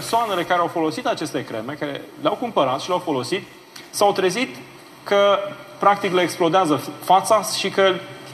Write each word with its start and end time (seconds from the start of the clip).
Persoanele 0.00 0.42
care 0.42 0.60
au 0.60 0.66
folosit 0.66 1.06
aceste 1.06 1.44
creme, 1.44 1.72
care 1.72 2.02
le-au 2.22 2.34
cumpărat 2.34 2.80
și 2.80 2.88
le-au 2.88 3.00
folosit, 3.04 3.42
s-au 3.90 4.12
trezit 4.12 4.56
că 5.02 5.38
practic 5.78 6.12
le 6.12 6.22
explodează 6.22 6.80
fața 7.04 7.42
și 7.58 7.70
că 7.70 7.92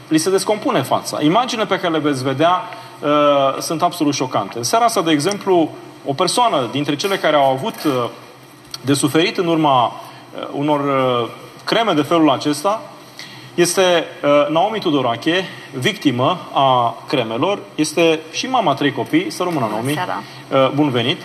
li 0.09 0.19
se 0.19 0.31
descompune 0.31 0.83
fața. 0.83 1.23
Imaginile 1.23 1.67
pe 1.67 1.81
care 1.81 1.93
le 1.93 1.99
veți 1.99 2.23
vedea 2.23 2.63
uh, 3.01 3.59
sunt 3.61 3.83
absolut 3.83 4.15
șocante. 4.15 4.59
În 4.59 4.65
seara 4.65 4.85
asta, 4.85 5.03
de 5.03 5.11
exemplu, 5.11 5.71
o 6.07 6.13
persoană 6.13 6.69
dintre 6.71 6.97
cele 6.97 7.17
care 7.17 7.37
au 7.37 7.51
avut 7.51 7.85
uh, 7.85 8.09
de 8.81 8.95
suferit 8.95 9.37
în 9.39 9.47
urma 9.47 9.87
uh, 9.87 10.49
unor 10.53 10.81
uh, 10.81 11.29
creme 11.65 11.93
de 11.93 12.03
felul 12.03 12.31
acesta 12.31 12.81
este 13.55 14.05
uh, 14.25 14.49
Naomi 14.49 14.81
Tudorache, 14.81 15.45
victimă 15.73 16.39
a 16.53 16.95
cremelor, 17.09 17.59
este 17.75 18.21
și 18.31 18.47
mama 18.47 18.75
trei 18.75 18.93
copii, 18.93 19.31
să 19.31 19.43
rămână 19.43 19.67
Naomi, 19.71 19.93
uh, 20.51 20.71
bun 20.75 20.91
venit. 20.91 21.21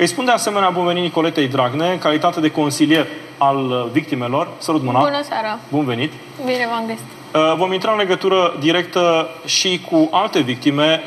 Îi 0.00 0.06
spun 0.06 0.24
de 0.24 0.30
asemenea 0.30 0.70
bun 0.70 0.84
venit 0.84 1.02
Nicoletei 1.02 1.48
Dragne, 1.48 1.90
în 1.90 1.98
calitate 1.98 2.40
de 2.40 2.50
consilier 2.50 3.06
al 3.38 3.56
uh, 3.56 3.86
victimelor. 3.92 4.48
Sărut 4.58 4.82
mâna. 4.82 4.98
Bună 4.98 5.22
seara! 5.22 5.58
Bun 5.68 5.84
venit! 5.84 6.12
Bine 6.44 6.68
v-am 6.70 6.86
găsit! 6.86 7.04
Uh, 7.34 7.56
vom 7.56 7.72
intra 7.72 7.92
în 7.92 7.98
legătură 7.98 8.56
directă 8.58 9.28
și 9.44 9.80
cu 9.90 10.08
alte 10.10 10.40
victime, 10.40 11.02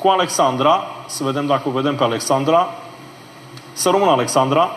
cu 0.00 0.08
Alexandra, 0.08 0.84
să 1.06 1.24
vedem 1.24 1.46
dacă 1.46 1.68
o 1.68 1.70
vedem 1.70 1.94
pe 1.94 2.04
Alexandra. 2.04 2.68
Să 3.72 3.88
rămână 3.90 4.10
Alexandra. 4.10 4.70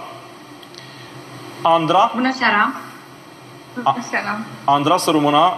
Andra. 1.61 2.11
Bună 2.15 2.33
seara! 2.33 2.73
Bună 3.73 4.05
seara! 4.09 4.37
Andra 4.63 4.97
Sărumâna 4.97 5.45
uh, 5.47 5.55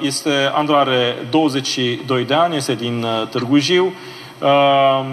este, 0.00 0.50
Andra 0.54 0.78
are 0.78 1.26
22 1.30 2.24
de 2.24 2.34
ani, 2.34 2.56
este 2.56 2.74
din 2.74 3.02
uh, 3.02 3.28
Târgu 3.28 3.58
Jiu. 3.58 3.92
Uh, 4.38 5.04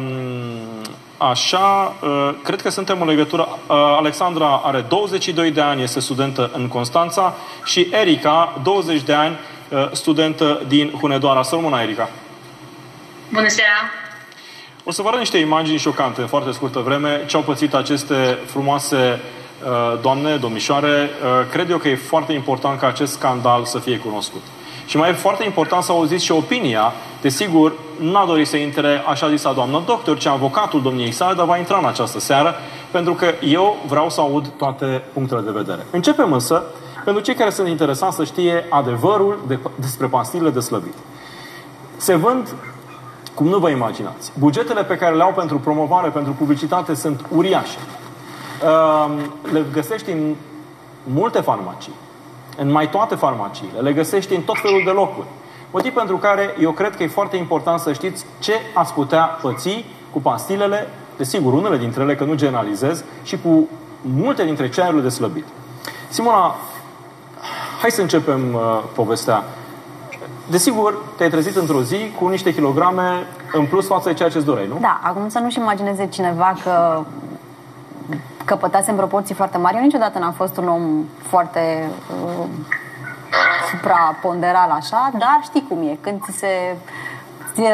Așa, 1.18 1.94
cred 2.44 2.62
că 2.62 2.70
suntem 2.70 3.02
în 3.02 3.08
legătură. 3.08 3.48
Alexandra 3.98 4.62
are 4.64 4.86
22 4.88 5.52
de 5.52 5.62
ani, 5.62 5.84
este 5.84 6.00
studentă 6.00 6.50
în 6.54 6.68
Constanța 6.68 7.34
și 7.64 7.88
Erica, 7.92 8.60
20 8.64 9.02
de 9.02 9.14
ani, 9.14 9.38
studentă 9.92 10.62
din 10.68 10.94
Hunedoara. 11.00 11.44
Să 11.44 11.56
rămână, 11.56 11.82
Erica. 11.82 12.10
Bună 13.30 13.48
seara! 13.48 13.72
O 14.84 14.92
să 14.92 15.02
vă 15.02 15.08
arăt 15.08 15.20
niște 15.20 15.38
imagini 15.38 15.78
șocante 15.78 16.22
în 16.22 16.28
foarte 16.28 16.52
scurtă 16.52 16.80
vreme 16.80 17.24
ce 17.26 17.36
au 17.36 17.42
pățit 17.42 17.74
aceste 17.74 18.38
frumoase 18.46 19.20
doamne, 20.02 20.36
domnișoare. 20.36 21.10
Cred 21.52 21.70
eu 21.70 21.78
că 21.78 21.88
e 21.88 21.96
foarte 21.96 22.34
important 22.34 22.80
ca 22.80 22.88
acest 22.88 23.14
scandal 23.14 23.66
să 23.66 23.80
fie 23.80 23.98
cunoscut. 23.98 24.42
Și 24.86 24.98
mai 24.98 25.10
e 25.10 25.14
foarte 25.14 25.44
important 25.44 25.84
să 25.84 25.92
auziți 25.92 26.24
și 26.24 26.32
opinia. 26.32 26.94
Desigur, 27.22 27.74
n-a 28.00 28.26
dorit 28.26 28.48
să 28.48 28.58
intre 28.58 29.04
așa 29.08 29.30
zisa 29.30 29.54
doamnă 29.54 29.82
doctor, 29.86 30.18
ci 30.18 30.26
avocatul 30.26 30.82
domniei 30.82 31.12
sale, 31.12 31.36
dar 31.36 31.46
va 31.46 31.58
intra 31.58 31.78
în 31.78 31.86
această 31.86 32.20
seară, 32.20 32.56
pentru 32.92 33.14
că 33.14 33.26
eu 33.42 33.78
vreau 33.88 34.10
să 34.10 34.22
aud 34.22 34.48
toate 34.48 35.04
punctele 35.14 35.42
de 35.42 35.52
vedere. 35.52 35.86
Începem 35.92 36.34
însă, 36.34 36.64
pentru 37.04 37.24
cei 37.24 37.34
care 37.34 37.50
sunt 37.50 37.68
interesați 37.68 38.16
să 38.16 38.24
știe 38.24 38.66
adevărul 38.70 39.40
de, 39.48 39.60
despre 39.76 40.08
pastilele 40.08 40.50
de 40.50 40.60
slăbit. 40.60 40.94
Se 41.98 42.16
vând 42.16 42.56
cum 43.34 43.48
nu 43.48 43.58
vă 43.58 43.70
imaginați. 43.70 44.32
Bugetele 44.40 44.84
pe 44.84 44.96
care 44.96 45.16
le 45.16 45.24
au 45.24 45.34
pentru 45.34 45.58
promovare, 45.60 46.10
pentru 46.10 46.32
publicitate 46.32 46.94
sunt 46.94 47.26
uriașe. 47.36 47.78
Ehm, 48.64 49.34
le 49.54 49.66
găsești 49.72 50.12
în 50.12 50.36
multe 51.04 51.40
farmacii 51.40 51.94
în 52.58 52.72
mai 52.72 52.90
toate 52.90 53.16
farmaciile, 53.16 53.80
le 53.80 53.94
găsești 53.94 54.36
în 54.36 54.42
tot 54.42 54.60
felul 54.62 54.82
de 54.86 54.92
locuri. 54.92 55.28
Motiv 55.76 55.94
pentru 55.94 56.18
care 56.18 56.56
eu 56.60 56.72
cred 56.72 56.96
că 56.96 57.04
e 57.04 57.08
foarte 57.08 57.38
important 57.38 57.80
să 57.80 57.94
știți 57.94 58.26
ce 58.40 58.54
ați 58.74 58.94
putea 58.94 59.24
păți 59.24 59.86
cu 60.12 60.22
pastilele, 60.22 60.88
desigur, 61.18 61.54
unele 61.54 61.78
dintre 61.78 62.02
ele, 62.02 62.16
că 62.16 62.24
nu 62.24 62.34
generalizez, 62.34 63.04
și 63.24 63.40
cu 63.42 63.68
multe 64.02 64.44
dintre 64.44 64.70
ceaiurile 64.70 65.02
de 65.02 65.10
slăbit. 65.10 65.46
Simona, 66.10 66.56
hai 67.82 67.92
să 67.92 68.02
începem 68.02 68.54
uh, 68.54 68.84
povestea. 68.94 69.44
Desigur, 70.50 70.98
te-ai 71.18 71.30
trezit 71.30 71.56
într-o 71.56 71.82
zi 71.82 72.12
cu 72.20 72.28
niște 72.28 72.54
kilograme 72.54 73.28
în 73.54 73.66
plus 73.66 73.88
față 73.88 74.10
de 74.10 74.16
ceea 74.16 74.30
ce 74.30 74.38
îți 74.38 74.46
doreai, 74.46 74.68
nu? 74.68 74.78
Da, 74.82 75.00
acum 75.04 75.30
să 75.30 75.40
nu-și 75.40 75.60
imagineze 75.60 76.08
cineva 76.08 76.56
că 76.64 77.04
căpătase 78.46 78.90
în 78.90 78.98
proporții 78.98 79.36
foarte 79.36 79.58
mari. 79.58 79.76
Eu 79.76 79.82
niciodată 79.82 80.20
n-am 80.20 80.34
fost 80.34 80.58
un 80.58 80.68
om 80.68 81.06
foarte 81.28 81.90
uh, 82.40 82.46
supraponderal 83.72 84.70
așa, 84.70 85.12
dar 85.18 85.40
știi 85.44 85.66
cum 85.68 85.88
e. 85.88 85.98
Când 86.02 86.22
ți 86.24 86.38
se 86.38 86.76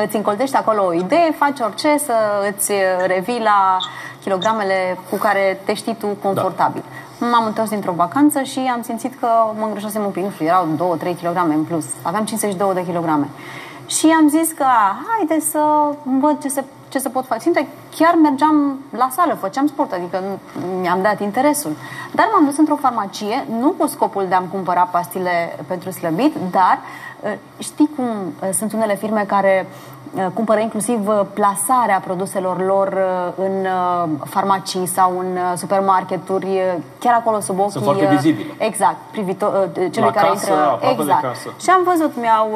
îți 0.06 0.16
încoltești 0.16 0.56
acolo 0.56 0.86
o 0.86 0.94
idee, 0.94 1.36
faci 1.38 1.60
orice 1.60 1.98
să 1.98 2.14
îți 2.50 2.72
revii 3.06 3.42
la 3.44 3.78
kilogramele 4.22 4.98
cu 5.10 5.16
care 5.16 5.60
te 5.66 5.74
știi 5.74 5.96
tu 5.96 6.08
confortabil. 6.08 6.84
Da. 7.20 7.26
M-am 7.26 7.46
întors 7.46 7.70
dintr-o 7.70 7.92
vacanță 7.92 8.42
și 8.42 8.60
am 8.74 8.82
simțit 8.82 9.20
că 9.20 9.28
mă 9.60 9.66
îngrășasem 9.66 10.04
un 10.04 10.12
pic, 10.12 10.24
nu 10.24 10.30
știu, 10.30 10.46
erau 10.46 10.98
2-3 10.98 11.00
kg 11.00 11.38
în 11.48 11.64
plus. 11.64 11.86
Aveam 12.02 12.26
52 12.26 12.74
de 12.74 12.86
kilograme. 12.86 13.28
Și 13.86 14.16
am 14.20 14.30
zis 14.30 14.52
că, 14.52 14.66
haide 15.08 15.40
să 15.40 15.60
văd 16.04 16.42
ce 16.42 16.48
se 16.48 16.64
ce 16.92 17.00
să 17.00 17.10
pot 17.10 17.26
face. 17.26 17.42
Simte, 17.42 17.68
chiar 17.96 18.16
mergeam 18.22 18.80
la 18.98 19.10
sală, 19.16 19.34
făceam 19.34 19.68
sport, 19.68 19.92
adică 19.92 20.22
mi-am 20.82 21.02
dat 21.02 21.20
interesul. 21.20 21.72
Dar 22.12 22.30
m-am 22.34 22.46
dus 22.46 22.58
într-o 22.58 22.76
farmacie, 22.76 23.46
nu 23.60 23.70
cu 23.70 23.88
scopul 23.88 24.26
de 24.30 24.36
a-mi 24.36 24.50
cumpăra 24.52 24.82
pastile 24.82 25.60
pentru 25.68 25.92
slăbit, 25.92 26.36
dar 26.52 26.80
uh, 27.20 27.32
știi 27.58 27.90
cum 27.96 28.06
uh, 28.06 28.50
sunt 28.54 28.74
unele 28.74 28.96
firme 28.96 29.24
care 29.28 29.68
uh, 30.14 30.26
cumpără 30.34 30.60
inclusiv 30.60 31.10
plasarea 31.34 32.00
produselor 32.00 32.66
lor 32.66 32.98
în 33.36 33.68
farmacii 34.26 34.86
sau 34.86 35.20
în 35.20 35.38
supermarketuri, 35.56 36.62
chiar 37.00 37.14
acolo 37.14 37.40
sub 37.40 37.60
ochii. 37.60 37.72
Sunt 37.72 37.84
foarte 37.84 38.06
vizibile. 38.06 38.54
Exact, 38.58 38.98
privitor, 39.12 39.70
celui 39.74 40.12
la 40.14 40.22
care 40.22 40.28
casă, 40.28 40.52
intră. 40.52 40.90
Exact. 40.92 41.22
De 41.22 41.28
casă. 41.28 41.50
Și 41.60 41.70
am 41.70 41.82
văzut, 41.84 42.12
mi-au, 42.20 42.50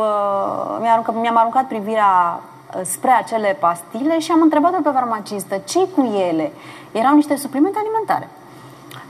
mi-am 0.79 0.91
aruncat, 0.91 1.15
mi-am 1.15 1.37
aruncat 1.37 1.67
privirea 1.67 2.39
spre 2.83 3.11
acele 3.11 3.57
pastile 3.59 4.19
și 4.19 4.31
am 4.31 4.41
întrebat-o 4.41 4.81
pe 4.81 4.89
farmacistă 4.93 5.61
ce 5.65 5.87
cu 5.87 6.03
ele. 6.03 6.51
Erau 6.91 7.15
niște 7.15 7.35
suplimente 7.35 7.77
alimentare. 7.79 8.29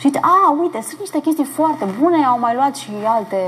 Și 0.06 0.12
zice, 0.12 0.26
a, 0.26 0.56
uite, 0.62 0.82
sunt 0.88 1.00
niște 1.00 1.20
chestii 1.20 1.44
foarte 1.44 1.86
bune, 2.00 2.26
au 2.26 2.40
mai 2.40 2.56
luat 2.56 2.76
și 2.76 2.92
alte 3.06 3.40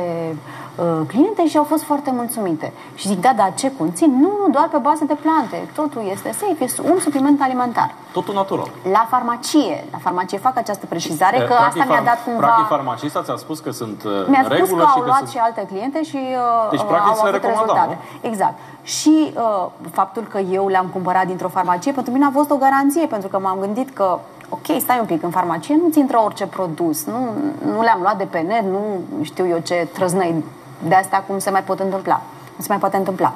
uh, 0.76 1.08
cliente 1.08 1.48
și 1.48 1.58
au 1.58 1.64
fost 1.64 1.84
foarte 1.84 2.12
mulțumite. 2.14 2.74
Și 2.96 3.08
zic, 3.08 3.22
da, 3.22 3.34
dar 3.36 3.54
ce 3.54 3.72
conțin? 3.78 4.20
Nu, 4.22 4.32
nu, 4.42 4.48
doar 4.52 4.68
pe 4.72 4.78
bază 4.78 5.04
de 5.06 5.14
plante. 5.14 5.70
Totul 5.76 6.02
este 6.12 6.32
safe, 6.32 6.64
este 6.64 6.82
un 6.92 7.00
supliment 7.00 7.42
alimentar. 7.42 7.94
Totul 8.12 8.34
natural. 8.34 8.70
La 8.92 9.06
farmacie. 9.10 9.86
La 9.92 9.98
farmacie 9.98 10.38
fac 10.38 10.58
această 10.58 10.86
precizare, 10.86 11.38
că 11.38 11.44
practic, 11.46 11.82
asta 11.82 11.94
mi-a 11.94 12.04
dat 12.04 12.24
cumva... 12.24 12.40
Practic, 12.40 12.66
farmacista 12.66 13.22
ți-a 13.22 13.36
spus 13.36 13.60
că 13.60 13.72
sunt 13.72 14.04
uh, 14.04 14.12
Mi-a 14.28 14.44
spus 14.44 14.70
că 14.70 14.84
au 14.84 15.02
și 15.02 15.06
luat 15.06 15.18
sunt... 15.18 15.30
și 15.30 15.38
alte 15.38 15.66
cliente 15.72 16.04
și 16.04 16.16
uh, 16.16 16.70
deci, 16.70 16.84
practic, 16.84 17.22
au 17.22 17.28
avut 17.28 17.44
rezultate. 17.44 17.98
Nu? 18.22 18.30
Exact. 18.30 18.58
Și 18.82 19.34
uh, 19.36 19.66
faptul 19.92 20.24
că 20.24 20.38
eu 20.38 20.68
le-am 20.68 20.86
cumpărat 20.94 21.26
dintr-o 21.26 21.48
farmacie, 21.48 21.92
pentru 21.92 22.14
mine 22.14 22.26
a 22.26 22.32
fost 22.34 22.50
o 22.50 22.56
garanție, 22.56 23.06
pentru 23.06 23.28
că 23.28 23.40
m-am 23.40 23.58
gândit 23.60 23.90
că 23.94 24.20
ok, 24.50 24.80
stai 24.80 25.00
un 25.00 25.06
pic, 25.06 25.24
în 25.24 25.30
farmacie 25.30 25.80
nu-ți 25.84 26.00
intră 26.00 26.22
orice 26.24 26.46
produs, 26.46 27.06
nu, 27.06 27.34
nu 27.66 27.82
le-am 27.82 28.00
luat 28.02 28.18
de 28.18 28.24
pe 28.24 28.40
net, 28.40 28.64
nu 28.64 29.04
știu 29.22 29.48
eu 29.48 29.58
ce 29.58 29.88
trăznăi 29.94 30.44
de 30.88 30.96
astea 30.96 31.22
cum 31.22 31.40
se 31.40 31.50
mai 31.50 31.64
pot 31.64 31.80
întâmpla, 31.80 32.22
nu 32.56 32.62
se 32.64 32.68
mai 32.70 32.78
poate 32.78 32.98
întâmpla. 32.98 33.34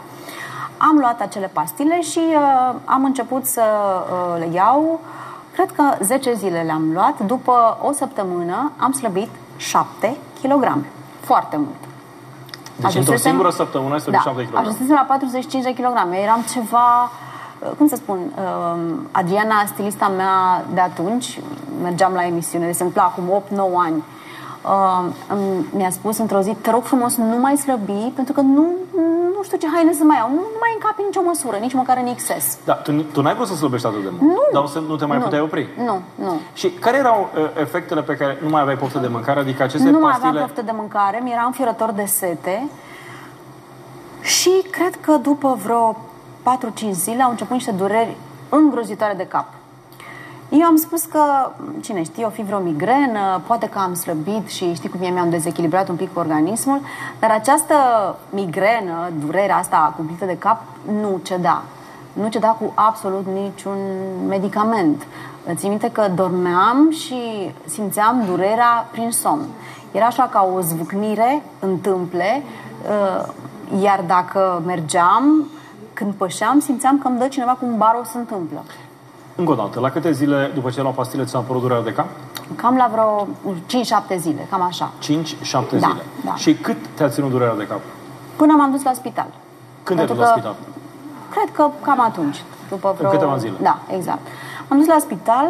Am 0.77 0.97
luat 0.99 1.21
acele 1.21 1.49
pastile 1.53 2.01
și 2.01 2.19
uh, 2.19 2.75
am 2.85 3.03
început 3.03 3.45
să 3.45 3.63
uh, 3.63 4.39
le 4.39 4.49
iau, 4.53 4.99
cred 5.53 5.71
că 5.71 5.83
10 6.03 6.33
zile 6.33 6.61
le-am 6.61 6.89
luat, 6.93 7.19
după 7.19 7.77
o 7.81 7.91
săptămână 7.91 8.71
am 8.77 8.91
slăbit 8.91 9.29
7 9.57 10.17
kg, 10.41 10.77
foarte 11.19 11.57
mult. 11.57 11.89
Deci 12.75 12.95
într-o 12.95 13.15
singură 13.15 13.49
săptămână 13.49 13.93
ai 13.93 13.99
slăbit 13.99 14.21
da, 14.23 14.31
7 14.31 14.45
kg. 14.45 14.57
Ajunsesem 14.57 14.95
la 14.95 15.05
45 15.07 15.63
de 15.63 15.73
kg, 15.73 16.13
eram 16.23 16.45
ceva 16.53 17.11
Uh, 17.11 17.30
cum 17.77 17.87
să 17.87 17.95
spun, 17.95 18.17
uh, 18.17 18.81
Adriana, 19.11 19.65
stilista 19.65 20.07
mea 20.07 20.65
de 20.73 20.79
atunci, 20.79 21.39
mergeam 21.81 22.13
la 22.13 22.25
emisiune, 22.25 22.65
de 22.65 22.71
se 22.71 22.83
întâmpla 22.83 23.13
acum 23.15 23.29
8-9 23.29 23.75
ani, 23.75 24.03
uh, 24.65 25.05
mi-a 25.75 25.89
spus 25.89 26.17
într-o 26.17 26.39
zi, 26.39 26.55
te 26.61 26.71
rog 26.71 26.83
frumos, 26.83 27.15
nu 27.15 27.37
mai 27.39 27.57
slăbi, 27.57 28.11
pentru 28.15 28.33
că 28.33 28.41
nu, 28.41 28.67
nu 29.35 29.43
știu 29.43 29.57
ce 29.57 29.67
haine 29.73 29.93
să 29.93 30.03
mai 30.03 30.17
iau, 30.17 30.29
nu, 30.29 30.35
nu 30.35 30.59
mai 30.59 30.71
încapi 30.73 31.01
nicio 31.05 31.21
măsură, 31.25 31.57
nici 31.57 31.73
măcar 31.73 31.97
în 31.97 32.07
excess. 32.07 32.57
Da, 32.65 32.73
tu, 32.73 32.91
tu 32.91 33.21
n-ai 33.21 33.35
vrut 33.35 33.47
să 33.47 33.55
slăbești 33.55 33.87
atât 33.87 34.03
de 34.03 34.09
mult, 34.19 34.33
nu. 34.33 34.61
dar 34.61 34.83
nu 34.87 34.95
te 34.95 35.05
mai 35.05 35.17
nu. 35.17 35.23
puteai 35.23 35.41
opri. 35.41 35.69
Nu, 35.85 36.01
nu. 36.15 36.39
Și 36.53 36.69
care 36.69 36.97
erau 36.97 37.29
uh, 37.35 37.61
efectele 37.61 38.01
pe 38.01 38.15
care 38.15 38.37
nu 38.41 38.49
mai 38.49 38.61
aveai 38.61 38.77
poftă 38.77 38.99
de 38.99 39.07
mâncare, 39.07 39.39
adică 39.39 39.63
aceste 39.63 39.89
nu 39.89 39.97
pastile... 39.97 39.99
Nu 39.99 40.21
mai 40.21 40.29
aveam 40.29 40.45
poftă 40.45 40.61
de 40.61 40.71
mâncare, 40.75 41.19
mi 41.23 41.31
era 41.31 41.43
înfiorător 41.45 41.91
de 41.91 42.05
sete 42.05 42.69
și 44.21 44.51
cred 44.71 44.95
că 44.95 45.11
după 45.11 45.57
vreo 45.63 45.97
4-5 46.87 46.91
zile 46.91 47.23
au 47.23 47.29
început 47.29 47.53
niște 47.53 47.71
dureri 47.71 48.17
îngrozitoare 48.49 49.13
de 49.13 49.27
cap. 49.27 49.45
Eu 50.49 50.63
am 50.63 50.75
spus 50.75 51.03
că, 51.03 51.51
cine 51.81 52.03
știe, 52.03 52.25
o 52.25 52.29
fi 52.29 52.43
vreo 52.43 52.59
migrenă, 52.59 53.41
poate 53.47 53.69
că 53.69 53.79
am 53.79 53.93
slăbit 53.93 54.47
și 54.47 54.73
știi 54.73 54.89
cum 54.89 55.01
e, 55.01 55.09
mi-am 55.09 55.29
dezechilibrat 55.29 55.89
un 55.89 55.95
pic 55.95 56.17
organismul, 56.17 56.81
dar 57.19 57.31
această 57.31 57.75
migrenă, 58.29 59.09
durerea 59.25 59.57
asta 59.57 59.93
cumplită 59.95 60.25
de 60.25 60.37
cap, 60.37 60.61
nu 61.01 61.19
ceda. 61.23 61.63
Nu 62.13 62.27
ceda 62.27 62.47
cu 62.47 62.71
absolut 62.75 63.25
niciun 63.33 63.77
medicament. 64.27 65.07
Țin 65.55 65.69
minte 65.69 65.91
că 65.91 66.07
dormeam 66.15 66.89
și 66.89 67.51
simțeam 67.65 68.23
durerea 68.25 68.87
prin 68.91 69.11
somn. 69.11 69.45
Era 69.91 70.05
așa 70.05 70.29
ca 70.31 70.49
o 70.55 70.61
zvâcnire 70.61 71.43
întâmple, 71.59 72.43
uh, 72.89 73.27
iar 73.81 74.03
dacă 74.07 74.61
mergeam, 74.65 75.47
când 76.01 76.13
pășeam, 76.13 76.59
simțeam 76.59 76.97
că 76.97 77.07
îmi 77.07 77.19
dă 77.19 77.27
cineva 77.27 77.51
cu 77.51 77.65
un 77.65 77.77
baro 77.77 77.99
să 78.03 78.17
întâmplă. 78.17 78.63
Încă 79.35 79.51
o 79.51 79.55
dată, 79.55 79.79
la 79.79 79.89
câte 79.91 80.11
zile 80.11 80.51
după 80.53 80.69
ce 80.69 80.81
la 80.81 80.89
pastile 80.89 81.23
ți-a 81.23 81.39
apărut 81.39 81.61
durerea 81.61 81.83
de 81.83 81.93
cap? 81.93 82.05
Cam 82.55 82.75
la 82.75 82.89
vreo 82.91 83.27
5-7 84.15 84.17
zile, 84.17 84.47
cam 84.49 84.61
așa. 84.61 84.91
5-7 84.99 85.01
Da, 85.01 85.59
zile. 85.69 86.03
da. 86.25 86.35
Și 86.35 86.53
cât 86.55 86.77
te-a 86.95 87.09
ținut 87.09 87.29
durerea 87.29 87.55
de 87.55 87.67
cap? 87.67 87.79
Până 88.35 88.53
m-am 88.53 88.71
dus 88.71 88.83
la 88.83 88.93
spital. 88.93 89.27
Când 89.83 89.99
te-ai 89.99 90.07
Pentru 90.07 90.15
dus 90.15 90.23
la 90.25 90.31
că- 90.33 90.39
spital? 90.39 90.55
Cred 91.29 91.55
că 91.55 91.69
cam 91.81 91.99
atunci. 92.01 92.43
După 92.69 92.95
vreo... 92.97 93.09
câteva 93.09 93.37
zile. 93.37 93.53
Da, 93.61 93.77
exact. 93.87 94.19
M-am 94.69 94.79
dus 94.79 94.87
la 94.87 94.97
spital 94.99 95.47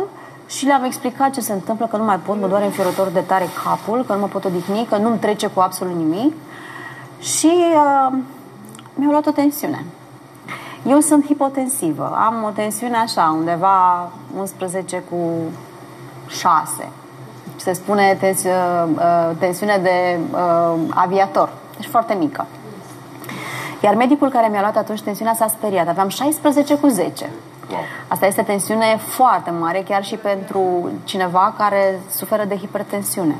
și 0.48 0.66
le-am 0.66 0.84
explicat 0.84 1.30
ce 1.30 1.42
se 1.42 1.54
întâmplă, 1.54 1.86
că 1.86 1.98
nu 1.98 2.04
mai 2.04 2.20
pot, 2.20 2.40
mă 2.42 2.48
doare 2.48 2.66
înfiorător 2.66 3.08
de 3.08 3.20
tare 3.20 3.46
capul, 3.64 4.04
că 4.08 4.14
nu 4.14 4.20
mă 4.20 4.28
pot 4.28 4.46
odihni, 4.46 4.86
că 4.90 4.98
nu-mi 4.98 5.18
trece 5.20 5.48
cu 5.48 5.60
absolut 5.60 5.96
nimic. 5.96 6.34
Și 7.20 7.52
uh, 7.76 8.18
mi-au 8.94 9.12
luat 9.12 9.26
o 9.26 9.32
tensiune. 9.32 9.86
Eu 10.88 11.00
sunt 11.00 11.26
hipotensivă. 11.26 12.18
Am 12.26 12.44
o 12.44 12.50
tensiune 12.50 12.98
așa, 12.98 13.36
undeva 13.38 14.10
11 14.38 15.04
cu 15.10 15.18
6. 16.28 16.90
Se 17.56 17.74
spune 17.74 18.18
tens, 18.20 18.44
uh, 18.44 18.52
uh, 18.96 19.30
tensiune 19.40 19.78
de 19.82 20.20
uh, 20.32 20.80
aviator. 20.90 21.50
Deci 21.76 21.90
foarte 21.90 22.14
mică. 22.14 22.46
Iar 23.84 23.96
medicul 23.96 24.30
care 24.30 24.48
mi-a 24.48 24.60
luat 24.60 24.78
atunci 24.78 25.02
tensiunea 25.02 25.34
s-a 25.34 25.48
speriat. 25.48 25.88
Aveam 25.88 26.08
16 26.08 26.78
cu 26.78 26.88
10. 26.88 27.30
Wow. 27.70 27.80
Asta 28.08 28.26
este 28.26 28.42
tensiune 28.42 28.98
foarte 28.98 29.52
mare, 29.52 29.84
chiar 29.88 30.04
și 30.04 30.16
pentru 30.16 30.90
cineva 31.04 31.54
care 31.58 32.00
suferă 32.10 32.44
de 32.46 32.56
hipertensiune. 32.56 33.36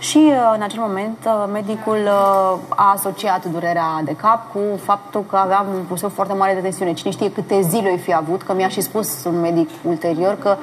Și 0.00 0.16
uh, 0.18 0.52
în 0.54 0.62
acel 0.62 0.80
moment 0.80 1.16
uh, 1.26 1.44
medicul 1.52 1.98
uh, 2.04 2.58
a 2.68 2.92
asociat 2.96 3.44
durerea 3.44 4.00
de 4.04 4.12
cap 4.16 4.52
cu 4.52 4.58
faptul 4.84 5.24
că 5.28 5.36
aveam 5.36 5.66
un 5.74 5.82
pulsor 5.88 6.10
foarte 6.10 6.32
mare 6.34 6.54
de 6.54 6.60
tensiune. 6.60 6.92
Cine 6.92 7.10
știe 7.12 7.32
câte 7.32 7.60
zile 7.60 7.90
o 7.94 7.96
fi 7.96 8.14
avut, 8.14 8.42
că 8.42 8.54
mi-a 8.54 8.68
și 8.68 8.80
spus 8.80 9.24
un 9.24 9.40
medic 9.40 9.68
ulterior 9.82 10.36
că 10.42 10.56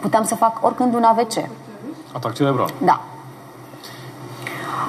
puteam 0.00 0.24
să 0.24 0.34
fac 0.34 0.58
oricând 0.64 0.94
un 0.94 1.02
AVC. 1.02 1.32
Atac 2.12 2.34
cerebral. 2.34 2.70
Da. 2.78 3.00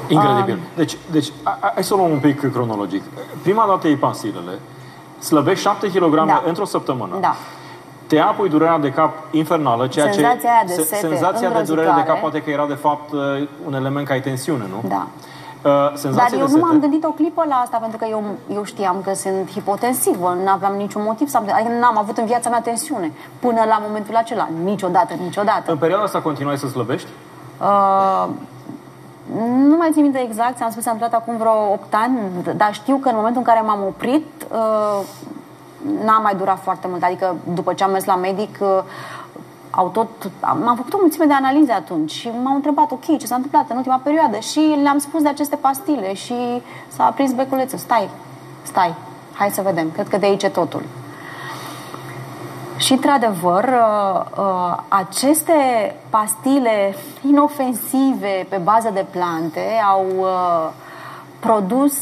Incredibil. 0.08 0.60
Deci, 0.76 0.98
deci 1.12 1.32
a- 1.44 1.58
a- 1.62 1.72
hai 1.74 1.84
să 1.84 1.94
o 1.94 1.98
luăm 1.98 2.12
un 2.12 2.20
pic 2.20 2.52
cronologic. 2.52 3.04
Prima 3.42 3.66
dată 3.68 3.88
iei 3.88 3.96
pastilele, 3.96 4.60
slăbești 5.20 5.62
7 5.64 5.88
kg 5.92 6.26
Da. 6.26 6.44
într-o 6.48 6.66
săptămână. 6.66 7.18
Da. 7.20 7.36
Te 8.12 8.20
apui 8.20 8.50
durerea 8.50 8.78
de 8.78 8.92
cap 8.92 9.14
infernală, 9.32 9.88
ceea 9.88 10.12
Senzația 10.12 10.50
aia 10.50 10.64
de 10.68 10.74
ce... 10.76 10.82
sete 10.82 11.08
senzația 11.08 11.50
de 11.50 11.62
durere 11.62 11.88
de 11.88 12.04
cap 12.04 12.18
îngrozitoare. 12.18 12.20
poate 12.20 12.42
că 12.42 12.50
era 12.50 12.66
de 12.66 12.74
fapt 12.74 13.12
uh, 13.12 13.48
un 13.68 13.74
element 13.74 14.08
ca 14.08 14.14
ai 14.14 14.22
tensiune, 14.22 14.66
nu? 14.70 14.90
Da. 14.90 15.08
Uh, 15.08 15.72
Dar 15.72 15.92
senzație 15.96 16.38
eu 16.38 16.46
de 16.46 16.52
nu 16.52 16.58
sete. 16.58 16.66
m-am 16.66 16.80
gândit 16.80 17.04
o 17.04 17.10
clipă 17.10 17.44
la 17.48 17.56
asta, 17.56 17.78
pentru 17.78 17.98
că 17.98 18.06
eu, 18.10 18.24
eu 18.54 18.64
știam 18.64 19.02
că 19.04 19.14
sunt 19.14 19.52
hipotensivă, 19.52 20.38
nu 20.44 20.50
aveam 20.50 20.74
niciun 20.76 21.02
motiv 21.06 21.28
să 21.28 21.38
am... 21.38 21.44
Adică 21.54 21.74
n-am 21.80 21.98
avut 21.98 22.18
în 22.18 22.26
viața 22.26 22.50
mea 22.50 22.62
tensiune 22.62 23.12
până 23.40 23.62
la 23.68 23.82
momentul 23.88 24.16
acela. 24.16 24.50
Niciodată, 24.64 25.14
niciodată. 25.24 25.72
În 25.72 25.78
perioada 25.78 26.04
asta 26.04 26.22
continuai 26.22 26.58
să 26.58 26.68
slăbești? 26.68 27.08
Uh, 27.62 28.28
nu 29.70 29.76
mai 29.76 29.90
țin 29.92 30.02
minte 30.02 30.20
exact, 30.28 30.58
ți-am 30.58 30.72
spus, 30.72 30.86
am 30.86 30.94
întâmplat 30.94 31.22
acum 31.22 31.38
vreo 31.38 31.72
8 31.74 31.94
ani, 31.94 32.18
dar 32.56 32.74
știu 32.74 32.96
că 32.96 33.10
în 33.10 33.16
momentul 33.16 33.42
în 33.46 33.54
care 33.54 33.62
m-am 33.66 33.84
oprit, 33.88 34.26
uh, 34.52 35.02
n-a 36.04 36.18
mai 36.18 36.36
durat 36.36 36.60
foarte 36.62 36.88
mult. 36.90 37.04
Adică 37.04 37.36
după 37.54 37.74
ce 37.74 37.84
am 37.84 37.92
mers 37.92 38.06
la 38.06 38.16
medic, 38.16 38.58
uh, 38.60 38.84
au 39.70 39.88
tot, 39.88 40.08
am, 40.40 40.68
am 40.68 40.76
făcut 40.76 40.94
o 40.94 40.98
mulțime 41.00 41.26
de 41.26 41.34
analize 41.34 41.72
atunci 41.72 42.12
și 42.12 42.30
m-au 42.44 42.56
întrebat, 42.56 42.92
ok, 42.92 43.18
ce 43.18 43.26
s-a 43.26 43.36
întâmplat 43.36 43.70
în 43.70 43.78
ultima 43.78 44.00
perioadă 44.04 44.40
și 44.40 44.60
le-am 44.82 44.98
spus 44.98 45.22
de 45.22 45.28
aceste 45.28 45.56
pastile 45.56 46.14
și 46.14 46.36
s-a 46.88 47.06
aprins 47.06 47.32
beculețul. 47.32 47.78
Stai, 47.78 48.10
stai, 48.62 48.94
hai 49.34 49.50
să 49.50 49.62
vedem, 49.62 49.92
cred 49.92 50.08
că 50.08 50.18
de 50.18 50.26
aici 50.26 50.44
e 50.44 50.50
totul. 50.50 50.84
Și, 52.78 52.92
într-adevăr, 52.92 53.64
uh, 53.64 54.22
uh, 54.38 54.78
aceste 54.88 55.54
pastile 56.10 56.96
inofensive 57.28 58.46
pe 58.50 58.58
bază 58.64 58.90
de 58.94 59.06
plante 59.12 59.82
au 59.92 60.06
uh, 60.20 60.70
produs 61.40 61.94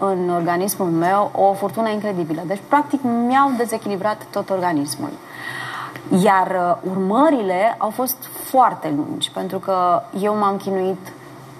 în 0.00 0.30
organismul 0.30 0.88
meu 0.88 1.30
o 1.34 1.52
furtună 1.52 1.88
incredibilă. 1.88 2.42
Deci, 2.46 2.60
practic, 2.68 3.00
mi-au 3.02 3.50
dezechilibrat 3.56 4.26
tot 4.30 4.50
organismul. 4.50 5.10
Iar 6.22 6.46
uh, 6.46 6.90
urmările 6.90 7.74
au 7.78 7.90
fost 7.90 8.16
foarte 8.44 8.94
lungi, 8.96 9.30
pentru 9.30 9.58
că 9.58 10.02
eu 10.20 10.36
m-am 10.36 10.56
chinuit 10.56 11.12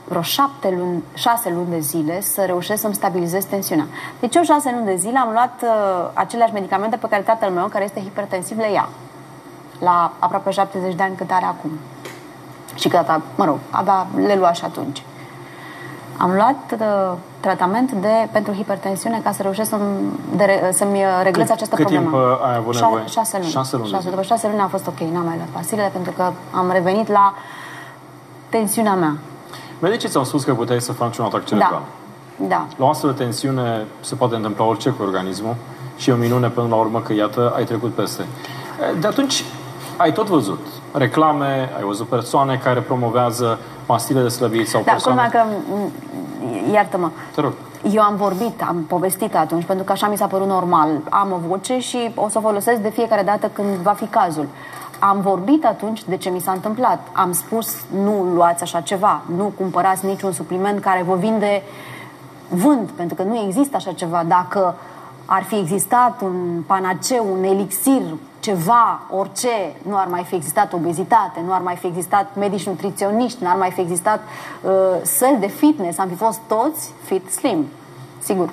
vreo 0.09 0.23
șapte 0.23 0.75
luni, 0.79 1.03
șase 1.15 1.51
luni 1.51 1.71
de 1.71 1.79
zile 1.79 2.21
să 2.21 2.43
reușesc 2.45 2.81
să-mi 2.81 2.95
stabilizez 2.95 3.45
tensiunea. 3.45 3.87
Deci 4.21 4.35
eu 4.35 4.43
șase 4.43 4.71
luni 4.71 4.85
de 4.85 4.97
zile 4.97 5.19
am 5.19 5.33
luat 5.33 5.63
uh, 5.63 6.11
aceleași 6.15 6.53
medicamente 6.53 6.97
pe 6.97 7.07
care 7.09 7.23
tatăl 7.23 7.51
meu, 7.51 7.67
care 7.67 7.85
este 7.85 8.01
hipertensiv, 8.01 8.59
le 8.59 8.73
ia. 8.73 8.89
La 9.79 10.13
aproape 10.19 10.51
70 10.51 10.95
de 10.95 11.03
ani 11.03 11.17
cât 11.17 11.31
are 11.31 11.45
acum. 11.45 11.71
Și 12.75 12.89
că 12.89 12.97
tata, 12.97 13.23
mă 13.35 13.45
rog, 13.45 13.59
avea, 13.71 14.07
le 14.17 14.35
lua 14.35 14.53
și 14.53 14.65
atunci. 14.65 15.03
Am 16.17 16.35
luat 16.35 16.77
uh, 16.81 17.17
tratament 17.41 17.93
de, 17.93 18.29
pentru 18.33 18.53
hipertensiune 18.53 19.21
ca 19.25 19.33
să 19.33 19.43
reușesc 19.43 19.69
să-mi, 19.69 20.19
de, 20.37 20.45
re- 20.45 20.71
să-mi 20.73 20.99
uh, 20.99 21.21
reglez 21.23 21.47
Cât- 21.47 21.55
această 21.55 21.75
cât 21.75 21.85
problemă. 21.85 22.11
timp, 22.11 22.15
uh, 22.23 22.47
ai 22.49 22.57
avut 22.57 22.77
Șa- 22.77 22.81
nevoie? 22.81 23.05
Șase 23.07 23.37
luni. 23.39 23.51
Șase 23.51 23.77
luni 23.77 23.89
de 23.89 23.95
Șase, 23.95 24.03
zile. 24.09 24.15
după 24.15 24.27
șase 24.27 24.49
luni 24.49 24.61
a 24.61 24.67
fost 24.67 24.87
ok, 24.87 24.99
n-am 24.99 25.25
mai 25.25 25.35
luat 25.37 25.49
pastilele 25.49 25.89
pentru 25.93 26.13
că 26.17 26.31
am 26.51 26.71
revenit 26.73 27.09
la 27.09 27.35
tensiunea 28.49 28.95
mea. 28.95 29.17
Medicii 29.79 30.09
ți-au 30.09 30.25
spus 30.25 30.45
că 30.45 30.55
puteai 30.55 30.81
să 30.81 30.93
faci 30.93 31.17
un 31.17 31.25
atac 31.25 31.45
cerebral. 31.45 31.83
Da. 32.37 32.47
Da. 32.49 32.67
La 32.77 32.85
o 32.85 32.89
astfel 32.89 33.11
de 33.17 33.23
tensiune 33.23 33.87
se 34.01 34.15
poate 34.15 34.35
întâmpla 34.35 34.65
orice 34.65 34.91
cu 34.91 35.03
organismul 35.03 35.55
și 35.97 36.11
e 36.11 36.13
o 36.13 36.17
minune 36.17 36.49
până 36.49 36.67
la 36.69 36.75
urmă 36.75 37.01
că, 37.01 37.13
iată, 37.13 37.53
ai 37.57 37.65
trecut 37.65 37.95
peste. 37.95 38.25
De 39.01 39.07
atunci, 39.07 39.45
ai 39.97 40.13
tot 40.13 40.29
văzut 40.29 40.67
reclame, 40.93 41.71
ai 41.77 41.83
văzut 41.83 42.09
persoane 42.09 42.61
care 42.65 42.81
promovează 42.81 43.59
pastile 43.87 44.23
de 44.23 44.29
slăbit 44.29 44.69
sau 44.69 44.83
Da, 44.85 44.91
persoane... 44.93 45.21
culmea 45.31 45.43
că, 45.45 45.51
m, 45.75 46.73
iartă-mă, 46.73 47.11
Te 47.35 47.41
rog. 47.41 47.53
eu 47.93 48.03
am 48.03 48.17
vorbit, 48.17 48.63
am 48.69 48.85
povestit 48.89 49.37
atunci, 49.37 49.65
pentru 49.65 49.85
că 49.85 49.93
așa 49.93 50.09
mi 50.09 50.17
s-a 50.17 50.27
părut 50.27 50.47
normal. 50.47 50.89
Am 51.11 51.33
o 51.33 51.49
voce 51.49 51.79
și 51.79 52.11
o 52.15 52.29
să 52.29 52.39
o 52.39 52.41
folosesc 52.41 52.81
de 52.81 52.91
fiecare 52.91 53.23
dată 53.23 53.47
când 53.53 53.69
va 53.69 53.93
fi 53.93 54.05
cazul. 54.07 54.47
Am 54.99 55.21
vorbit 55.21 55.65
atunci 55.65 56.05
de 56.05 56.17
ce 56.17 56.31
mi 56.31 56.41
s-a 56.41 56.53
întâmplat. 56.53 57.07
Am 57.12 57.33
spus, 57.33 57.76
nu 58.03 58.26
luați 58.35 58.62
așa 58.62 58.81
ceva, 58.81 59.21
nu 59.37 59.53
cumpărați 59.59 60.07
niciun 60.07 60.33
supliment 60.33 60.81
care 60.81 61.05
vă 61.09 61.14
vinde 61.14 61.62
vânt, 62.49 62.91
pentru 62.91 63.14
că 63.17 63.23
nu 63.23 63.37
există 63.47 63.76
așa 63.76 63.93
ceva. 63.93 64.25
Dacă 64.29 64.75
ar 65.33 65.43
fi 65.43 65.57
existat 65.57 66.21
un 66.21 66.63
panaceu, 66.67 67.27
un 67.33 67.45
elixir, 67.45 68.03
ceva, 68.41 69.01
orice, 69.11 69.77
nu 69.83 69.97
ar 69.97 70.07
mai 70.07 70.25
fi 70.25 70.35
existat 70.35 70.73
obezitate, 70.73 71.41
nu 71.47 71.53
ar 71.53 71.61
mai 71.61 71.77
fi 71.77 71.87
existat 71.87 72.27
medici 72.39 72.67
nutriționiști, 72.67 73.43
nu 73.43 73.49
ar 73.49 73.57
mai 73.57 73.71
fi 73.71 73.81
existat 73.81 74.21
uh, 74.63 74.71
săli 75.03 75.37
de 75.41 75.47
fitness, 75.47 75.99
am 75.99 76.09
fi 76.09 76.15
fost 76.15 76.41
toți 76.47 76.93
fit 77.05 77.31
slim. 77.33 77.67
Sigur, 78.19 78.49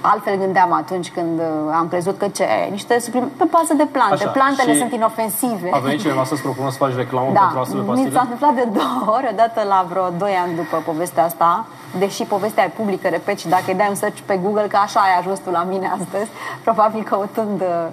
altfel 0.00 0.36
gândeam 0.36 0.72
atunci 0.72 1.10
când 1.10 1.38
uh, 1.38 1.74
am 1.74 1.88
crezut 1.88 2.18
că 2.18 2.28
ce, 2.28 2.46
niște 2.70 2.98
supliment 2.98 3.30
pe 3.30 3.44
bază 3.50 3.74
de 3.74 3.86
plante. 3.92 4.14
Așa, 4.14 4.28
Plantele 4.28 4.72
și 4.72 4.78
sunt 4.78 4.92
inofensive. 4.92 5.70
A 5.72 5.78
venit 5.78 6.00
cineva 6.00 6.24
să-ți 6.24 6.42
propună 6.42 6.70
să 6.70 6.76
faci 6.76 6.94
reclamă 6.94 7.32
Da, 7.32 7.40
pentru 7.40 7.58
astfel 7.58 7.80
de 7.80 7.86
mi 7.86 7.92
pastile? 7.92 8.14
s-a 8.14 8.20
întâmplat 8.20 8.54
de 8.54 8.68
două 8.72 9.16
ori, 9.16 9.28
odată 9.32 9.60
la 9.68 9.86
vreo 9.88 10.08
2 10.18 10.32
ani 10.44 10.54
după 10.54 10.76
povestea 10.84 11.24
asta, 11.24 11.66
deși 11.98 12.24
povestea 12.24 12.64
e 12.64 12.72
publică, 12.76 13.08
repet, 13.08 13.38
și 13.38 13.48
dacă 13.48 13.64
îi 13.66 13.74
dai 13.74 13.86
un 13.88 13.94
search 13.94 14.18
pe 14.26 14.36
Google, 14.36 14.66
că 14.68 14.76
așa 14.76 15.00
ai 15.00 15.18
ajuns 15.18 15.38
tu 15.38 15.50
la 15.50 15.62
mine 15.68 15.86
astăzi, 15.86 16.30
probabil 16.64 17.02
căutând... 17.02 17.60
uh, 17.60 17.86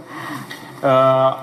Uh, 0.84 0.90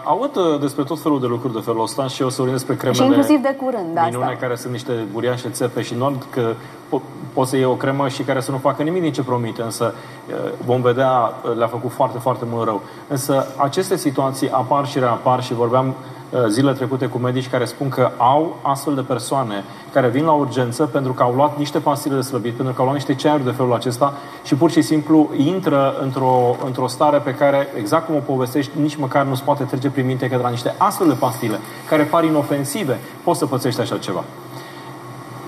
aud 0.05 0.37
uh, 0.37 0.61
despre 0.61 0.85
tot 0.85 1.01
felul 1.01 1.21
de 1.21 1.27
lucruri 1.27 1.55
de 1.55 1.61
felul 1.61 1.83
ăsta 1.83 2.07
și 2.07 2.23
eu 2.23 2.29
să 2.29 2.37
vorbim 2.37 2.55
despre 2.55 2.77
cremele 2.77 3.03
Și 3.03 3.07
inclusiv 3.07 3.41
de 3.43 3.57
curând, 3.61 3.95
da, 3.95 4.05
minune, 4.05 4.25
asta. 4.25 4.37
care 4.41 4.55
sunt 4.55 4.73
niște 4.73 4.93
buriașe 5.13 5.49
țepe 5.49 5.83
și 5.83 5.95
nu 5.95 6.23
că 6.31 6.53
po- 6.87 7.03
poți 7.33 7.51
să 7.51 7.57
iei 7.57 7.65
o 7.65 7.75
cremă 7.75 8.09
și 8.09 8.23
care 8.23 8.41
să 8.41 8.51
nu 8.51 8.57
facă 8.57 8.83
nimic 8.83 9.03
din 9.03 9.13
ce 9.13 9.23
promite, 9.23 9.63
însă 9.63 9.95
uh, 10.29 10.53
vom 10.65 10.81
vedea, 10.81 11.11
uh, 11.11 11.57
le-a 11.57 11.67
făcut 11.67 11.93
foarte, 11.93 12.19
foarte 12.19 12.45
mult 12.49 12.65
rău. 12.65 12.81
Însă 13.09 13.47
aceste 13.57 13.97
situații 13.97 14.51
apar 14.51 14.87
și 14.87 14.99
reapar 14.99 15.43
și 15.43 15.55
vorbeam 15.55 15.95
uh, 16.35 16.45
zilele 16.49 16.77
trecute 16.77 17.07
cu 17.07 17.19
medici 17.19 17.51
care 17.51 17.65
spun 17.65 17.89
că 17.89 18.11
au 18.17 18.57
astfel 18.63 18.95
de 18.95 19.01
persoane 19.01 19.65
care 19.93 20.09
vin 20.09 20.25
la 20.25 20.33
urgență 20.33 20.87
pentru 20.87 21.13
că 21.13 21.23
au 21.23 21.35
luat 21.35 21.59
niște 21.59 21.79
pastile 21.79 22.15
de 22.15 22.21
slăbit, 22.21 22.55
pentru 22.55 22.75
că 22.75 22.81
au 22.81 22.87
luat 22.87 22.97
niște 22.97 23.15
ceaiuri 23.15 23.45
de 23.45 23.51
felul 23.51 23.75
acesta 23.75 24.15
și 24.43 24.55
pur 24.55 24.71
și 24.71 24.83
simplu 24.83 25.31
intră 25.37 25.95
într-o, 26.03 26.57
într-o 26.65 26.87
stare 26.87 27.19
pe 27.19 27.35
care, 27.35 27.69
exact 27.79 28.07
cum 28.07 28.15
o 28.15 28.19
povestești, 28.19 28.71
nici 28.81 28.97
măcar 28.97 29.25
nu-ți 29.25 29.43
poate 29.43 29.65
trece 29.65 29.91
prin 29.91 30.07
minte 30.07 30.29
că 30.29 30.37
de 30.37 30.43
la 30.43 30.49
niște 30.49 30.75
astfel 30.79 31.09
de 31.09 31.15
pastile 31.15 31.59
care 31.89 32.03
par 32.03 32.25
inofensive, 32.25 32.99
poți 33.25 33.39
să 33.39 33.47
pățești 33.47 33.81
așa 33.81 33.99
ceva. 33.99 34.25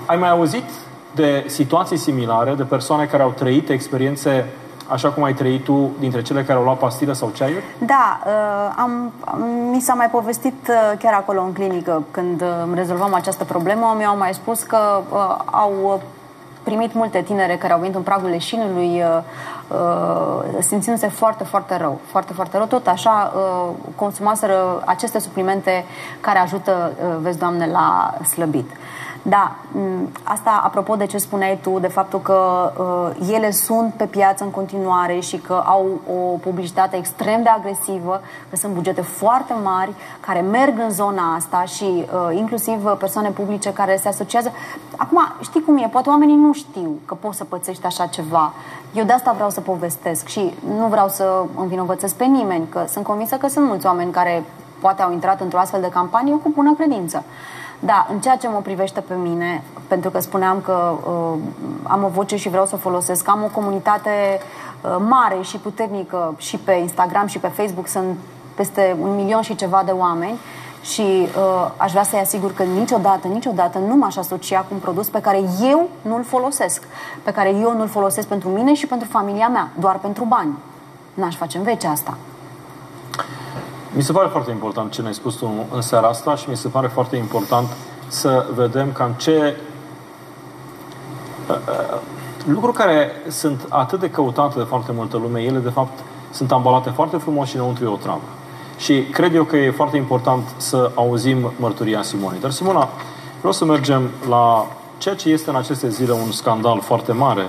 Ai 0.05 0.17
mai 0.17 0.29
auzit 0.29 0.69
de 1.15 1.43
situații 1.47 1.97
similare, 1.97 2.53
de 2.53 2.63
persoane 2.63 3.05
care 3.05 3.23
au 3.23 3.33
trăit 3.37 3.69
experiențe 3.69 4.45
așa 4.87 5.09
cum 5.09 5.23
ai 5.23 5.33
trăit 5.33 5.63
tu, 5.63 5.91
dintre 5.99 6.21
cele 6.21 6.43
care 6.43 6.57
au 6.57 6.63
luat 6.63 6.77
pastilă 6.77 7.13
sau 7.13 7.31
ceaiuri? 7.33 7.63
Da, 7.77 8.19
uh, 8.25 8.73
am, 8.75 9.11
mi 9.71 9.79
s-a 9.79 9.93
mai 9.93 10.09
povestit 10.09 10.67
uh, 10.69 10.97
chiar 10.99 11.13
acolo 11.13 11.41
în 11.41 11.53
clinică, 11.53 12.03
când 12.11 12.41
uh, 12.41 12.47
rezolvam 12.73 13.13
această 13.13 13.43
problemă, 13.43 13.95
mi-au 13.97 14.17
mai 14.17 14.33
spus 14.33 14.63
că 14.63 14.77
au 15.45 16.01
primit 16.63 16.93
multe 16.93 17.21
tinere 17.21 17.55
care 17.55 17.73
au 17.73 17.79
venit 17.79 17.95
în 17.95 18.01
pragul 18.01 18.29
leșinului 18.29 19.03
simțindu-se 20.59 21.07
foarte, 21.07 21.43
foarte 21.43 21.77
rău. 21.77 21.99
Foarte, 22.05 22.33
foarte 22.33 22.57
rău. 22.57 22.65
Tot 22.65 22.87
așa 22.87 23.33
consumaseră 23.95 24.81
aceste 24.85 25.19
suplimente 25.19 25.85
care 26.21 26.39
ajută, 26.39 26.91
vezi, 27.21 27.37
Doamne, 27.37 27.69
la 27.71 28.13
slăbit. 28.33 28.69
Da, 29.29 29.55
asta 30.23 30.61
apropo 30.63 30.95
de 30.95 31.05
ce 31.05 31.17
spuneai 31.17 31.59
tu, 31.61 31.79
de 31.79 31.87
faptul 31.87 32.19
că 32.19 32.71
uh, 33.19 33.29
ele 33.33 33.51
sunt 33.51 33.93
pe 33.93 34.05
piață 34.05 34.43
în 34.43 34.49
continuare 34.49 35.19
și 35.19 35.37
că 35.37 35.63
au 35.65 35.85
o 36.09 36.37
publicitate 36.37 36.97
extrem 36.97 37.43
de 37.43 37.49
agresivă, 37.49 38.21
că 38.49 38.55
sunt 38.55 38.73
bugete 38.73 39.01
foarte 39.01 39.53
mari 39.63 39.91
care 40.19 40.39
merg 40.39 40.79
în 40.79 40.89
zona 40.89 41.35
asta 41.35 41.63
și 41.63 41.83
uh, 41.83 42.37
inclusiv 42.37 42.83
persoane 42.83 43.29
publice 43.29 43.73
care 43.73 43.97
se 44.01 44.07
asociază. 44.07 44.51
Acum, 44.97 45.19
știi 45.41 45.63
cum 45.63 45.77
e, 45.77 45.89
poate 45.91 46.09
oamenii 46.09 46.35
nu 46.35 46.53
știu 46.53 46.99
că 47.05 47.13
poți 47.13 47.37
să 47.37 47.43
pățești 47.43 47.85
așa 47.85 48.05
ceva. 48.05 48.53
Eu 48.93 49.03
de 49.03 49.13
asta 49.13 49.31
vreau 49.31 49.49
să 49.49 49.61
povestesc 49.61 50.27
și 50.27 50.53
nu 50.77 50.85
vreau 50.85 51.07
să 51.07 51.43
învinovățesc 51.55 52.15
pe 52.15 52.25
nimeni, 52.25 52.67
că 52.69 52.85
sunt 52.89 53.05
convinsă 53.05 53.35
că 53.35 53.47
sunt 53.47 53.65
mulți 53.65 53.85
oameni 53.85 54.11
care 54.11 54.43
poate 54.79 55.01
au 55.01 55.11
intrat 55.11 55.41
într-o 55.41 55.59
astfel 55.59 55.81
de 55.81 55.89
campanie 55.89 56.33
cu 56.33 56.49
bună 56.49 56.73
credință. 56.73 57.23
Da, 57.79 58.07
în 58.11 58.19
ceea 58.19 58.35
ce 58.35 58.47
mă 58.47 58.59
privește 58.63 58.99
pe 58.99 59.13
mine, 59.13 59.63
pentru 59.87 60.09
că 60.09 60.19
spuneam 60.19 60.61
că 60.61 60.93
uh, 61.07 61.39
am 61.83 62.03
o 62.03 62.07
voce 62.07 62.35
și 62.35 62.49
vreau 62.49 62.65
să 62.65 62.75
o 62.75 62.77
folosesc, 62.77 63.27
am 63.27 63.43
o 63.43 63.49
comunitate 63.53 64.09
uh, 64.81 64.95
mare 65.07 65.37
și 65.41 65.57
puternică 65.57 66.33
și 66.37 66.57
pe 66.57 66.71
Instagram 66.71 67.27
și 67.27 67.39
pe 67.39 67.47
Facebook, 67.47 67.87
sunt 67.87 68.17
peste 68.55 68.95
un 69.01 69.15
milion 69.15 69.41
și 69.41 69.55
ceva 69.55 69.81
de 69.85 69.91
oameni 69.91 70.39
și 70.81 71.01
uh, 71.01 71.71
aș 71.77 71.91
vrea 71.91 72.03
să-i 72.03 72.19
asigur 72.19 72.53
că 72.53 72.63
niciodată, 72.63 73.27
niciodată 73.27 73.77
nu 73.77 73.95
m-aș 73.95 74.15
asocia 74.15 74.59
cu 74.59 74.67
un 74.71 74.79
produs 74.79 75.09
pe 75.09 75.21
care 75.21 75.41
eu 75.61 75.89
nu-l 76.01 76.23
folosesc, 76.23 76.83
pe 77.23 77.31
care 77.31 77.49
eu 77.49 77.75
nu-l 77.77 77.87
folosesc 77.87 78.27
pentru 78.27 78.49
mine 78.49 78.73
și 78.73 78.87
pentru 78.87 79.07
familia 79.07 79.47
mea, 79.47 79.69
doar 79.79 79.97
pentru 79.97 80.23
bani. 80.23 80.57
N-aș 81.13 81.35
face 81.35 81.57
în 81.57 81.63
vece 81.63 81.87
asta. 81.87 82.17
Mi 83.97 84.03
se 84.03 84.11
pare 84.11 84.27
foarte 84.27 84.51
important 84.51 84.91
ce 84.91 85.01
ne-ai 85.01 85.13
spus 85.13 85.35
tu 85.35 85.51
în 85.71 85.81
seara 85.81 86.07
asta 86.07 86.35
și 86.35 86.49
mi 86.49 86.57
se 86.57 86.67
pare 86.67 86.87
foarte 86.87 87.15
important 87.15 87.67
să 88.07 88.45
vedem 88.55 88.91
cam 88.91 89.11
ce 89.17 89.57
uh, 91.49 91.55
uh, 91.55 91.99
lucruri 92.45 92.75
care 92.75 93.11
sunt 93.27 93.65
atât 93.69 93.99
de 93.99 94.09
căutate 94.09 94.57
de 94.57 94.63
foarte 94.63 94.91
multă 94.91 95.17
lume, 95.17 95.41
ele 95.41 95.57
de 95.57 95.69
fapt 95.69 95.99
sunt 96.31 96.51
ambalate 96.51 96.89
foarte 96.89 97.17
frumos 97.17 97.49
și 97.49 97.55
înăuntru 97.55 97.83
e 97.83 97.87
o 97.87 97.95
travă. 97.95 98.21
Și 98.77 99.01
cred 99.01 99.35
eu 99.35 99.43
că 99.43 99.57
e 99.57 99.71
foarte 99.71 99.97
important 99.97 100.53
să 100.57 100.91
auzim 100.95 101.51
mărturia 101.59 102.01
Simonei. 102.01 102.39
Dar 102.39 102.51
Simona, 102.51 102.89
vreau 103.37 103.53
să 103.53 103.65
mergem 103.65 104.09
la 104.29 104.67
ceea 104.97 105.15
ce 105.15 105.29
este 105.29 105.49
în 105.49 105.55
aceste 105.55 105.89
zile 105.89 106.11
un 106.11 106.31
scandal 106.31 106.81
foarte 106.81 107.11
mare 107.11 107.47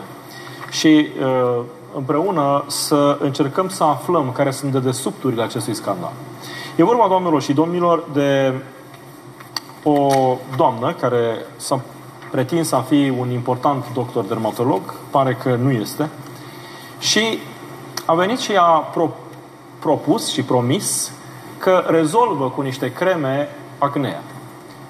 și 0.71 1.09
uh, 1.21 1.61
împreună 1.97 2.64
să 2.66 3.16
încercăm 3.21 3.68
să 3.68 3.85
aflăm 3.85 4.33
care 4.33 4.50
sunt 4.50 4.73
dedesubturile 4.73 5.42
acestui 5.42 5.75
scandal. 5.75 6.12
E 6.76 6.85
vorba, 6.85 7.09
doamnelor 7.09 7.42
și 7.42 7.52
domnilor, 7.52 8.04
de 8.12 8.54
o 9.83 10.09
doamnă 10.57 10.92
care 10.92 11.37
s-a 11.57 11.80
pretins 12.30 12.73
a 12.73 12.80
fi 12.80 13.12
un 13.18 13.30
important 13.30 13.85
doctor 13.92 14.25
dermatolog, 14.25 14.80
pare 15.11 15.35
că 15.42 15.54
nu 15.54 15.71
este, 15.71 16.11
și 16.99 17.38
a 18.04 18.14
venit 18.14 18.38
și 18.38 18.52
a 18.57 18.64
pro- 18.64 19.16
propus 19.78 20.33
și 20.33 20.42
promis 20.42 21.12
că 21.59 21.85
rezolvă 21.87 22.50
cu 22.50 22.61
niște 22.61 22.92
creme 22.92 23.49
acnea. 23.78 24.23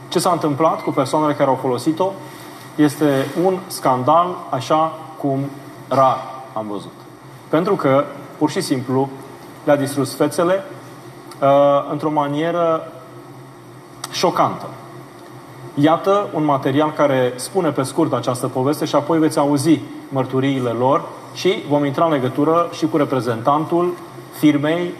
Ce 0.08 0.18
s-a 0.18 0.30
întâmplat 0.30 0.82
cu 0.82 0.90
persoanele 0.90 1.34
care 1.34 1.48
au 1.48 1.58
folosit-o 1.60 2.12
este 2.74 3.26
un 3.44 3.58
scandal 3.66 4.36
așa 4.50 4.98
cum 5.18 5.38
rar 5.88 6.37
am 6.52 6.66
văzut. 6.70 6.92
Pentru 7.48 7.74
că, 7.74 8.04
pur 8.38 8.50
și 8.50 8.60
simplu, 8.60 9.08
le-a 9.64 9.76
distrus 9.76 10.14
fețele 10.14 10.64
uh, 11.40 11.48
într-o 11.90 12.10
manieră 12.10 12.92
șocantă. 14.10 14.66
Iată 15.74 16.28
un 16.34 16.44
material 16.44 16.92
care 16.92 17.32
spune 17.36 17.70
pe 17.70 17.82
scurt 17.82 18.12
această 18.12 18.46
poveste 18.46 18.84
și 18.84 18.94
apoi 18.94 19.18
veți 19.18 19.38
auzi 19.38 19.80
mărturiile 20.08 20.70
lor 20.70 21.02
și 21.34 21.62
vom 21.68 21.84
intra 21.84 22.04
în 22.04 22.10
legătură 22.10 22.68
și 22.72 22.86
cu 22.86 22.96
reprezentantul 22.96 23.94
firmei, 24.38 24.94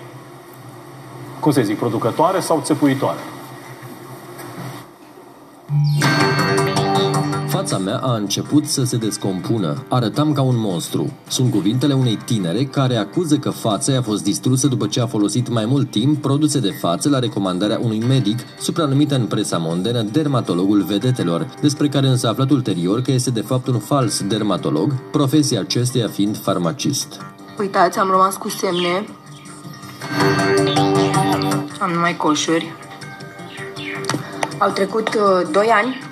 cum 1.41 1.53
să 1.53 1.61
zic, 1.61 1.79
producătoare 1.79 2.41
sau 2.41 2.61
țepuitoare. 2.63 3.19
Fața 7.69 7.83
mea 7.83 7.99
a 7.99 8.15
început 8.15 8.65
să 8.65 8.85
se 8.85 8.97
descompună. 8.97 9.85
Arătam 9.89 10.33
ca 10.33 10.43
un 10.43 10.55
monstru. 10.59 11.13
Sunt 11.29 11.51
cuvintele 11.51 11.95
unei 11.95 12.17
tinere 12.17 12.65
care 12.65 12.97
acuză 12.97 13.37
că 13.37 13.51
fața 13.51 13.97
a 13.97 14.03
fost 14.03 14.23
distrusă 14.23 14.67
după 14.67 14.87
ce 14.87 15.01
a 15.01 15.07
folosit 15.07 15.49
mai 15.49 15.65
mult 15.65 15.91
timp 15.91 16.23
produse 16.23 16.61
de 16.61 16.71
față 16.71 17.09
la 17.09 17.19
recomandarea 17.19 17.79
unui 17.83 17.99
medic, 17.99 18.39
supranumită 18.61 19.15
în 19.15 19.27
presa 19.27 19.59
mondenă 19.59 20.03
dermatologul 20.03 20.83
vedetelor, 20.83 21.55
despre 21.61 21.89
care 21.89 22.07
însă 22.07 22.27
a 22.27 22.31
aflat 22.31 22.51
ulterior 22.51 23.03
că 23.03 23.13
este 23.13 23.31
de 23.31 23.41
fapt 23.41 23.67
un 23.67 23.79
fals 23.79 24.23
dermatolog, 24.23 25.11
profesia 25.11 25.61
acesteia 25.61 26.09
fiind 26.09 26.39
farmacist. 26.39 27.21
Uitați, 27.59 27.99
am 27.99 28.11
rămas 28.11 28.37
cu 28.37 28.49
semne. 28.49 29.07
Am 31.81 31.91
numai 31.91 32.17
coșuri. 32.17 32.75
Au 34.59 34.71
trecut 34.71 35.09
uh, 35.09 35.49
2 35.53 35.67
ani 35.67 36.08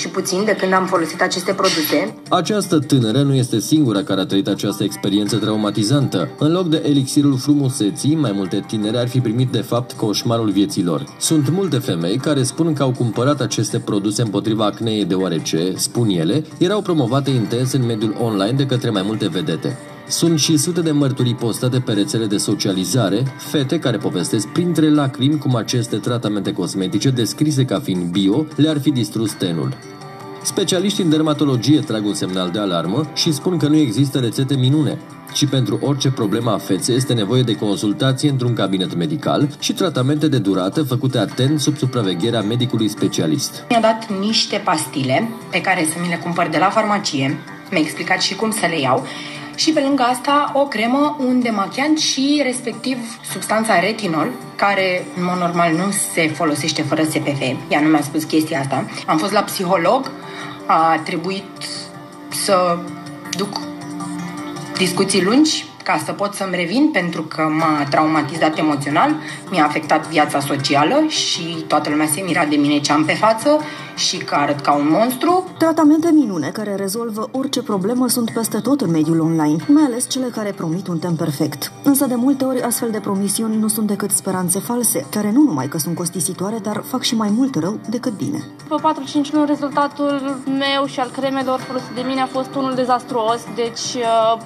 și 0.00 0.08
puțin 0.08 0.44
de 0.44 0.56
când 0.60 0.72
am 0.72 0.86
folosit 0.86 1.22
aceste 1.22 1.52
produse. 1.52 2.14
Această 2.28 2.78
tânără 2.78 3.22
nu 3.22 3.34
este 3.34 3.58
singura 3.58 4.02
care 4.02 4.20
a 4.20 4.26
trăit 4.26 4.48
această 4.48 4.84
experiență 4.84 5.36
traumatizantă. 5.36 6.28
În 6.38 6.52
loc 6.52 6.68
de 6.68 6.82
elixirul 6.86 7.36
frumuseții, 7.38 8.14
mai 8.14 8.32
multe 8.34 8.64
tinere 8.66 8.98
ar 8.98 9.08
fi 9.08 9.20
primit 9.20 9.48
de 9.48 9.60
fapt 9.60 9.92
coșmarul 9.92 10.50
vieții 10.50 10.84
lor. 10.84 11.04
Sunt 11.18 11.50
multe 11.50 11.78
femei 11.78 12.16
care 12.16 12.42
spun 12.42 12.72
că 12.72 12.82
au 12.82 12.90
cumpărat 12.90 13.40
aceste 13.40 13.78
produse 13.78 14.22
împotriva 14.22 14.64
acneei 14.64 15.04
deoarece, 15.04 15.72
spun 15.76 16.08
ele, 16.08 16.44
erau 16.58 16.82
promovate 16.82 17.30
intens 17.30 17.72
în 17.72 17.86
mediul 17.86 18.16
online 18.20 18.56
de 18.56 18.66
către 18.66 18.90
mai 18.90 19.02
multe 19.04 19.28
vedete. 19.28 19.78
Sunt 20.08 20.38
și 20.38 20.56
sute 20.56 20.80
de 20.80 20.90
mărturii 20.90 21.34
postate 21.34 21.78
pe 21.78 21.92
rețele 21.92 22.26
de 22.26 22.36
socializare, 22.36 23.24
fete 23.38 23.78
care 23.78 23.96
povestesc 23.96 24.46
printre 24.46 24.90
lacrimi 24.90 25.38
cum 25.38 25.54
aceste 25.56 25.96
tratamente 25.96 26.52
cosmetice 26.52 27.10
descrise 27.10 27.64
ca 27.64 27.80
fiind 27.80 28.10
bio 28.10 28.46
le-ar 28.56 28.80
fi 28.80 28.90
distrus 28.90 29.32
tenul. 29.32 29.89
Specialiștii 30.42 31.04
în 31.04 31.10
dermatologie 31.10 31.80
trag 31.80 32.06
un 32.06 32.14
semnal 32.14 32.50
de 32.50 32.58
alarmă 32.58 33.10
și 33.14 33.32
spun 33.32 33.58
că 33.58 33.66
nu 33.66 33.76
există 33.76 34.18
rețete 34.18 34.54
minune, 34.54 34.98
ci 35.32 35.46
pentru 35.46 35.78
orice 35.82 36.10
problemă 36.10 36.50
a 36.50 36.58
feței 36.58 36.96
este 36.96 37.12
nevoie 37.12 37.42
de 37.42 37.56
consultație 37.56 38.30
într-un 38.30 38.54
cabinet 38.54 38.94
medical 38.94 39.48
și 39.58 39.72
tratamente 39.72 40.28
de 40.28 40.38
durată 40.38 40.82
făcute 40.82 41.18
atent 41.18 41.60
sub 41.60 41.76
supravegherea 41.76 42.40
medicului 42.40 42.88
specialist. 42.88 43.64
Mi-a 43.68 43.80
dat 43.80 44.20
niște 44.20 44.56
pastile 44.64 45.28
pe 45.50 45.60
care 45.60 45.86
să 45.92 45.94
mi 46.02 46.08
le 46.08 46.20
cumpăr 46.22 46.48
de 46.48 46.58
la 46.58 46.70
farmacie, 46.70 47.38
mi-a 47.70 47.80
explicat 47.80 48.20
și 48.20 48.34
cum 48.34 48.50
să 48.50 48.66
le 48.68 48.80
iau 48.80 49.06
și 49.54 49.70
pe 49.70 49.80
lângă 49.80 50.02
asta 50.02 50.52
o 50.54 50.66
cremă, 50.66 51.16
un 51.18 51.40
demachiant 51.40 51.98
și 51.98 52.40
respectiv 52.44 52.96
substanța 53.32 53.80
retinol, 53.80 54.28
care 54.56 55.04
în 55.16 55.24
mod 55.24 55.38
normal 55.38 55.72
nu 55.72 55.90
se 56.12 56.28
folosește 56.28 56.82
fără 56.82 57.02
SPF. 57.02 57.40
Ea 57.68 57.80
nu 57.80 57.88
mi-a 57.88 58.02
spus 58.02 58.24
chestia 58.24 58.60
asta. 58.60 58.84
Am 59.06 59.18
fost 59.18 59.32
la 59.32 59.40
psiholog, 59.40 60.10
a 60.72 61.00
trebuit 61.04 61.66
să 62.28 62.78
duc 63.36 63.60
discuții 64.76 65.22
lungi 65.22 65.69
ca 65.90 66.02
să 66.04 66.12
pot 66.12 66.34
să-mi 66.34 66.56
revin 66.56 66.90
pentru 66.92 67.22
că 67.22 67.42
m-a 67.58 67.86
traumatizat 67.90 68.58
emoțional, 68.58 69.14
mi-a 69.50 69.64
afectat 69.64 70.08
viața 70.08 70.40
socială 70.40 71.04
și 71.08 71.64
toată 71.66 71.90
lumea 71.90 72.06
se 72.06 72.20
mira 72.20 72.44
de 72.44 72.56
mine 72.56 72.78
ce 72.78 72.92
am 72.92 73.04
pe 73.04 73.14
față 73.14 73.60
și 73.94 74.16
că 74.16 74.34
arăt 74.34 74.60
ca 74.60 74.72
un 74.72 74.88
monstru. 74.90 75.44
Tratamente 75.58 76.10
minune 76.12 76.48
care 76.48 76.74
rezolvă 76.74 77.28
orice 77.32 77.62
problemă 77.62 78.08
sunt 78.08 78.30
peste 78.30 78.58
tot 78.58 78.80
în 78.80 78.90
mediul 78.90 79.20
online, 79.20 79.64
mai 79.66 79.82
ales 79.82 80.08
cele 80.08 80.26
care 80.26 80.50
promit 80.50 80.86
un 80.86 80.98
timp 80.98 81.18
perfect. 81.18 81.72
Însă 81.82 82.06
de 82.06 82.14
multe 82.14 82.44
ori 82.44 82.62
astfel 82.62 82.90
de 82.90 83.00
promisiuni 83.00 83.56
nu 83.56 83.68
sunt 83.68 83.86
decât 83.86 84.10
speranțe 84.10 84.58
false, 84.58 85.06
care 85.10 85.30
nu 85.32 85.42
numai 85.42 85.68
că 85.68 85.78
sunt 85.78 85.94
costisitoare, 85.94 86.58
dar 86.62 86.82
fac 86.86 87.02
și 87.02 87.16
mai 87.16 87.28
mult 87.36 87.54
rău 87.54 87.78
decât 87.88 88.12
bine. 88.12 88.44
După 88.68 88.92
4-5 89.28 89.30
luni, 89.32 89.46
rezultatul 89.46 90.36
meu 90.46 90.86
și 90.86 91.00
al 91.00 91.10
cremelor 91.10 91.60
folosite 91.60 91.92
de 91.94 92.04
mine 92.06 92.20
a 92.20 92.26
fost 92.26 92.54
unul 92.54 92.74
dezastruos, 92.74 93.40
deci 93.54 93.94
uh, 93.94 94.40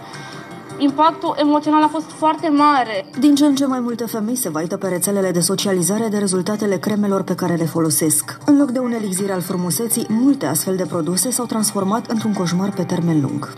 impactul 0.78 1.35
emoțional 1.38 1.83
a 1.83 1.88
fost 1.88 2.11
foarte 2.11 2.49
mare. 2.49 3.07
Din 3.19 3.35
ce 3.35 3.45
în 3.45 3.54
ce 3.54 3.66
mai 3.66 3.81
multe 3.81 4.04
femei 4.07 4.37
se 4.37 4.49
vaită 4.49 4.76
pe 4.76 4.88
rețelele 4.88 5.31
de 5.31 5.40
socializare 5.40 6.09
de 6.09 6.19
rezultatele 6.19 6.76
cremelor 6.76 7.23
pe 7.23 7.35
care 7.35 7.54
le 7.54 7.64
folosesc. 7.64 8.38
În 8.47 8.59
loc 8.59 8.71
de 8.71 8.78
un 8.78 8.93
elixir 8.93 9.31
al 9.31 9.40
frumuseții, 9.40 10.07
multe 10.09 10.47
astfel 10.47 10.76
de 10.76 10.87
produse 10.87 11.31
s-au 11.31 11.47
transformat 11.47 12.07
într-un 12.11 12.33
coșmar 12.33 12.71
pe 12.71 12.85
termen 12.85 13.21
lung. 13.21 13.52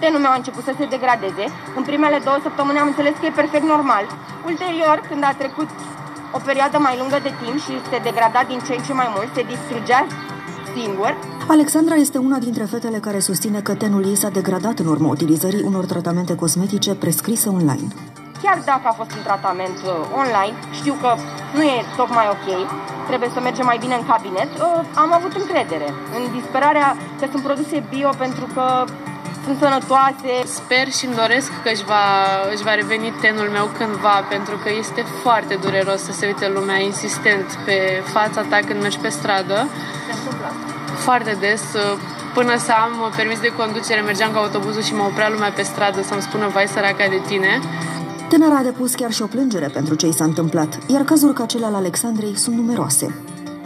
tenul 0.00 0.20
meu 0.20 0.30
a 0.30 0.40
început 0.42 0.64
să 0.68 0.72
se 0.78 0.86
degradeze. 0.94 1.44
În 1.78 1.82
primele 1.90 2.18
două 2.26 2.38
săptămâni 2.46 2.78
am 2.82 2.90
înțeles 2.92 3.14
că 3.20 3.26
e 3.26 3.40
perfect 3.42 3.66
normal. 3.74 4.04
Ulterior, 4.50 4.96
când 5.08 5.22
a 5.30 5.32
trecut 5.42 5.70
o 6.36 6.38
perioadă 6.48 6.76
mai 6.86 6.94
lungă 7.00 7.18
de 7.26 7.32
timp 7.40 7.58
și 7.64 7.74
se 7.90 7.98
degrada 8.08 8.40
din 8.50 8.60
ce 8.66 8.72
în 8.78 8.82
ce 8.86 8.92
mai 9.00 9.08
mult, 9.14 9.28
se 9.36 9.42
distrugea 9.52 10.00
singur. 10.76 11.16
Alexandra 11.48 11.94
este 11.94 12.18
una 12.18 12.38
dintre 12.38 12.64
fetele 12.64 12.98
care 12.98 13.18
susține 13.18 13.60
că 13.60 13.74
tenul 13.74 14.04
ei 14.04 14.16
s-a 14.16 14.28
degradat 14.28 14.78
în 14.78 14.86
urma 14.86 15.08
utilizării 15.08 15.62
unor 15.62 15.84
tratamente 15.84 16.34
cosmetice 16.34 16.94
prescrise 16.94 17.48
online. 17.48 17.88
Chiar 18.42 18.58
dacă 18.64 18.84
a 18.84 18.98
fost 19.00 19.12
un 19.18 19.22
tratament 19.28 19.78
uh, 19.84 19.92
online, 20.22 20.56
știu 20.78 20.94
că 21.02 21.10
nu 21.54 21.62
e 21.62 21.76
tocmai 21.96 22.26
ok, 22.34 22.46
trebuie 23.08 23.30
să 23.34 23.40
mergem 23.40 23.66
mai 23.70 23.78
bine 23.84 23.94
în 23.94 24.06
cabinet, 24.12 24.50
uh, 24.56 24.80
am 24.94 25.10
avut 25.18 25.32
încredere 25.42 25.88
în 26.16 26.22
disperarea 26.38 26.96
că 27.20 27.26
sunt 27.30 27.42
produse 27.42 27.76
bio 27.90 28.10
pentru 28.24 28.46
că 28.54 28.64
sunt 29.44 29.58
sănătoase. 29.60 30.32
Sper 30.60 30.86
și 30.96 31.04
îmi 31.06 31.18
doresc 31.22 31.50
că 31.62 31.68
își 31.74 31.84
va, 31.84 32.06
își 32.52 32.62
va 32.68 32.74
reveni 32.74 33.12
tenul 33.20 33.48
meu 33.58 33.66
cândva, 33.78 34.16
pentru 34.34 34.54
că 34.62 34.68
este 34.82 35.02
foarte 35.22 35.54
dureros 35.64 36.00
să 36.08 36.12
se 36.12 36.26
uite 36.26 36.48
lumea 36.56 36.78
insistent 36.90 37.46
pe 37.66 37.78
fața 38.14 38.40
ta 38.50 38.58
când 38.66 38.80
mergi 38.80 38.98
pe 38.98 39.08
stradă. 39.08 39.58
Foarte 41.06 41.36
des, 41.40 41.62
până 42.34 42.54
să 42.66 42.72
am 42.84 43.12
permis 43.16 43.40
de 43.40 43.52
conducere, 43.56 44.00
mergeam 44.00 44.30
cu 44.32 44.38
autobuzul 44.38 44.82
și 44.82 44.94
mă 44.94 45.02
oprea 45.02 45.28
lumea 45.28 45.50
pe 45.50 45.62
stradă 45.62 46.02
să-mi 46.02 46.22
spună 46.22 46.48
vai 46.48 46.66
săraca 46.66 47.06
de 47.08 47.20
tine. 47.26 47.60
Tânăra 48.28 48.56
a 48.56 48.62
depus 48.62 48.94
chiar 48.94 49.12
și 49.12 49.22
o 49.22 49.26
plângere 49.26 49.66
pentru 49.66 49.94
ce 49.94 50.06
i 50.06 50.12
s-a 50.12 50.24
întâmplat, 50.24 50.78
iar 50.86 51.02
cazuri 51.02 51.32
ca 51.32 51.46
cele 51.46 51.66
al 51.66 51.74
Alexandrei 51.74 52.36
sunt 52.36 52.56
numeroase. 52.56 53.14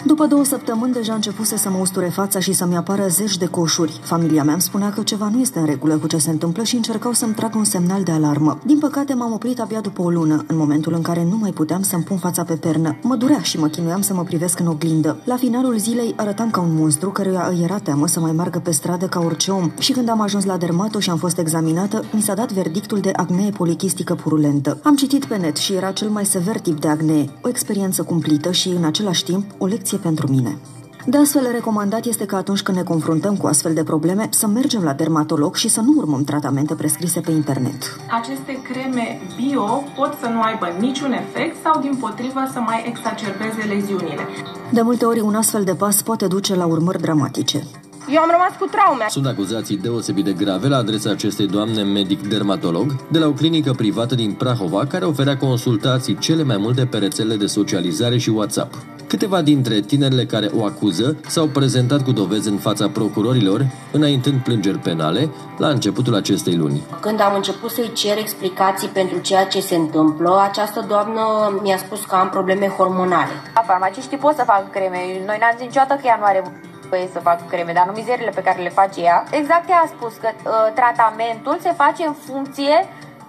După 0.05 0.27
două 0.27 0.45
săptămâni 0.45 0.93
deja 0.93 1.15
începuse 1.15 1.57
să 1.57 1.71
mă 1.71 1.79
usture 1.81 2.09
fața 2.09 2.39
și 2.39 2.53
să-mi 2.53 2.77
apară 2.77 3.07
zeci 3.09 3.37
de 3.37 3.47
coșuri. 3.47 4.01
Familia 4.03 4.45
mea 4.45 4.53
îmi 4.53 4.63
spunea 4.63 4.91
că 4.91 5.03
ceva 5.03 5.29
nu 5.33 5.41
este 5.41 5.59
în 5.59 5.65
regulă 5.65 5.97
cu 5.97 6.07
ce 6.07 6.19
se 6.19 6.31
întâmplă 6.31 6.63
și 6.63 6.77
încercau 6.77 7.13
să-mi 7.13 7.35
trag 7.35 7.55
un 7.55 7.65
semnal 7.65 8.03
de 8.03 8.13
alarmă. 8.13 8.59
Din 8.67 8.79
păcate 8.79 9.15
m-am 9.15 9.33
oprit 9.33 9.61
abia 9.61 9.81
după 9.81 10.03
o 10.03 10.11
lună, 10.11 10.45
în 10.47 10.57
momentul 10.57 10.95
în 10.95 11.03
care 11.03 11.27
nu 11.31 11.37
mai 11.37 11.51
puteam 11.51 11.83
să-mi 11.83 12.03
pun 12.03 12.17
fața 12.17 12.45
pe 12.45 12.55
pernă. 12.55 12.97
Mă 13.03 13.17
durea 13.17 13.41
și 13.41 13.59
mă 13.59 13.67
chinuiam 13.67 14.01
să 14.01 14.15
mă 14.15 14.23
privesc 14.23 14.61
în 14.61 14.67
oglindă. 14.67 15.17
La 15.25 15.37
finalul 15.37 15.79
zilei 15.79 16.15
arătam 16.17 16.51
ca 16.51 16.61
un 16.61 16.75
monstru 16.75 17.11
căruia 17.11 17.49
îi 17.51 17.63
era 17.63 17.79
teamă 17.79 18.07
să 18.07 18.21
mai 18.21 18.33
meargă 18.33 18.59
pe 18.59 18.71
stradă 18.71 19.07
ca 19.07 19.21
orice 19.21 19.51
om. 19.51 19.71
Și 19.79 19.93
când 19.93 20.09
am 20.09 20.21
ajuns 20.21 20.45
la 20.45 20.57
dermato 20.57 21.01
și 21.01 21.11
am 21.11 21.17
fost 21.17 21.39
examinată, 21.39 22.05
mi 22.13 22.23
s-a 22.23 22.35
dat 22.35 22.53
verdictul 22.53 22.99
de 22.99 23.11
acnee 23.17 23.51
polichistică 23.51 24.15
purulentă. 24.15 24.81
Am 24.83 24.95
citit 24.95 25.25
pe 25.25 25.37
net 25.37 25.57
și 25.57 25.73
era 25.73 25.91
cel 25.91 26.09
mai 26.09 26.25
sever 26.25 26.61
tip 26.61 26.81
de 26.81 26.89
acnee, 26.89 27.31
o 27.43 27.49
experiență 27.49 28.03
cumplită 28.03 28.53
și, 28.53 28.69
în 28.69 28.85
același 28.85 29.25
timp, 29.25 29.45
o 29.59 29.67
lecție 29.67 29.92
pentru 29.97 30.31
mine. 30.31 30.59
De 31.07 31.17
astfel, 31.17 31.49
recomandat 31.53 32.05
este 32.05 32.25
că 32.27 32.37
atunci 32.37 32.63
când 32.63 32.77
ne 32.77 32.83
confruntăm 32.83 33.37
cu 33.37 33.47
astfel 33.47 33.75
de 33.75 33.83
probleme, 33.83 34.29
să 34.31 34.47
mergem 34.47 34.83
la 34.83 34.93
dermatolog 34.93 35.55
și 35.55 35.69
să 35.69 35.81
nu 35.81 35.95
urmăm 35.97 36.25
tratamente 36.25 36.75
prescrise 36.75 37.21
pe 37.21 37.31
internet. 37.31 37.97
Aceste 38.11 38.59
creme 38.73 39.21
bio 39.37 39.83
pot 39.97 40.17
să 40.21 40.29
nu 40.29 40.41
aibă 40.41 40.67
niciun 40.79 41.13
efect 41.13 41.57
sau, 41.63 41.81
din 41.81 41.97
potrivă, 42.01 42.41
să 42.53 42.59
mai 42.59 42.85
exacerbeze 42.87 43.75
leziunile. 43.75 44.27
De 44.71 44.83
multe 44.83 45.05
ori, 45.05 45.21
un 45.21 45.35
astfel 45.35 45.65
de 45.65 45.75
pas 45.75 46.03
poate 46.03 46.27
duce 46.27 46.55
la 46.55 46.67
urmări 46.67 47.01
dramatice. 47.01 47.67
Eu 48.09 48.21
am 48.21 48.31
rămas 48.31 48.59
cu 48.59 48.67
traume. 48.67 49.05
Sunt 49.09 49.27
acuzații 49.27 49.77
deosebit 49.77 50.25
de 50.25 50.33
grave 50.33 50.69
la 50.69 50.77
adresa 50.77 51.11
acestei 51.11 51.47
doamne 51.47 51.83
medic-dermatolog 51.83 53.09
de 53.11 53.19
la 53.19 53.27
o 53.27 53.33
clinică 53.33 53.73
privată 53.73 54.15
din 54.15 54.33
Prahova 54.33 54.87
care 54.87 55.05
oferea 55.05 55.37
consultații 55.37 56.19
cele 56.19 56.43
mai 56.43 56.57
multe 56.57 56.87
pe 56.87 56.99
rețele 56.99 57.37
de 57.37 57.47
socializare 57.47 58.19
și 58.19 58.31
WhatsApp. 58.31 58.75
Câteva 59.13 59.43
dintre 59.43 59.81
tinerile 59.81 60.25
care 60.25 60.49
o 60.59 60.65
acuză 60.65 61.17
s-au 61.27 61.47
prezentat 61.47 62.01
cu 62.03 62.13
dovezi 62.13 62.49
în 62.49 62.59
fața 62.59 62.89
procurorilor, 62.89 63.67
înaintând 63.93 64.41
plângeri 64.43 64.79
penale, 64.79 65.29
la 65.59 65.69
începutul 65.69 66.15
acestei 66.15 66.57
luni. 66.57 66.83
Când 67.01 67.21
am 67.21 67.35
început 67.35 67.71
să-i 67.71 67.93
cer 67.93 68.17
explicații 68.19 68.89
pentru 68.89 69.19
ceea 69.19 69.47
ce 69.47 69.61
se 69.61 69.75
întâmplă, 69.75 70.41
această 70.49 70.85
doamnă 70.89 71.23
mi-a 71.63 71.77
spus 71.77 72.01
că 72.05 72.15
am 72.15 72.29
probleme 72.29 72.67
hormonale. 72.67 73.33
Farmaciștii 73.67 74.17
pot 74.17 74.35
să 74.37 74.43
facă 74.47 74.67
creme. 74.71 75.01
Noi 75.27 75.39
n-am 75.41 75.55
zis 75.57 75.67
niciodată 75.67 75.95
că 75.95 76.07
ea 76.07 76.17
nu 76.21 76.25
are 76.25 76.43
voie 76.89 77.09
să 77.13 77.19
facă 77.29 77.43
creme, 77.53 77.73
dar 77.73 77.87
nu 77.87 77.93
mizerile 78.01 78.33
pe 78.35 78.47
care 78.47 78.63
le 78.63 78.79
face 78.81 79.01
ea. 79.01 79.25
Exact 79.41 79.69
ea 79.69 79.83
a 79.85 79.93
spus 79.95 80.13
că 80.23 80.29
uh, 80.33 80.43
tratamentul 80.81 81.57
se 81.67 81.73
face 81.83 82.03
în 82.11 82.15
funcție 82.27 82.77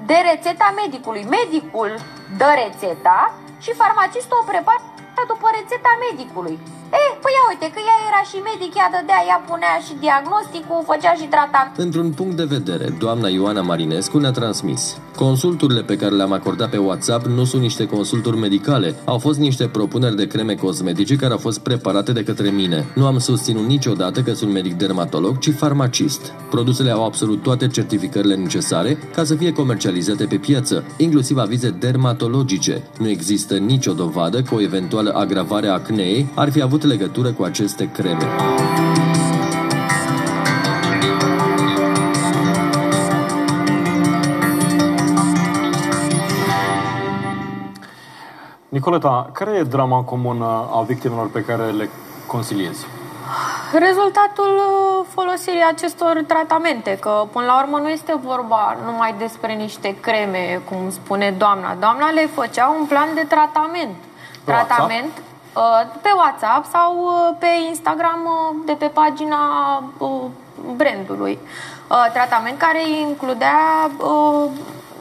de 0.10 0.18
rețeta 0.30 0.68
medicului. 0.82 1.24
Medicul 1.38 1.92
dă 2.40 2.50
rețeta 2.64 3.20
și 3.64 3.80
farmacistul 3.82 4.38
o 4.42 4.50
prepară 4.52 4.82
după 5.28 5.48
rețeta 5.58 5.92
medicului. 6.06 6.60
Eh, 7.00 7.12
păi 7.24 7.34
ia 7.38 7.44
uite 7.52 7.68
că 7.74 7.80
ea 7.90 7.98
era 8.10 8.22
și 8.30 8.38
medic, 8.50 8.72
ea 8.80 8.90
dădea, 8.96 9.22
ea 9.30 9.40
punea 9.50 9.76
și 9.86 9.94
diagnosticul, 10.06 10.88
făcea 10.92 11.14
și 11.20 11.28
tratament. 11.36 11.74
Într-un 11.86 12.10
punct 12.20 12.36
de 12.42 12.52
vedere, 12.56 12.88
doamna 13.04 13.28
Ioana 13.38 13.64
Marinescu 13.70 14.18
ne-a 14.18 14.36
transmis. 14.40 14.82
Consulturile 15.16 15.82
pe 15.82 15.96
care 16.02 16.14
le-am 16.16 16.34
acordat 16.40 16.70
pe 16.70 16.78
WhatsApp 16.78 17.26
nu 17.26 17.44
sunt 17.44 17.62
niște 17.62 17.86
consulturi 17.86 18.38
medicale, 18.38 18.96
au 19.06 19.18
fost 19.18 19.40
niște 19.40 19.66
propuneri 19.68 20.16
de 20.16 20.28
creme 20.28 20.56
cosmetice 20.56 21.16
care 21.16 21.32
au 21.32 21.38
fost 21.38 21.60
preparate 21.60 22.12
de 22.12 22.24
către 22.24 22.50
mine. 22.50 22.86
Nu 22.96 23.06
am 23.06 23.18
susținut 23.18 23.66
niciodată 23.68 24.22
că 24.22 24.34
sunt 24.34 24.52
medic 24.52 24.74
dermatolog, 24.74 25.38
ci 25.38 25.52
farmacist. 25.52 26.22
Produsele 26.50 26.92
au 26.92 27.06
absolut 27.06 27.42
toate 27.42 27.68
certificările 27.68 28.36
necesare 28.36 28.98
ca 29.16 29.24
să 29.24 29.36
fie 29.36 29.52
comercializate 29.52 30.26
pe 30.26 30.36
piață, 30.36 30.84
inclusiv 30.98 31.38
avize 31.38 31.70
dermatologice. 31.70 32.84
Nu 33.00 33.10
există 33.10 33.58
nicio 33.58 33.94
dovadă 33.94 34.42
că 34.42 34.56
o 34.56 34.62
eventuală 34.62 35.12
agravare 35.12 35.68
a 35.68 35.74
acneei 35.74 36.28
ar 36.36 36.52
fi 36.52 36.62
avut 36.62 36.83
legătură 36.88 37.32
cu 37.32 37.44
aceste 37.44 37.92
creme. 37.92 38.28
Nicoleta, 48.70 49.30
care 49.34 49.52
e 49.52 49.64
drama 49.64 50.02
comună 50.02 50.70
a 50.74 50.82
victimelor 50.88 51.30
pe 51.30 51.44
care 51.44 51.70
le 51.70 51.90
consiliezi? 52.28 52.86
Rezultatul 53.80 54.52
uh, 54.56 55.06
folosirii 55.10 55.66
acestor 55.72 56.24
tratamente, 56.28 56.98
că 57.02 57.26
până 57.32 57.46
la 57.46 57.62
urmă 57.62 57.78
nu 57.78 57.90
este 57.90 58.14
vorba 58.24 58.78
numai 58.86 59.16
despre 59.18 59.54
niște 59.54 59.96
creme, 60.00 60.62
cum 60.70 60.90
spune 60.90 61.36
doamna. 61.38 61.76
Doamna 61.80 62.10
le 62.10 62.30
făcea 62.34 62.76
un 62.80 62.86
plan 62.86 63.08
de 63.14 63.26
tratament. 63.30 63.96
Pe 64.44 64.52
tratament 64.52 65.04
WhatsApp? 65.04 65.18
uh, 65.18 65.33
pe 66.02 66.10
WhatsApp 66.16 66.66
sau 66.72 66.98
uh, 66.98 67.36
pe 67.40 67.48
Instagram 67.68 68.20
uh, 68.26 68.56
de 68.66 68.74
pe 68.74 68.86
pagina 68.86 69.40
uh, 69.98 70.22
brandului. 70.76 71.40
Uh, 71.90 72.06
Tratament 72.14 72.58
care 72.58 72.90
includea 72.90 73.90
uh, 73.98 74.46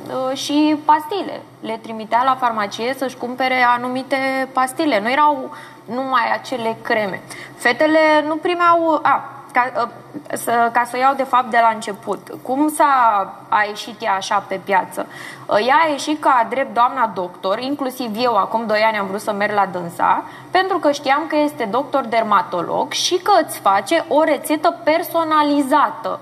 uh, 0.09 0.37
și 0.37 0.77
pastile. 0.85 1.43
Le 1.61 1.79
trimitea 1.83 2.23
la 2.25 2.37
farmacie 2.41 2.95
să-și 2.99 3.17
cumpere 3.17 3.63
anumite 3.63 4.49
pastile. 4.53 5.01
Nu 5.01 5.11
erau 5.11 5.51
numai 5.85 6.33
acele 6.33 6.77
creme. 6.83 7.23
Fetele 7.57 8.25
nu 8.27 8.37
primeau... 8.37 9.01
A, 9.03 9.42
ca, 9.53 9.73
uh, 9.77 9.89
să, 10.33 10.71
ca 10.73 10.85
să 10.85 10.93
o 10.95 10.99
iau 10.99 11.15
de 11.15 11.23
fapt 11.23 11.51
de 11.51 11.59
la 11.63 11.71
început. 11.75 12.29
Cum 12.43 12.69
s-a 12.69 13.33
a 13.49 13.63
ieșit 13.69 14.03
ea 14.03 14.15
așa 14.15 14.45
pe 14.49 14.61
piață? 14.65 15.07
Uh, 15.47 15.67
Ea 15.67 15.81
a 15.85 15.91
ieșit 15.91 16.21
ca 16.21 16.47
drept 16.49 16.75
doamna 16.75 17.11
doctor, 17.15 17.59
inclusiv 17.59 18.11
eu 18.19 18.37
acum 18.37 18.67
2 18.67 18.81
ani 18.81 18.99
am 18.99 19.07
vrut 19.07 19.21
să 19.21 19.33
merg 19.33 19.55
la 19.55 19.67
dânsa, 19.67 20.25
pentru 20.51 20.79
că 20.79 20.93
știam 20.93 21.25
că 21.29 21.37
este 21.37 21.65
doctor 21.65 22.05
dermatolog 22.05 22.93
și 22.93 23.17
că 23.17 23.33
îți 23.45 23.59
face 23.59 24.05
o 24.09 24.23
rețetă 24.23 24.81
personalizată 24.85 26.21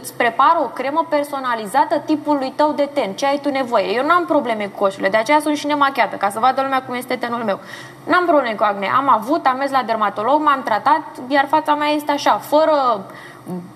îți 0.00 0.14
prepară 0.14 0.58
o 0.62 0.66
cremă 0.66 1.06
personalizată 1.08 1.98
tipului 1.98 2.52
tău 2.56 2.72
de 2.72 2.88
ten, 2.92 3.12
ce 3.12 3.26
ai 3.26 3.38
tu 3.38 3.50
nevoie. 3.50 3.94
Eu 3.94 4.06
n-am 4.06 4.24
probleme 4.24 4.66
cu 4.66 4.78
coșurile, 4.78 5.08
de 5.08 5.16
aceea 5.16 5.40
sunt 5.40 5.56
și 5.56 5.66
nemachiată, 5.66 6.16
ca 6.16 6.30
să 6.30 6.38
vadă 6.38 6.62
lumea 6.62 6.82
cum 6.82 6.94
este 6.94 7.16
tenul 7.16 7.42
meu. 7.42 7.60
N-am 8.04 8.24
probleme 8.26 8.54
cu 8.54 8.62
acne. 8.62 8.88
Am 8.96 9.08
avut, 9.08 9.46
am 9.46 9.56
mers 9.56 9.70
la 9.70 9.82
dermatolog, 9.82 10.42
m-am 10.42 10.62
tratat, 10.62 11.02
iar 11.28 11.46
fața 11.48 11.74
mea 11.74 11.88
este 11.88 12.12
așa, 12.12 12.38
fără 12.38 13.06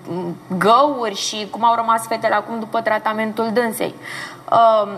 mm, 0.09 0.35
găuri 0.57 1.15
și 1.15 1.47
cum 1.51 1.63
au 1.63 1.75
rămas 1.75 2.07
fetele 2.07 2.35
acum 2.35 2.59
după 2.59 2.81
tratamentul 2.81 3.49
dânsei. 3.53 3.95
Um, 4.51 4.89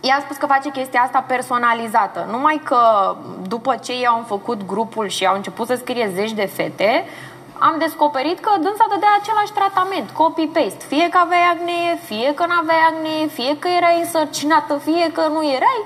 ea 0.00 0.16
a 0.16 0.20
spus 0.20 0.36
că 0.36 0.46
face 0.46 0.70
chestia 0.70 1.00
asta 1.00 1.24
personalizată. 1.26 2.26
Numai 2.30 2.60
că 2.64 2.78
după 3.48 3.76
ce 3.76 3.92
ei 3.92 4.06
au 4.06 4.24
făcut 4.26 4.66
grupul 4.66 5.08
și 5.08 5.26
au 5.26 5.34
început 5.34 5.66
să 5.66 5.74
scrie 5.74 6.10
zeci 6.14 6.32
de 6.32 6.46
fete, 6.46 7.04
am 7.66 7.74
descoperit 7.78 8.38
că 8.44 8.50
dânsa 8.64 8.86
dădea 8.92 9.12
același 9.20 9.56
tratament, 9.58 10.08
copy-paste. 10.20 10.84
Fie 10.92 11.06
că 11.12 11.18
aveai 11.20 11.46
acne, 11.54 11.78
fie 12.08 12.30
că 12.34 12.44
nu 12.46 12.56
aveai 12.62 12.82
acne, 12.90 13.14
fie 13.36 13.52
că 13.58 13.68
erai 13.78 14.00
însărcinată, 14.00 14.72
fie 14.86 15.06
că 15.16 15.22
nu 15.34 15.40
erai, 15.56 15.80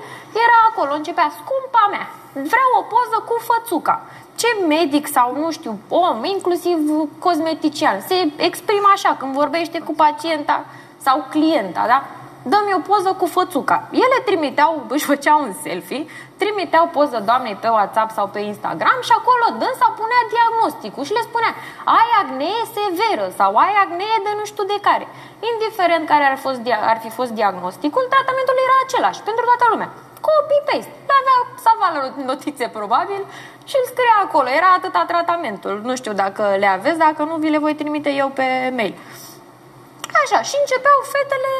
era 0.45 0.57
acolo, 0.69 0.91
începea 0.93 1.29
scumpa 1.39 1.83
mea. 1.93 2.07
Vreau 2.51 2.69
o 2.79 2.87
poză 2.93 3.17
cu 3.29 3.35
fățuca. 3.49 4.01
Ce 4.41 4.47
medic 4.67 5.05
sau, 5.07 5.37
nu 5.41 5.51
știu, 5.51 5.79
om, 5.89 6.23
inclusiv 6.23 6.77
cosmetician, 7.19 7.97
se 8.07 8.17
exprimă 8.35 8.89
așa 8.93 9.15
când 9.19 9.33
vorbește 9.33 9.79
cu 9.79 9.93
pacienta 9.93 10.65
sau 10.97 11.25
clienta, 11.29 11.83
da? 11.87 11.99
dă-mi 12.51 12.73
o 12.73 12.79
poză 12.79 13.15
cu 13.19 13.25
fățuca. 13.25 13.87
Ele 13.91 14.19
trimiteau, 14.25 14.85
își 14.87 15.05
făceau 15.05 15.41
un 15.41 15.53
selfie, 15.63 16.05
trimiteau 16.41 16.85
poză 16.95 17.17
doamnei 17.29 17.55
pe 17.63 17.69
WhatsApp 17.77 18.09
sau 18.17 18.25
pe 18.33 18.39
Instagram 18.51 18.99
și 19.07 19.13
acolo 19.19 19.45
dânsa 19.61 19.87
punea 19.99 20.21
diagnosticul 20.33 21.03
și 21.07 21.17
le 21.17 21.23
spunea 21.29 21.53
ai 21.99 22.09
acnee 22.21 22.61
severă 22.77 23.25
sau 23.39 23.51
ai 23.65 23.75
acnee 23.85 24.17
de 24.25 24.31
nu 24.39 24.45
știu 24.51 24.65
de 24.73 24.77
care. 24.87 25.05
Indiferent 25.51 26.03
care 26.11 26.25
ar, 26.31 26.37
fost, 26.45 26.61
ar 26.91 26.97
fi 27.03 27.09
fost 27.19 27.31
diagnosticul, 27.39 28.03
tratamentul 28.13 28.57
era 28.65 28.77
același 28.85 29.21
pentru 29.27 29.43
toată 29.49 29.65
lumea. 29.73 29.89
Copy-paste. 30.27 30.93
Avea 31.19 31.37
salva 31.65 31.87
la 31.95 32.01
notițe 32.31 32.65
probabil 32.77 33.21
și 33.69 33.75
îl 33.79 33.85
scria 33.91 34.17
acolo. 34.25 34.47
Era 34.59 34.69
atâta 34.77 35.03
tratamentul. 35.13 35.75
Nu 35.89 35.95
știu 35.95 36.13
dacă 36.23 36.43
le 36.63 36.69
aveți, 36.77 37.03
dacă 37.07 37.21
nu 37.23 37.35
vi 37.35 37.49
le 37.55 37.63
voi 37.65 37.75
trimite 37.75 38.11
eu 38.21 38.29
pe 38.39 38.47
mail. 38.77 38.95
Așa, 40.21 40.39
și 40.49 40.55
începeau 40.61 40.99
fetele 41.13 41.51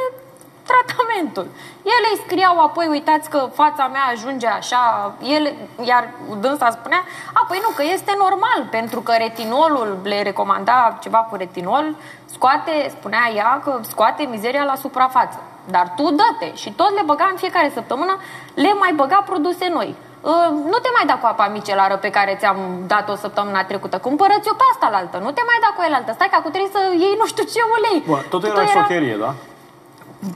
tratamentul. 0.70 1.48
Ele 1.96 2.08
îi 2.12 2.22
scriau 2.26 2.60
apoi, 2.60 2.88
uitați 2.88 3.30
că 3.30 3.50
fața 3.54 3.88
mea 3.88 4.06
ajunge 4.14 4.48
așa, 4.48 5.14
ele, 5.36 5.56
iar 5.84 6.10
dânsa 6.40 6.70
spunea, 6.70 7.02
a, 7.34 7.46
păi 7.48 7.60
nu, 7.64 7.70
că 7.76 7.84
este 7.94 8.14
normal, 8.18 8.68
pentru 8.70 9.00
că 9.02 9.14
retinolul 9.18 9.98
le 10.04 10.22
recomanda 10.22 10.98
ceva 11.02 11.18
cu 11.18 11.36
retinol, 11.36 11.96
scoate, 12.26 12.94
spunea 12.98 13.32
ea, 13.36 13.62
că 13.64 13.80
scoate 13.82 14.24
mizeria 14.24 14.64
la 14.64 14.76
suprafață. 14.76 15.40
Dar 15.70 15.94
tu 15.96 16.04
dă-te 16.12 16.56
și 16.56 16.72
tot 16.72 16.92
le 16.96 17.02
băga 17.06 17.28
în 17.32 17.38
fiecare 17.38 17.72
săptămână, 17.74 18.18
le 18.54 18.74
mai 18.74 18.94
băga 18.94 19.24
produse 19.26 19.68
noi. 19.70 19.96
Uh, 20.22 20.50
nu 20.72 20.78
te 20.84 20.90
mai 20.98 21.06
da 21.06 21.16
cu 21.18 21.26
apa 21.26 21.48
micelară 21.48 21.96
pe 21.98 22.10
care 22.10 22.36
ți-am 22.40 22.58
dat-o 22.88 23.16
săptămâna 23.16 23.64
trecută. 23.64 23.98
Cumpărăți-o 23.98 24.54
pe 24.54 24.64
asta 24.72 24.90
la 24.90 24.98
altă. 24.98 25.18
Nu 25.18 25.32
te 25.32 25.42
mai 25.46 25.60
da 25.62 25.70
cu 25.76 25.82
el 25.88 25.94
altă. 25.94 26.12
Stai 26.14 26.28
că 26.32 26.36
acum 26.40 26.52
trebuie 26.52 26.72
să 26.78 26.82
iei 27.04 27.16
nu 27.22 27.26
știu 27.26 27.44
ce 27.44 27.62
ulei. 27.78 28.04
Bun, 28.06 28.26
totul 28.30 28.50
era 28.50 28.66
șocherie, 28.66 29.16
da? 29.16 29.34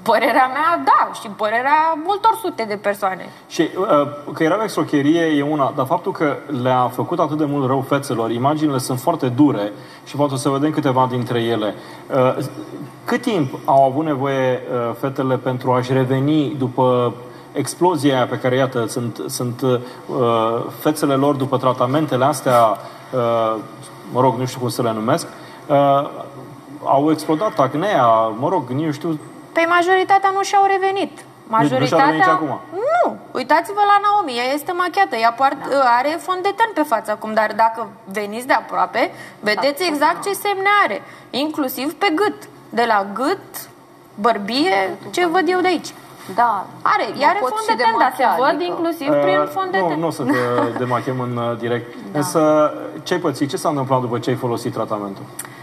Părerea 0.02 0.48
mea, 0.54 0.82
da, 0.86 1.12
și 1.14 1.28
părerea 1.28 1.98
multor 2.06 2.40
sute 2.42 2.64
de 2.64 2.76
persoane. 2.76 3.30
Și 3.48 3.62
uh, 3.62 4.08
că 4.34 4.44
era 4.44 4.64
exocherie 4.64 5.22
e 5.22 5.44
una, 5.44 5.74
dar 5.76 5.86
faptul 5.86 6.12
că 6.12 6.36
le-a 6.62 6.92
făcut 6.94 7.20
atât 7.20 7.38
de 7.38 7.46
mult 7.46 7.68
rău 7.68 7.82
fețelor, 7.82 8.32
imaginile 8.32 8.78
sunt 8.78 9.00
foarte 9.00 9.28
dure 9.28 9.72
și 10.06 10.16
poate 10.16 10.36
să 10.36 10.50
vedem 10.50 10.72
câteva 10.72 11.08
dintre 11.10 11.40
ele. 11.42 11.74
Uh, 12.14 12.46
cât 13.06 13.22
timp 13.22 13.60
au 13.66 13.84
avut 13.84 14.06
nevoie 14.06 14.62
uh, 14.62 14.96
fetele 15.00 15.38
pentru 15.38 15.72
a-și 15.72 15.94
reveni 15.94 16.56
după 16.58 17.14
explozia 17.52 18.16
aia 18.16 18.28
pe 18.28 18.40
care, 18.40 18.56
iată, 18.56 18.86
sunt, 18.88 19.22
sunt 19.28 19.62
uh, 19.62 19.80
fețele 20.80 21.14
lor 21.14 21.36
după 21.36 21.58
tratamentele 21.58 22.26
astea, 22.26 22.78
uh, 23.14 23.56
mă 24.12 24.22
rog, 24.22 24.36
nu 24.38 24.46
știu 24.46 24.60
cum 24.60 24.70
să 24.70 24.82
le 24.82 24.94
numesc, 24.94 25.28
uh, 25.68 26.10
au 26.84 27.12
explodat 27.12 27.60
acnea, 27.60 28.06
mă 28.40 28.50
rog, 28.50 28.70
nu 28.70 28.92
știu, 28.92 29.20
Păi 29.60 29.68
majoritatea 29.78 30.32
nu 30.38 30.42
și-au 30.50 30.66
revenit. 30.76 31.14
Majoritatea... 31.58 32.26
Nu, 32.26 32.32
acum. 32.38 32.60
Nu. 32.88 33.18
Uitați-vă 33.40 33.84
la 33.92 33.98
Naomi, 34.06 34.38
ea 34.40 34.54
este 34.54 34.72
machiată, 34.72 35.16
ea 35.16 35.32
poartă, 35.32 35.70
da. 35.70 35.96
are 36.00 36.12
fond 36.26 36.42
de 36.48 36.54
ten 36.60 36.70
pe 36.74 36.84
față 36.94 37.12
acum, 37.12 37.34
dar 37.34 37.50
dacă 37.56 37.88
veniți 38.18 38.48
de 38.48 38.54
aproape, 38.54 39.12
vedeți 39.40 39.82
da, 39.84 39.90
exact 39.92 40.20
da. 40.24 40.26
ce 40.26 40.32
semne 40.46 40.70
are, 40.84 41.02
inclusiv 41.30 41.94
pe 41.94 42.10
gât. 42.16 42.40
De 42.70 42.86
la 42.88 43.06
gât, 43.14 43.48
bărbie, 44.16 44.98
ce 45.12 45.26
văd 45.26 45.46
eu 45.48 45.60
de 45.60 45.68
aici. 45.68 45.92
Da. 46.36 46.66
Are, 46.82 47.06
ea 47.20 47.30
are 47.30 47.40
fond 47.40 47.66
de 47.68 47.84
ten, 47.84 47.96
dar 48.00 48.14
se 48.18 48.24
văd 48.38 48.56
adică... 48.56 48.64
inclusiv 48.72 49.10
uh, 49.10 49.22
prin 49.22 49.40
fond 49.56 49.72
de 49.72 49.78
ten. 49.78 49.88
Nu, 49.88 50.00
nu 50.00 50.08
o 50.08 50.10
să 50.10 50.24
te 50.24 50.38
demachem 50.82 51.20
în 51.20 51.38
uh, 51.38 51.58
direct. 51.58 51.96
Da. 52.12 52.20
Însă, 52.20 52.74
ce 53.04 53.14
ai 53.14 53.20
pățit? 53.20 53.50
Ce 53.50 53.58
s-a 53.58 53.70
întâmplat 53.70 54.00
după 54.02 54.20
ce 54.20 54.30
ai 54.30 54.36
folosit 54.36 54.74
tratamentul? 54.74 55.24
Uh, 55.24 55.59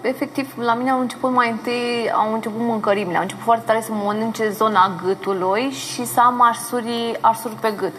efectiv, 0.00 0.52
la 0.56 0.74
mine 0.74 0.90
au 0.90 1.00
început 1.00 1.30
mai 1.30 1.50
întâi, 1.50 2.10
au 2.14 2.32
început 2.32 2.60
mâncărimile, 2.60 3.16
au 3.16 3.22
început 3.22 3.44
foarte 3.44 3.64
tare 3.66 3.80
să 3.80 3.92
mănânce 3.92 4.50
zona 4.50 4.90
gâtului 5.04 5.70
și 5.70 6.06
să 6.06 6.20
am 6.20 6.42
arsuri, 6.42 7.18
arsuri 7.20 7.54
pe 7.54 7.70
gât. 7.76 7.92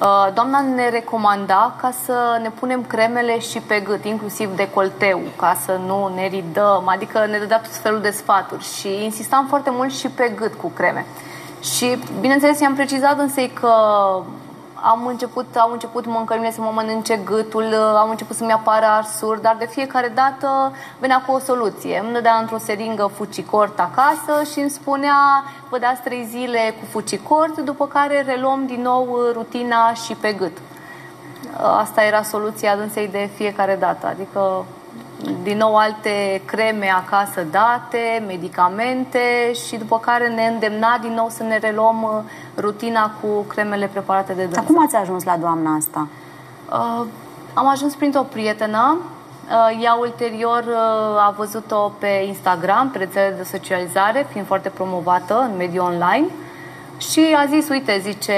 Uh, 0.00 0.28
doamna 0.34 0.60
ne 0.60 0.88
recomanda 0.88 1.74
ca 1.80 1.92
să 2.04 2.38
ne 2.42 2.50
punem 2.50 2.82
cremele 2.82 3.38
și 3.38 3.58
pe 3.60 3.80
gât, 3.80 4.04
inclusiv 4.04 4.56
decolteu, 4.56 5.20
ca 5.36 5.56
să 5.64 5.80
nu 5.86 6.12
ne 6.14 6.26
ridăm, 6.26 6.82
adică 6.86 7.26
ne 7.30 7.38
dădea 7.38 7.60
tot 7.60 7.76
felul 7.76 8.00
de 8.00 8.10
sfaturi 8.10 8.64
și 8.64 9.04
insistam 9.04 9.46
foarte 9.46 9.70
mult 9.70 9.92
și 9.92 10.08
pe 10.08 10.32
gât 10.36 10.54
cu 10.54 10.68
creme. 10.68 11.06
Și, 11.62 11.98
bineînțeles, 12.20 12.60
i-am 12.60 12.74
precizat 12.74 13.18
însă 13.18 13.40
că 13.60 13.72
am 14.82 15.06
început, 15.06 15.56
au 15.56 15.72
început 15.72 16.06
mâncărimile 16.06 16.52
să 16.52 16.60
mă 16.60 16.70
mănânce 16.74 17.16
gâtul, 17.16 17.74
am 17.96 18.10
început 18.10 18.36
să-mi 18.36 18.52
apară 18.52 18.86
arsuri, 18.86 19.42
dar 19.42 19.56
de 19.58 19.66
fiecare 19.66 20.12
dată 20.14 20.72
venea 20.98 21.22
cu 21.26 21.32
o 21.32 21.38
soluție. 21.38 22.00
Îmi 22.04 22.12
dădea 22.12 22.34
într-o 22.34 22.58
seringă 22.58 23.10
fucicort 23.14 23.80
acasă 23.80 24.50
și 24.52 24.60
îmi 24.60 24.70
spunea, 24.70 25.44
vă 25.68 25.78
dați 25.78 26.02
trei 26.02 26.24
zile 26.30 26.74
cu 26.80 26.86
fucicort, 26.90 27.58
după 27.58 27.86
care 27.86 28.22
reluăm 28.22 28.66
din 28.66 28.80
nou 28.80 29.18
rutina 29.32 29.92
și 29.94 30.14
pe 30.14 30.32
gât. 30.32 30.56
Asta 31.78 32.02
era 32.02 32.22
soluția 32.22 32.76
dânsei 32.76 33.08
de 33.08 33.30
fiecare 33.34 33.76
dată, 33.76 34.06
adică 34.06 34.64
din 35.42 35.56
nou 35.56 35.76
alte 35.76 36.42
creme 36.44 36.90
acasă 36.90 37.46
date, 37.50 38.24
medicamente 38.26 39.52
și 39.66 39.76
după 39.76 39.98
care 39.98 40.28
ne 40.28 40.46
îndemna 40.46 40.98
din 41.00 41.12
nou 41.12 41.28
să 41.28 41.42
ne 41.42 41.58
reluăm 41.58 42.02
uh, 42.02 42.10
rutina 42.56 43.12
cu 43.20 43.42
cremele 43.48 43.86
preparate 43.86 44.32
de 44.32 44.42
dânsa. 44.42 44.60
Cum 44.60 44.82
ați 44.82 44.96
ajuns 44.96 45.24
la 45.24 45.36
doamna 45.36 45.74
asta? 45.74 46.08
Uh, 46.72 47.06
am 47.54 47.68
ajuns 47.68 47.94
printr-o 47.94 48.22
prietenă. 48.22 48.98
Uh, 48.98 49.82
ea 49.82 49.94
ulterior 50.00 50.64
uh, 50.66 51.26
a 51.26 51.34
văzut-o 51.36 51.92
pe 51.98 52.24
Instagram, 52.26 52.90
pe 52.90 52.98
rețele 52.98 53.34
de 53.36 53.42
socializare, 53.42 54.26
fiind 54.30 54.46
foarte 54.46 54.68
promovată 54.68 55.48
în 55.50 55.56
mediul 55.56 55.84
online. 55.84 56.26
Și 56.98 57.36
a 57.36 57.46
zis, 57.46 57.68
uite, 57.68 57.98
zice, 58.02 58.34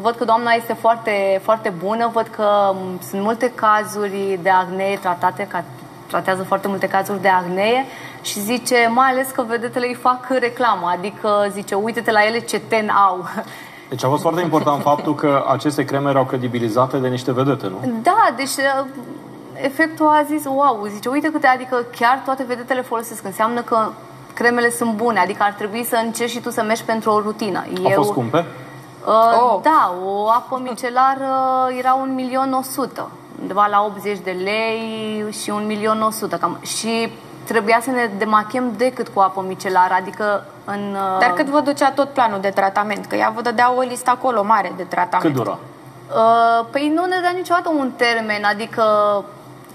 văd 0.00 0.14
că 0.14 0.24
doamna 0.24 0.52
este 0.52 0.72
foarte, 0.72 1.40
foarte 1.42 1.72
bună, 1.84 2.10
văd 2.12 2.26
că 2.26 2.46
um, 2.70 2.98
sunt 3.08 3.22
multe 3.22 3.52
cazuri 3.54 4.38
de 4.42 4.50
acne 4.50 4.98
tratate 5.00 5.46
ca 5.46 5.64
tratează 6.12 6.42
foarte 6.42 6.68
multe 6.68 6.88
cazuri 6.88 7.22
de 7.22 7.28
acnee 7.28 7.86
și 8.22 8.40
zice, 8.40 8.90
mai 8.94 9.10
ales 9.10 9.28
că 9.30 9.44
vedetele 9.48 9.86
îi 9.86 9.94
fac 9.94 10.26
reclamă, 10.28 10.86
adică 10.96 11.28
zice, 11.50 11.74
uite-te 11.74 12.10
la 12.10 12.26
ele 12.26 12.38
ce 12.38 12.58
ten 12.58 12.88
au. 12.88 13.24
Deci 13.88 14.04
a 14.04 14.08
fost 14.08 14.22
foarte 14.22 14.40
important 14.40 14.82
faptul 14.92 15.14
că 15.14 15.44
aceste 15.48 15.84
creme 15.84 16.10
erau 16.10 16.24
credibilizate 16.24 16.96
de 16.96 17.08
niște 17.08 17.32
vedete, 17.32 17.66
nu? 17.66 18.00
Da, 18.02 18.34
deci 18.36 18.56
uh, 18.56 18.84
efectul 19.54 20.06
a 20.06 20.22
zis, 20.26 20.44
wow, 20.44 20.86
zice, 20.94 21.08
uite 21.08 21.30
câte, 21.30 21.46
adică 21.46 21.84
chiar 21.98 22.22
toate 22.24 22.44
vedetele 22.48 22.82
folosesc, 22.82 23.24
înseamnă 23.24 23.60
că 23.60 23.88
cremele 24.34 24.70
sunt 24.70 24.92
bune, 24.92 25.18
adică 25.18 25.42
ar 25.42 25.52
trebui 25.52 25.84
să 25.84 26.00
încerci 26.04 26.30
și 26.30 26.40
tu 26.40 26.50
să 26.50 26.62
mergi 26.62 26.84
pentru 26.84 27.10
o 27.10 27.20
rutină. 27.20 27.58
Au 27.58 27.90
Eu, 27.90 27.96
fost 27.96 28.10
scumpe? 28.10 28.44
Uh, 29.06 29.42
oh. 29.42 29.60
Da, 29.62 29.94
o 30.04 30.28
apă 30.28 30.60
micelară 30.62 31.28
era 31.78 31.94
un 31.94 32.14
milion 32.14 32.52
o 32.52 32.62
sută 32.62 33.08
undeva 33.42 33.66
la 33.66 33.82
80 33.84 34.18
de 34.18 34.30
lei 34.30 35.24
și 35.42 35.50
un 35.50 35.66
milion 35.66 36.02
100 36.02 36.36
cam. 36.36 36.58
Și 36.62 37.12
trebuia 37.44 37.78
să 37.82 37.90
ne 37.90 38.10
demachem 38.18 38.72
decât 38.76 39.08
cu 39.08 39.20
apă 39.20 39.44
micelară, 39.48 39.94
adică 39.94 40.44
în... 40.64 40.80
Uh, 40.92 41.18
Dar 41.20 41.32
cât 41.32 41.46
vă 41.46 41.60
ducea 41.60 41.90
tot 41.90 42.08
planul 42.08 42.40
de 42.40 42.48
tratament? 42.48 43.06
Că 43.06 43.16
ea 43.16 43.32
vă 43.34 43.40
dădea 43.40 43.72
o 43.76 43.80
listă 43.80 44.10
acolo 44.10 44.42
mare 44.42 44.72
de 44.76 44.82
tratament. 44.82 45.34
Cât 45.34 45.44
dura? 45.44 45.58
Uh, 46.14 46.66
păi 46.70 46.92
nu 46.94 47.04
ne 47.04 47.16
dea 47.20 47.32
niciodată 47.34 47.72
un 47.78 47.90
termen, 47.96 48.44
adică... 48.44 48.82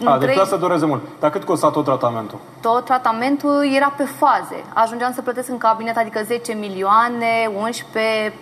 A, 0.06 0.18
deci 0.18 0.38
să 0.46 0.56
dureze 0.56 0.86
mult. 0.86 1.02
Dar 1.20 1.30
cât 1.30 1.44
costa 1.44 1.70
tot 1.70 1.84
tratamentul? 1.84 2.38
Tot 2.62 2.86
tratamentul 2.86 3.70
era 3.76 3.94
pe 3.98 4.04
faze. 4.04 4.64
Ajungeam 4.74 5.14
să 5.14 5.22
plătesc 5.22 5.50
în 5.50 5.58
cabinet, 5.58 5.98
adică 5.98 6.22
10 6.24 6.54
milioane, 6.54 7.52
11, 7.62 8.34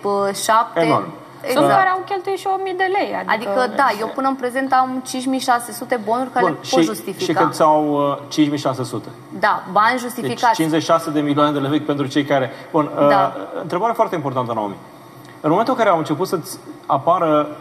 7... 0.42 0.80
Enorm. 0.80 1.12
Exact. 1.40 1.58
Sunt 1.58 1.68
care 1.68 1.88
au 1.88 2.02
cheltuit 2.06 2.38
și 2.38 2.46
1000 2.58 2.74
de 2.76 2.88
lei. 2.96 3.10
Adică, 3.14 3.32
adică 3.32 3.72
da, 3.76 3.88
eu 4.00 4.08
până 4.14 4.28
în 4.28 4.34
prezent 4.34 4.72
am 4.72 5.02
5600 5.06 6.00
bonuri 6.04 6.30
care 6.30 6.44
Bun, 6.44 6.58
le 6.60 6.68
pot 6.70 6.80
și, 6.80 6.86
justifica. 6.86 7.24
Și 7.24 7.32
cât 7.32 7.60
au 7.60 7.84
uh, 7.92 8.18
5600? 8.28 9.08
Da, 9.38 9.62
bani 9.72 9.98
justificați. 9.98 10.56
Deci 10.56 10.66
56 10.66 11.10
de 11.10 11.20
milioane 11.20 11.52
de 11.52 11.58
lei 11.58 11.80
pentru 11.80 12.06
cei 12.06 12.24
care... 12.24 12.50
Bun, 12.70 12.90
uh, 12.98 13.08
da. 13.08 13.32
întrebare 13.62 13.92
foarte 13.92 14.14
importantă, 14.14 14.52
Naomi. 14.52 14.76
În 15.40 15.50
momentul 15.50 15.72
în 15.72 15.78
care 15.78 15.90
au 15.90 15.98
început 15.98 16.26
să-ți 16.26 16.58
apară 16.86 17.56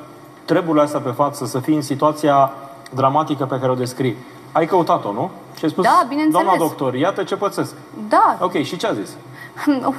treburile 0.45 0.83
astea 0.83 0.99
pe 0.99 1.09
față, 1.09 1.45
să 1.45 1.59
fii 1.59 1.75
în 1.75 1.81
situația 1.81 2.51
dramatică 2.91 3.45
pe 3.45 3.59
care 3.59 3.71
o 3.71 3.75
descrii, 3.75 4.17
ai 4.51 4.65
căutat-o, 4.65 5.11
nu? 5.11 5.31
Și 5.57 5.63
ai 5.63 5.69
spus, 5.69 5.83
da, 5.83 6.07
doamna 6.31 6.55
doctor, 6.57 6.93
iată 6.93 7.23
ce 7.23 7.35
pățesc. 7.35 7.73
Da. 8.09 8.37
Ok, 8.39 8.63
și 8.63 8.77
ce 8.77 8.87
a 8.87 8.93
zis? 8.93 9.09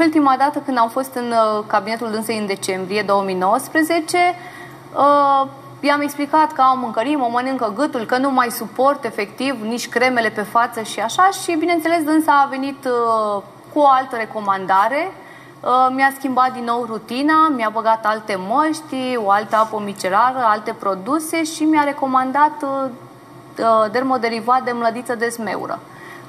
Ultima 0.00 0.34
dată 0.38 0.58
când 0.58 0.78
am 0.78 0.88
fost 0.88 1.14
în 1.14 1.30
uh, 1.30 1.64
cabinetul 1.66 2.10
dânsei 2.10 2.38
în 2.38 2.46
decembrie 2.46 3.02
2019, 3.02 4.18
uh, 4.94 5.48
i-am 5.80 6.00
explicat 6.00 6.52
că 6.52 6.60
am 6.60 6.78
mâncărim, 6.78 7.22
o 7.22 7.28
mănâncă 7.28 7.72
gâtul, 7.76 8.04
că 8.04 8.18
nu 8.18 8.30
mai 8.30 8.50
suport 8.50 9.04
efectiv 9.04 9.62
nici 9.62 9.88
cremele 9.88 10.28
pe 10.28 10.42
față 10.42 10.82
și 10.82 11.00
așa 11.00 11.28
și 11.42 11.56
bineînțeles 11.58 12.02
dânsa 12.04 12.40
a 12.44 12.48
venit 12.48 12.84
uh, 12.84 13.42
cu 13.72 13.78
o 13.78 13.86
altă 13.86 14.16
recomandare 14.16 15.12
uh, 15.60 15.88
mi-a 15.94 16.12
schimbat 16.16 16.52
din 16.52 16.64
nou 16.64 16.84
rutina, 16.84 17.48
mi-a 17.48 17.70
băgat 17.72 18.06
alte 18.06 18.38
măști, 18.48 19.16
o 19.16 19.30
altă 19.30 19.56
apă 19.56 19.82
micelară, 19.84 20.38
alte 20.44 20.72
produse 20.78 21.44
și 21.44 21.64
mi-a 21.64 21.82
recomandat 21.82 22.62
uh, 22.62 22.90
uh 23.58 23.90
dermoderivat 23.90 24.62
de 24.62 24.70
mlădiță 24.70 25.14
de 25.14 25.28
smeură. 25.28 25.78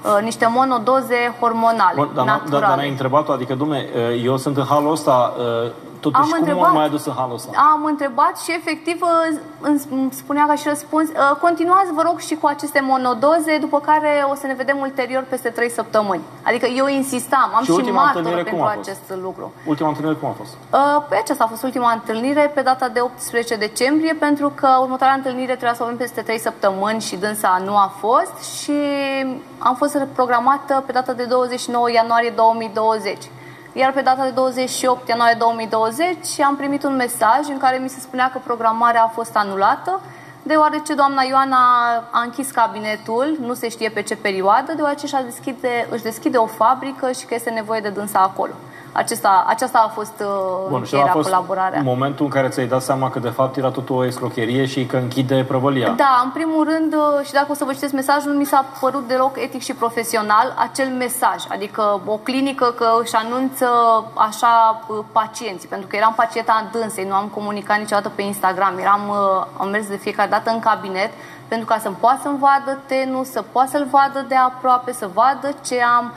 Uh, 0.03 0.23
niște 0.23 0.47
monodoze 0.53 1.35
hormonale, 1.39 1.93
Bun, 1.95 2.09
dar, 2.13 2.23
n- 2.23 2.27
dar, 2.27 2.37
naturale. 2.39 2.65
dar 2.65 2.75
n-ai 2.77 2.89
întrebat-o, 2.89 3.31
adică, 3.31 3.53
dumne, 3.55 3.85
eu 4.23 4.37
sunt 4.37 4.57
în 4.57 4.63
halul 4.63 4.91
ăsta, 4.91 5.33
uh, 5.37 5.71
totuși 5.99 6.21
Am 6.21 6.29
cum 6.29 6.39
întrebat. 6.39 6.73
m-ai 6.73 6.85
adus 6.85 7.05
în 7.05 7.13
halul 7.17 7.33
ăsta? 7.33 7.51
Am 7.73 7.85
întrebat 7.85 8.39
și 8.43 8.51
efectiv 8.51 9.01
uh, 9.01 9.37
îmi 9.59 9.81
îmi 9.91 10.11
spunea 10.11 10.45
ca 10.47 10.55
și 10.55 10.67
răspuns, 10.67 11.07
uh, 11.09 11.35
continuați 11.41 11.91
vă 11.93 12.01
rog 12.05 12.19
și 12.19 12.35
cu 12.35 12.47
aceste 12.47 12.79
monodoze, 12.83 13.57
după 13.57 13.79
care 13.79 14.25
o 14.31 14.35
să 14.35 14.47
ne 14.47 14.53
vedem 14.53 14.77
ulterior 14.77 15.25
peste 15.29 15.49
3 15.49 15.69
săptămâni. 15.69 16.21
Adică 16.43 16.65
eu 16.65 16.87
insistam, 16.87 17.51
am 17.55 17.63
Și 17.63 17.69
și, 17.71 17.77
ultima 17.77 18.01
martoră 18.01 18.17
întâlnire 18.25 18.49
cum 18.49 18.59
pentru 18.59 18.67
a 18.67 18.73
fost? 18.75 18.89
acest 18.89 19.21
lucru. 19.23 19.53
Ultima 19.65 19.89
întâlnire 19.89 20.15
cum 20.19 20.29
a 20.29 20.31
fost? 20.37 20.53
Uh, 20.71 21.03
Pe 21.09 21.15
aceasta 21.15 21.43
a 21.43 21.47
fost 21.47 21.63
ultima 21.63 21.91
întâlnire 21.91 22.51
pe 22.53 22.61
data 22.61 22.87
de 22.87 22.99
18 23.01 23.55
decembrie 23.55 24.13
pentru 24.13 24.51
că 24.55 24.67
următoarea 24.81 25.15
întâlnire 25.15 25.51
trebuia 25.51 25.73
să 25.73 25.81
o 25.81 25.85
avem 25.85 25.97
peste 25.97 26.21
3 26.21 26.39
săptămâni 26.39 27.01
și 27.01 27.15
dânsa 27.15 27.61
nu 27.65 27.75
a 27.77 27.91
fost 27.99 28.33
și 28.61 28.71
am 29.57 29.75
fost 29.75 29.97
programată 30.13 30.83
pe 30.85 30.91
data 30.91 31.13
de 31.13 31.23
29 31.23 31.91
ianuarie 31.91 32.29
2020. 32.35 33.17
Iar 33.73 33.91
pe 33.91 34.01
data 34.01 34.23
de 34.23 34.29
28 34.29 35.07
ianuarie 35.07 35.35
2020 35.39 36.39
am 36.39 36.55
primit 36.55 36.83
un 36.83 36.95
mesaj 36.95 37.47
în 37.49 37.57
care 37.57 37.77
mi 37.77 37.89
se 37.89 37.99
spunea 37.99 38.29
că 38.31 38.39
programarea 38.43 39.03
a 39.03 39.07
fost 39.07 39.35
anulată 39.35 40.01
deoarece 40.47 40.93
doamna 40.93 41.21
Ioana 41.21 41.57
a 42.11 42.21
închis 42.23 42.51
cabinetul, 42.51 43.37
nu 43.41 43.53
se 43.53 43.69
știe 43.69 43.89
pe 43.89 44.01
ce 44.01 44.15
perioadă, 44.15 44.73
deoarece 44.75 45.05
își 45.05 45.23
deschide, 45.23 45.87
își 45.89 46.03
deschide 46.03 46.37
o 46.37 46.45
fabrică 46.45 47.11
și 47.11 47.25
că 47.25 47.33
este 47.33 47.49
nevoie 47.49 47.79
de 47.79 47.89
dânsa 47.89 48.19
acolo. 48.19 48.53
Acesta, 48.91 49.45
aceasta 49.47 49.83
a 49.85 49.87
fost 49.87 50.13
uh, 50.19 50.27
Bun, 50.69 50.83
și 50.83 50.95
a 50.95 50.97
încheierea, 50.97 51.11
fost 51.11 51.29
colaborarea. 51.29 51.81
momentul 51.81 52.25
în 52.25 52.31
care 52.31 52.47
ți-ai 52.47 52.67
dat 52.67 52.81
seama 52.81 53.09
că 53.09 53.19
de 53.19 53.29
fapt 53.29 53.57
era 53.57 53.69
totul 53.69 53.95
o 53.95 54.05
escrocherie 54.05 54.65
și 54.65 54.85
că 54.85 54.97
închide 54.97 55.45
prăvălia. 55.47 55.93
Da, 55.97 56.21
în 56.23 56.29
primul 56.29 56.63
rând, 56.63 56.93
uh, 56.93 57.25
și 57.25 57.31
dacă 57.31 57.47
o 57.49 57.53
să 57.53 57.63
vă 57.65 57.73
citesc 57.73 57.93
mesajul, 57.93 58.31
nu 58.31 58.37
mi 58.37 58.45
s-a 58.45 58.65
părut 58.79 59.07
deloc 59.07 59.37
etic 59.37 59.61
și 59.61 59.73
profesional 59.73 60.53
acel 60.57 60.87
mesaj. 60.87 61.43
Adică 61.49 62.01
o 62.05 62.17
clinică 62.17 62.73
că 62.77 62.87
își 63.01 63.15
anunță 63.15 63.67
așa 64.13 64.81
uh, 64.87 64.97
pacienții, 65.11 65.67
pentru 65.67 65.87
că 65.87 65.95
eram 65.95 66.13
pacienta 66.15 66.67
dânsei, 66.71 67.07
nu 67.07 67.13
am 67.13 67.27
comunicat 67.33 67.77
niciodată 67.77 68.11
pe 68.15 68.21
Instagram, 68.21 68.77
eram, 68.77 69.01
uh, 69.09 69.45
am 69.57 69.69
mers 69.69 69.87
de 69.87 69.95
fiecare 69.95 70.29
dată 70.29 70.49
în 70.49 70.59
cabinet 70.59 71.11
pentru 71.47 71.67
ca 71.67 71.77
să-mi 71.81 71.95
poată 71.99 72.19
să-mi 72.23 72.39
vadă 72.39 72.79
tenul, 72.85 73.23
să 73.23 73.43
poată 73.51 73.69
să-l 73.69 73.87
vadă 73.91 74.25
de 74.27 74.35
aproape, 74.35 74.91
să 74.91 75.09
vadă 75.13 75.55
ce 75.65 75.81
am 75.97 76.11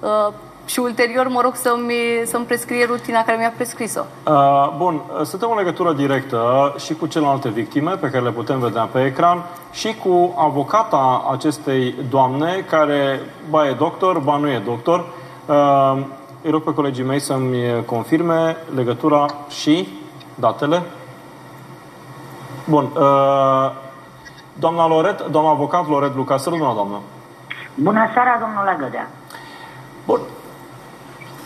uh, 0.00 0.32
și 0.68 0.78
ulterior 0.78 1.28
mă 1.28 1.40
rog 1.40 1.54
să-mi, 1.54 1.94
să-mi 2.24 2.44
prescrie 2.44 2.84
rutina 2.84 3.22
care 3.22 3.36
mi-a 3.38 3.52
prescris-o. 3.56 4.00
Uh, 4.26 4.74
bun, 4.76 4.94
uh, 4.94 5.24
suntem 5.24 5.50
în 5.50 5.56
legătură 5.56 5.92
directă 5.92 6.74
și 6.78 6.94
cu 6.94 7.06
celelalte 7.06 7.48
victime 7.48 7.90
pe 7.90 8.10
care 8.10 8.24
le 8.24 8.30
putem 8.30 8.58
vedea 8.58 8.82
pe 8.82 9.04
ecran 9.04 9.44
și 9.72 9.94
cu 9.94 10.34
avocata 10.38 11.28
acestei 11.32 11.94
doamne 12.10 12.64
care 12.70 13.20
ba 13.50 13.68
e 13.68 13.72
doctor, 13.72 14.18
ba 14.18 14.36
nu 14.36 14.48
e 14.48 14.62
doctor. 14.64 15.04
Uh, 15.46 15.98
îi 16.42 16.50
rog 16.50 16.62
pe 16.62 16.74
colegii 16.74 17.04
mei 17.04 17.20
să-mi 17.20 17.84
confirme 17.86 18.56
legătura 18.74 19.26
și 19.48 19.88
datele. 20.34 20.82
Bun. 22.68 22.84
Uh, 22.84 23.70
doamna 24.52 24.88
Loret, 24.88 25.26
doamna 25.26 25.50
avocat 25.50 25.88
Loret 25.88 26.14
Luca, 26.14 26.36
să 26.36 26.50
doamnă. 26.50 27.00
Bună 27.74 28.08
seara, 28.12 28.38
domnule 28.40 28.76
Gădea. 28.80 29.10
Bun. 30.04 30.20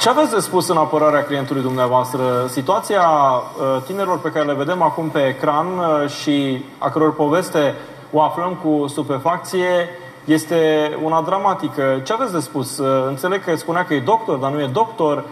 Ce 0.03 0.09
aveți 0.09 0.31
de 0.35 0.41
spus 0.41 0.69
în 0.69 0.77
apărarea 0.77 1.25
clientului 1.25 1.63
dumneavoastră? 1.63 2.21
Situația 2.49 3.01
uh, 3.03 3.83
tinerilor 3.87 4.21
pe 4.21 4.31
care 4.31 4.45
le 4.45 4.53
vedem 4.53 4.83
acum 4.83 5.09
pe 5.09 5.19
ecran 5.19 5.67
uh, 5.67 6.09
și 6.09 6.65
a 6.79 6.91
căror 6.91 7.15
poveste 7.15 7.75
o 8.13 8.21
aflăm 8.21 8.59
cu 8.63 8.87
stupefacție 8.87 9.89
este 10.25 10.57
una 11.03 11.23
dramatică. 11.27 12.01
Ce 12.05 12.13
aveți 12.13 12.33
de 12.33 12.39
spus? 12.39 12.79
Uh, 12.79 13.05
Înțeleg 13.09 13.45
că 13.45 13.57
spunea 13.57 13.85
că 13.85 13.95
e 13.95 14.01
doctor, 14.01 14.37
dar 14.37 14.51
nu 14.51 14.61
e 14.61 14.69
doctor 14.73 15.25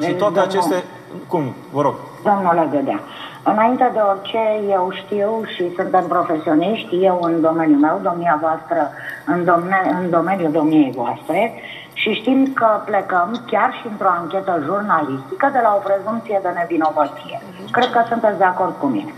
și 0.00 0.12
toate 0.12 0.16
Domnul- 0.16 0.42
aceste... 0.42 0.84
Cum? 1.26 1.54
Vă 1.72 1.82
rog. 1.82 1.94
Domnule 2.22 2.68
Gădea, 2.70 3.00
înainte 3.42 3.90
de 3.92 3.98
orice, 4.10 4.38
eu 4.70 4.90
știu 5.04 5.42
și 5.54 5.74
suntem 5.76 6.04
profesioniști, 6.08 7.04
eu 7.04 7.18
în 7.22 7.40
domeniul 7.40 7.80
meu, 7.80 8.00
domnia 8.02 8.38
voastră 8.40 8.90
în, 9.26 9.44
domne, 9.44 9.98
în 10.02 10.10
domeniul 10.10 10.52
domniei 10.52 10.92
voastre, 10.96 11.54
și 12.00 12.10
știm 12.20 12.40
că 12.52 12.68
plecăm 12.84 13.28
chiar 13.46 13.70
și 13.80 13.86
într-o 13.90 14.08
anchetă 14.20 14.52
jurnalistică 14.64 15.46
de 15.52 15.60
la 15.62 15.70
o 15.78 15.80
prezumție 15.88 16.38
de 16.42 16.48
nevinovăție. 16.60 17.36
Cred 17.70 17.90
că 17.90 18.00
sunteți 18.08 18.38
de 18.38 18.44
acord 18.44 18.74
cu 18.80 18.86
mine. 18.86 19.14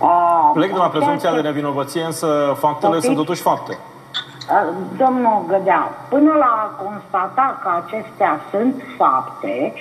A, 0.00 0.50
Plec 0.54 0.70
de 0.72 0.76
la 0.76 0.84
în 0.84 0.90
ceea 0.90 1.00
prezumția 1.02 1.30
ce- 1.30 1.36
de 1.40 1.42
nevinovăție, 1.48 2.02
însă 2.04 2.28
faptele 2.58 2.92
Poftim? 2.92 3.00
sunt 3.12 3.16
totuși 3.24 3.42
fapte. 3.42 3.78
Uh, 3.78 4.68
Domnul 5.02 5.44
Gădea, 5.48 5.82
până 6.08 6.32
la 6.44 6.50
a 6.64 6.82
constata 6.84 7.46
că 7.62 7.68
acestea 7.84 8.40
sunt 8.50 8.74
fapte, 8.96 9.72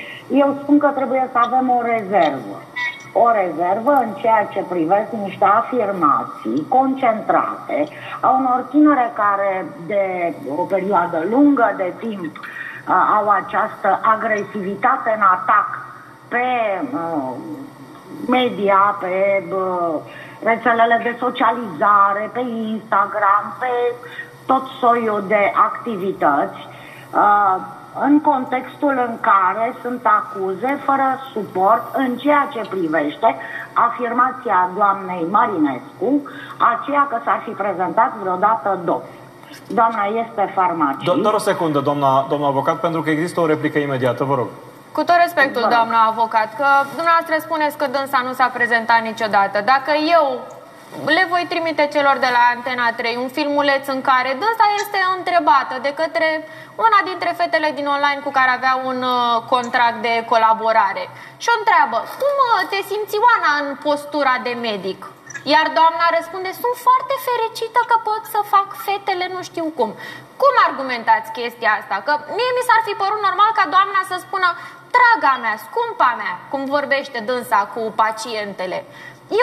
eu 0.43 0.55
spun 0.61 0.77
că 0.77 0.87
trebuie 0.87 1.29
să 1.31 1.37
avem 1.47 1.69
o 1.77 1.81
rezervă. 1.81 2.57
O 3.23 3.31
rezervă 3.31 3.91
în 3.91 4.11
ceea 4.21 4.47
ce 4.53 4.65
privește 4.69 5.15
niște 5.23 5.45
afirmații 5.45 6.65
concentrate 6.69 7.87
a 8.19 8.29
unor 8.29 8.65
tinere 8.69 9.11
care 9.13 9.65
de 9.85 10.33
o 10.57 10.61
perioadă 10.61 11.23
lungă 11.29 11.73
de 11.77 11.93
timp 11.99 12.37
uh, 12.37 12.93
au 13.17 13.29
această 13.29 13.99
agresivitate 14.01 15.13
în 15.15 15.21
atac 15.21 15.69
pe 16.27 16.47
uh, 16.93 17.33
media, 18.27 18.97
pe 18.99 19.43
uh, 19.51 19.95
rețelele 20.43 20.99
de 21.03 21.15
socializare, 21.19 22.29
pe 22.33 22.39
Instagram, 22.39 23.55
pe 23.59 23.95
tot 24.45 24.63
soiul 24.79 25.23
de 25.27 25.51
activități, 25.55 26.67
uh, 27.13 27.55
în 28.01 28.21
contextul 28.21 28.95
în 29.07 29.13
care 29.19 29.75
sunt 29.81 30.01
acuze 30.03 30.79
fără 30.85 31.07
suport 31.33 31.83
în 31.95 32.15
ceea 32.15 32.47
ce 32.53 32.61
privește 32.69 33.35
afirmația 33.73 34.69
doamnei 34.75 35.25
Marinescu, 35.31 36.09
aceea 36.73 37.07
că 37.09 37.17
s-ar 37.23 37.41
fi 37.45 37.49
prezentat 37.49 38.11
vreodată 38.21 38.79
dos. 38.83 39.03
Doamna 39.67 40.03
este 40.23 40.51
farmacist. 40.55 41.11
Do- 41.11 41.21
doar 41.21 41.33
o 41.33 41.37
secundă, 41.37 41.79
doamna, 41.79 42.25
doamna 42.29 42.47
avocat, 42.47 42.79
pentru 42.79 43.01
că 43.01 43.09
există 43.09 43.39
o 43.39 43.45
replică 43.45 43.77
imediată, 43.79 44.23
vă 44.23 44.35
rog. 44.35 44.47
Cu 44.91 45.03
tot 45.03 45.15
respectul, 45.23 45.65
doamna 45.69 45.99
avocat, 46.13 46.49
că 46.59 46.67
dumneavoastră 46.95 47.35
spuneți 47.39 47.77
că 47.77 47.85
dânsa 47.95 48.19
nu 48.27 48.33
s-a 48.33 48.49
prezentat 48.53 49.01
niciodată. 49.01 49.57
Dacă 49.73 49.91
eu 50.17 50.23
le 51.05 51.25
voi 51.29 51.45
trimite 51.49 51.89
celor 51.95 52.17
de 52.17 52.29
la 52.37 52.43
Antena 52.55 52.91
3 52.91 53.15
un 53.15 53.29
filmuleț 53.29 53.87
în 53.87 54.01
care 54.01 54.31
dânsa 54.41 54.67
este 54.81 54.99
întrebată 55.17 55.75
de 55.81 55.93
către 55.99 56.29
una 56.85 56.99
dintre 57.09 57.31
fetele 57.39 57.69
din 57.79 57.87
online 57.95 58.21
cu 58.23 58.31
care 58.37 58.51
avea 58.53 58.75
un 58.89 58.99
uh, 59.03 59.41
contract 59.53 59.99
de 60.07 60.25
colaborare. 60.31 61.03
Și 61.43 61.49
o 61.51 61.57
întreabă, 61.59 61.97
cum 62.21 62.35
uh, 62.45 62.67
te 62.71 62.79
simți, 62.89 63.17
Oana, 63.25 63.51
în 63.61 63.69
postura 63.87 64.35
de 64.47 64.53
medic? 64.67 64.99
Iar 65.53 65.65
doamna 65.79 66.05
răspunde, 66.17 66.49
sunt 66.61 66.75
foarte 66.87 67.15
fericită 67.27 67.79
că 67.89 67.95
pot 68.09 68.23
să 68.33 68.39
fac 68.53 68.67
fetele 68.85 69.25
nu 69.35 69.41
știu 69.49 69.65
cum. 69.77 69.89
Cum 70.41 70.53
argumentați 70.67 71.31
chestia 71.37 71.71
asta? 71.79 71.95
Că 72.05 72.13
mie 72.37 72.51
mi 72.57 72.67
s-ar 72.67 72.81
fi 72.87 72.93
părut 73.03 73.21
normal 73.27 73.51
ca 73.59 73.65
doamna 73.75 74.01
să 74.11 74.15
spună, 74.19 74.49
draga 74.95 75.33
mea, 75.43 75.55
scumpa 75.65 76.11
mea, 76.21 76.33
cum 76.51 76.61
vorbește 76.75 77.19
dânsa 77.29 77.59
cu 77.73 77.81
pacientele. 78.03 78.77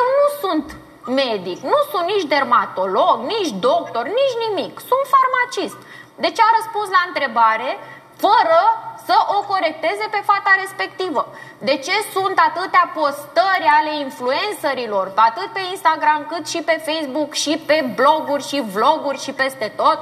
Eu 0.01 0.07
nu 0.19 0.27
sunt 0.43 0.67
medic, 1.07 1.59
nu 1.73 1.79
sunt 1.91 2.07
nici 2.13 2.31
dermatolog, 2.35 3.17
nici 3.35 3.53
doctor, 3.69 4.05
nici 4.21 4.37
nimic. 4.45 4.75
Sunt 4.91 5.05
farmacist. 5.15 5.79
Deci 6.25 6.41
a 6.41 6.49
răspuns 6.59 6.89
la 6.97 7.03
întrebare 7.07 7.71
fără 8.17 8.61
să 9.07 9.17
o 9.37 9.39
corecteze 9.53 10.07
pe 10.11 10.23
fata 10.31 10.53
respectivă. 10.63 11.23
De 11.59 11.77
ce 11.77 11.97
sunt 12.15 12.37
atâtea 12.49 12.91
postări 12.95 13.69
ale 13.79 13.93
influencerilor, 13.99 15.13
atât 15.15 15.49
pe 15.53 15.61
Instagram 15.71 16.27
cât 16.29 16.49
și 16.49 16.61
pe 16.63 16.83
Facebook 16.89 17.33
și 17.35 17.63
pe 17.67 17.79
bloguri 17.95 18.49
și 18.51 18.63
vloguri 18.75 19.23
și 19.23 19.33
peste 19.33 19.73
tot, 19.77 19.99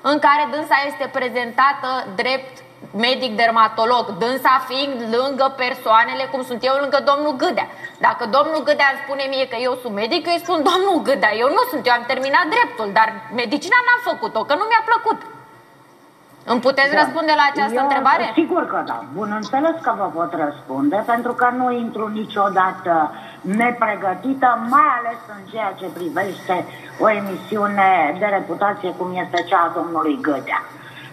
în 0.00 0.18
care 0.18 0.48
dânsa 0.50 0.76
este 0.86 1.06
prezentată 1.18 2.06
drept 2.14 2.62
medic 3.06 3.32
dermatolog, 3.36 4.04
dânsa 4.22 4.54
fiind 4.68 4.98
lângă 5.16 5.46
persoanele 5.62 6.24
cum 6.32 6.42
sunt 6.48 6.60
eu 6.68 6.74
lângă 6.82 6.98
domnul 7.10 7.34
Gâdea. 7.42 7.68
Dacă 8.06 8.22
domnul 8.36 8.62
Gâdea 8.68 8.88
îmi 8.90 9.02
spune 9.04 9.24
mie 9.32 9.46
că 9.52 9.56
eu 9.66 9.74
sunt 9.82 9.94
medic, 10.02 10.22
eu 10.26 10.34
îi 10.36 10.44
spun 10.46 10.58
domnul 10.70 10.98
Gâdea, 11.08 11.32
eu 11.42 11.48
nu 11.56 11.62
sunt, 11.70 11.82
eu 11.86 11.94
am 11.96 12.04
terminat 12.12 12.46
dreptul, 12.54 12.88
dar 12.98 13.08
medicina 13.40 13.78
n-am 13.86 14.02
făcut-o, 14.10 14.40
că 14.48 14.54
nu 14.60 14.64
mi-a 14.66 14.84
plăcut. 14.90 15.20
Îmi 16.52 16.60
puteți 16.60 16.94
Da. 16.94 17.00
răspunde 17.02 17.32
la 17.40 17.46
această 17.52 17.78
Eu, 17.80 17.86
întrebare? 17.86 18.24
Sigur 18.34 18.62
că 18.72 18.82
da. 18.86 18.98
Bun, 19.16 19.30
înțeles 19.40 19.76
că 19.86 19.92
vă 20.00 20.06
pot 20.16 20.30
răspunde, 20.44 21.02
pentru 21.06 21.32
că 21.40 21.46
nu 21.56 21.66
intru 21.72 22.06
niciodată 22.20 23.14
nepregătită, 23.40 24.48
mai 24.68 24.88
ales 24.98 25.20
în 25.36 25.42
ceea 25.50 25.72
ce 25.80 25.86
privește 25.98 26.66
o 27.04 27.10
emisiune 27.10 28.16
de 28.18 28.26
reputație 28.26 28.90
cum 28.98 29.08
este 29.24 29.42
cea 29.48 29.58
a 29.58 29.72
domnului 29.78 30.18
Gădea. 30.22 30.60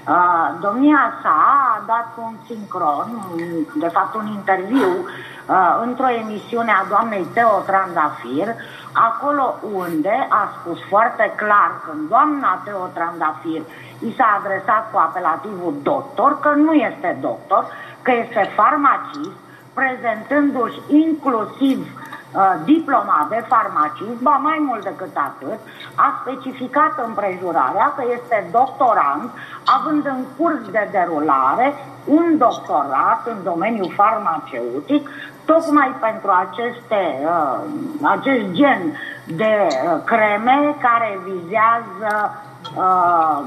Uh, 0.08 0.56
domnia 0.62 1.20
sa 1.22 1.36
a 1.76 1.84
dat 1.86 2.16
un 2.16 2.36
sincron, 2.46 3.08
de 3.76 3.88
fapt 3.88 4.16
un 4.16 4.28
interviu, 4.28 4.92
uh, 4.98 5.80
într-o 5.82 6.10
emisiune 6.10 6.72
a 6.72 6.86
doamnei 6.90 7.28
Teo 7.34 7.60
Trandafir, 7.66 8.48
acolo 8.92 9.60
unde 9.74 10.28
a 10.30 10.50
spus 10.60 10.80
foarte 10.90 11.34
clar 11.36 11.72
când 11.86 12.10
doamna 12.10 12.62
Teo 12.64 12.86
Trandafir 12.94 13.62
i 14.00 14.14
s-a 14.18 14.40
adresat 14.40 14.92
cu 14.92 14.98
apelativul 14.98 15.76
doctor, 15.84 16.40
că 16.40 16.50
nu 16.50 16.74
este 16.74 17.18
doctor, 17.22 17.66
că 18.02 18.12
este 18.12 18.52
farmacist, 18.56 19.38
prezentându-și 19.74 20.80
inclusiv 20.88 21.80
uh, 21.80 22.07
diploma 22.64 23.28
de 23.30 23.46
farmacist, 23.48 24.22
ba 24.22 24.40
mai 24.44 24.64
mult 24.68 24.84
decât 24.84 25.16
atât, 25.16 25.60
a 25.96 26.22
specificat 26.22 26.94
împrejurarea 27.06 27.94
că 27.96 28.04
este 28.14 28.48
doctorant, 28.52 29.32
având 29.66 30.06
în 30.06 30.24
curs 30.38 30.70
de 30.72 30.88
derulare 30.92 31.74
un 32.06 32.38
doctorat 32.38 33.22
în 33.26 33.44
domeniul 33.44 33.94
farmaceutic, 33.96 35.10
tocmai 35.46 35.96
pentru 36.00 36.30
aceste, 36.30 37.02
uh, 37.24 37.60
acest 38.02 38.52
gen 38.52 38.82
de 39.26 39.68
uh, 39.68 40.04
creme 40.06 40.76
care 40.82 41.20
vizează, 41.24 42.42
uh, 42.78 43.40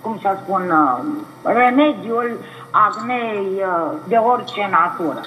cum 0.00 0.18
să 0.22 0.36
spun, 0.42 0.70
uh, 0.70 0.98
remediul 1.42 2.38
acnei 2.70 3.46
uh, 3.56 3.92
de 4.08 4.16
orice 4.16 4.68
natură. 4.70 5.20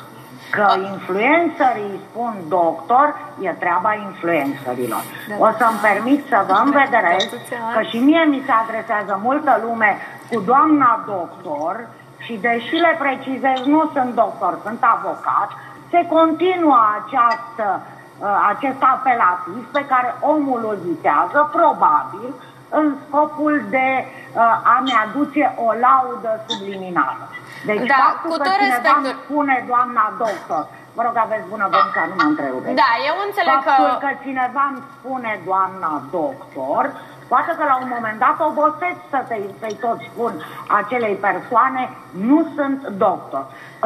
Că 0.51 0.67
influencerii 0.93 1.99
spun 2.09 2.33
doctor, 2.47 3.15
e 3.41 3.49
treaba 3.49 3.93
influencerilor. 3.93 5.03
O 5.37 5.47
să-mi 5.57 5.79
permit 5.81 6.21
să 6.27 6.43
vă 6.47 6.61
învederesc 6.65 7.29
că 7.73 7.81
și 7.81 7.97
mie 7.97 8.23
mi 8.23 8.43
se 8.45 8.51
adresează 8.51 9.19
multă 9.23 9.59
lume 9.63 9.97
cu 10.31 10.39
doamna 10.39 11.03
doctor 11.05 11.87
și 12.17 12.33
deși 12.41 12.75
le 12.75 12.95
precizez, 12.99 13.65
nu 13.65 13.89
sunt 13.93 14.13
doctor, 14.13 14.59
sunt 14.63 14.79
avocat, 14.81 15.49
se 15.89 16.05
continuă 16.09 16.79
această, 16.99 17.81
uh, 18.19 18.27
acest 18.53 18.81
apelativ 18.95 19.67
pe 19.71 19.85
care 19.85 20.15
omul 20.19 20.61
îl 20.69 20.77
vitează, 20.89 21.49
probabil, 21.51 22.33
în 22.69 22.95
scopul 23.07 23.61
de 23.69 24.05
uh, 24.05 24.75
a-mi 24.75 24.97
aduce 25.05 25.53
o 25.65 25.69
laudă 25.85 26.31
subliminală. 26.47 27.23
Deci 27.69 27.87
Da, 27.93 27.99
faptul 28.05 28.29
cu 28.31 28.37
că 28.37 28.43
tot 28.47 28.53
cineva 28.57 28.75
respectul. 28.75 29.03
îmi 29.05 29.17
spune 29.23 29.55
doamna 29.71 30.05
doctor, 30.23 30.63
vă 30.95 31.01
rog 31.07 31.15
aveți 31.25 31.47
bună 31.53 31.67
voință, 31.73 31.99
nu 32.09 32.15
mă 32.19 32.25
întrerupeți. 32.31 32.77
Da, 32.83 32.89
eu 33.09 33.15
înțeleg 33.27 33.57
Faptul 33.61 33.85
că- 33.93 33.99
că 34.05 34.09
cineva 34.25 34.63
îmi 34.71 34.83
spune 34.95 35.31
doamna 35.49 35.91
doctor, 36.17 36.83
poate 37.31 37.51
că 37.57 37.63
la 37.71 37.77
un 37.83 37.89
moment 37.95 38.17
dat 38.25 38.37
obosesc 38.49 38.99
să 39.13 39.19
te- 39.29 39.55
să-i 39.61 39.77
tot 39.85 39.97
spun 40.09 40.33
acelei 40.81 41.15
persoane, 41.27 41.83
nu 42.29 42.37
sunt 42.55 42.79
doctor. 43.05 43.43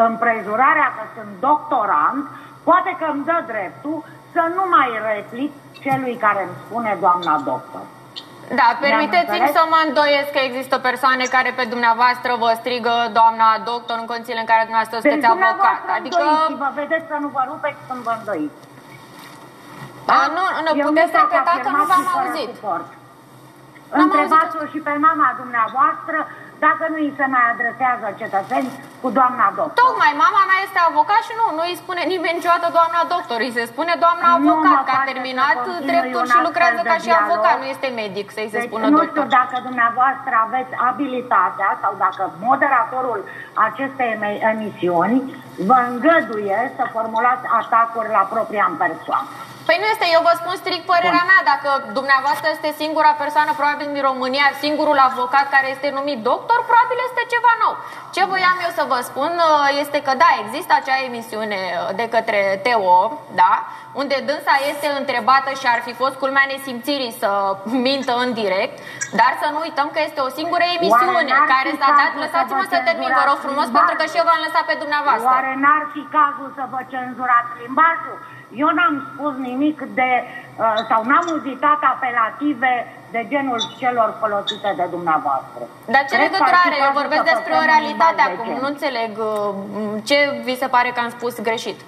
Împrejurarea 0.07 0.87
că 0.97 1.03
sunt 1.15 1.31
doctorant, 1.49 2.23
poate 2.69 2.91
că 2.99 3.05
îmi 3.13 3.25
dă 3.29 3.37
dreptul 3.51 3.97
să 4.33 4.41
nu 4.57 4.63
mai 4.75 4.89
replic 5.11 5.51
celui 5.85 6.15
care 6.25 6.41
îmi 6.43 6.57
spune 6.65 6.91
doamna 6.99 7.33
doctor. 7.51 7.81
Da, 8.59 8.67
Ne-am 8.69 8.81
permiteți-mi 8.85 9.39
înțeles? 9.39 9.57
să 9.57 9.63
mă 9.73 9.79
îndoiesc 9.87 10.29
că 10.35 10.41
există 10.49 10.75
persoane 10.89 11.23
care 11.35 11.49
pe 11.59 11.65
dumneavoastră 11.73 12.31
vă 12.43 12.49
strigă 12.61 12.95
doamna 13.17 13.47
doctor 13.69 13.95
în 14.01 14.07
condițiile 14.11 14.41
în 14.43 14.49
care 14.51 14.61
dumneavoastră 14.67 14.97
Deci 14.99 15.05
sunteți 15.05 15.25
avocat. 15.31 15.43
dumneavoastră 15.47 15.91
Adică, 15.99 16.21
îndoiți 16.23 16.51
și 16.51 16.55
vă 16.63 16.69
vedeți 16.81 17.05
să 17.11 17.15
nu 17.23 17.27
vă 17.35 17.41
rupeți 17.51 17.79
când 17.87 17.99
vă 18.07 18.13
îndoiți. 18.19 18.59
Da, 20.09 20.19
nu, 20.37 20.43
nu, 20.65 20.71
Eu 20.81 20.85
puteți 20.89 21.11
nu 21.13 21.17
fac 21.19 21.27
repeta 21.31 21.53
că 21.65 21.69
nu 21.77 21.83
v-am 21.91 22.03
afirmații 22.03 22.13
fără 22.17 22.29
auzit. 22.31 22.49
suport. 22.55 22.87
N-am 23.91 24.01
Întrebați-o 24.05 24.63
și 24.73 24.79
pe 24.87 24.93
mama 25.07 25.27
dumneavoastră 25.41 26.17
dacă 26.67 26.83
nu 26.91 26.97
îi 27.03 27.11
se 27.19 27.25
mai 27.33 27.45
adresează 27.53 28.05
cetățeni 28.21 28.67
cu 29.01 29.07
doamna 29.17 29.45
doctor. 29.59 29.79
Tocmai, 29.83 30.11
mama 30.25 30.41
mea 30.49 30.59
este 30.67 30.79
avocat 30.89 31.21
și 31.27 31.33
nu, 31.39 31.45
nu 31.57 31.63
îi 31.69 31.77
spune 31.83 32.01
nimeni 32.13 32.37
niciodată 32.39 32.67
doamna 32.77 32.99
doctor, 33.13 33.37
îi 33.45 33.55
se 33.57 33.63
spune 33.73 33.93
doamna 34.05 34.25
Nu 34.27 34.35
avocat, 34.37 34.73
mă 34.77 34.81
că 34.87 34.93
a 34.93 34.97
face 34.99 35.09
terminat 35.11 35.55
să 35.57 35.61
continui 35.69 35.89
dreptul 35.91 36.19
un 36.23 36.27
și 36.29 36.33
astfel 36.35 36.47
lucrează 36.47 36.79
de 36.85 36.89
ca 36.91 36.95
și 37.03 37.07
dialog. 37.09 37.27
avocat, 37.27 37.55
nu 37.61 37.67
este 37.73 37.87
medic 38.01 38.27
să-i 38.35 38.49
se 38.53 38.57
Deci 38.59 38.67
spună 38.69 38.85
nu 38.85 38.97
doctor. 38.99 39.09
știu 39.11 39.25
dacă 39.39 39.55
dumneavoastră 39.67 40.33
aveți 40.47 40.73
abilitatea 40.89 41.69
sau 41.81 41.91
dacă 42.05 42.21
moderatorul 42.49 43.19
acestei 43.67 44.09
eme- 44.15 44.39
emisiuni 44.53 45.17
vă 45.69 45.77
îngăduie 45.89 46.59
să 46.77 46.83
formulați 46.95 47.45
atacuri 47.61 48.09
la 48.17 48.23
propria 48.33 48.65
în 48.71 48.75
persoană. 48.85 49.27
Păi 49.67 49.77
nu 49.81 49.87
este, 49.93 50.07
eu 50.15 50.21
vă 50.27 50.33
spun 50.41 50.55
strict 50.61 50.85
părerea 50.93 51.25
mea, 51.31 51.41
dacă 51.51 51.69
dumneavoastră 51.99 52.47
este 52.49 52.69
singura 52.81 53.11
persoană, 53.23 53.51
probabil 53.59 53.87
din 53.93 54.03
România, 54.09 54.47
singurul 54.63 54.97
avocat 55.09 55.45
care 55.55 55.67
este 55.75 55.87
numit 55.97 56.19
doctor, 56.29 56.59
probabil 56.69 56.97
este 57.07 57.21
ceva 57.33 57.53
nou. 57.63 57.73
Ce 58.15 58.21
voiam 58.31 58.57
eu 58.65 58.71
să 58.79 58.83
vă 58.91 58.99
spun 59.09 59.31
uh, 59.39 59.81
este 59.83 59.99
că 60.05 60.13
da, 60.23 60.29
există 60.43 60.71
acea 60.75 60.97
emisiune 61.09 61.59
uh, 61.71 61.79
de 61.99 62.05
către 62.13 62.39
TO, 62.65 62.97
da, 63.41 63.53
unde 64.01 64.15
dânsa 64.29 64.55
este 64.71 64.87
întrebată 65.01 65.49
și 65.59 65.65
ar 65.73 65.81
fi 65.87 65.93
fost 66.01 66.15
culmea 66.21 66.45
nesimțirii 66.53 67.13
să 67.21 67.29
mintă 67.87 68.13
în 68.23 68.29
direct, 68.41 68.75
dar 69.19 69.31
să 69.41 69.47
nu 69.53 69.59
uităm 69.67 69.87
că 69.93 69.99
este 70.07 70.19
o 70.27 70.29
singură 70.39 70.65
emisiune 70.77 71.19
Oare 71.19 71.31
n-ar 71.31 71.47
care 71.53 71.69
fi 71.73 71.79
s-a 71.81 71.89
dat, 71.99 72.11
cazul 72.11 72.17
să 72.17 72.21
lăsați-mă 72.23 72.63
vă 72.63 72.71
să 72.73 72.77
termin, 72.87 73.11
vă 73.19 73.23
rog 73.29 73.37
cenzurați 73.37 73.45
frumos, 73.45 73.65
limbajul? 73.67 73.77
pentru 73.79 73.95
că 73.99 74.05
și 74.11 74.19
eu 74.19 74.25
v-am 74.29 74.41
lăsat 74.45 74.63
pe 74.69 74.75
dumneavoastră. 74.83 75.33
Oare 75.35 75.53
n-ar 75.63 75.83
fi 75.93 76.01
cazul 76.17 76.49
să 76.57 76.63
vă 76.73 76.79
cenzurați 76.93 77.51
limbajul? 77.63 78.17
Eu 78.61 78.69
n-am 78.77 78.95
spus 79.09 79.33
nimic 79.49 79.77
de, 79.99 80.09
uh, 80.23 80.77
sau 80.89 80.99
n-am 81.09 81.25
uzitat 81.37 81.79
apelative 81.93 82.71
de 83.15 83.21
genul 83.31 83.59
celor 83.81 84.09
folosite 84.21 84.73
de 84.79 84.85
dumneavoastră. 84.95 85.61
Dar 85.93 86.01
ce 86.09 86.15
Cred 86.15 86.31
că 86.31 86.43
ar 86.43 86.55
fi 86.55 86.55
legătură 86.55 86.57
are? 86.65 86.75
Eu 86.77 86.83
cazul 86.85 86.99
vorbesc 87.01 87.23
să 87.23 87.29
despre 87.31 87.53
o 87.53 87.55
păstrăm 87.55 87.71
realitate 87.71 88.21
limbaj 88.21 88.27
acum. 88.27 88.45
decent. 88.45 88.61
Nu 88.61 88.67
înțeleg 88.73 89.11
uh, 89.17 90.03
ce 90.09 90.17
vi 90.47 90.55
se 90.61 90.67
pare 90.75 90.89
că 90.95 90.99
am 91.05 91.11
spus 91.17 91.33
greșit. 91.49 91.79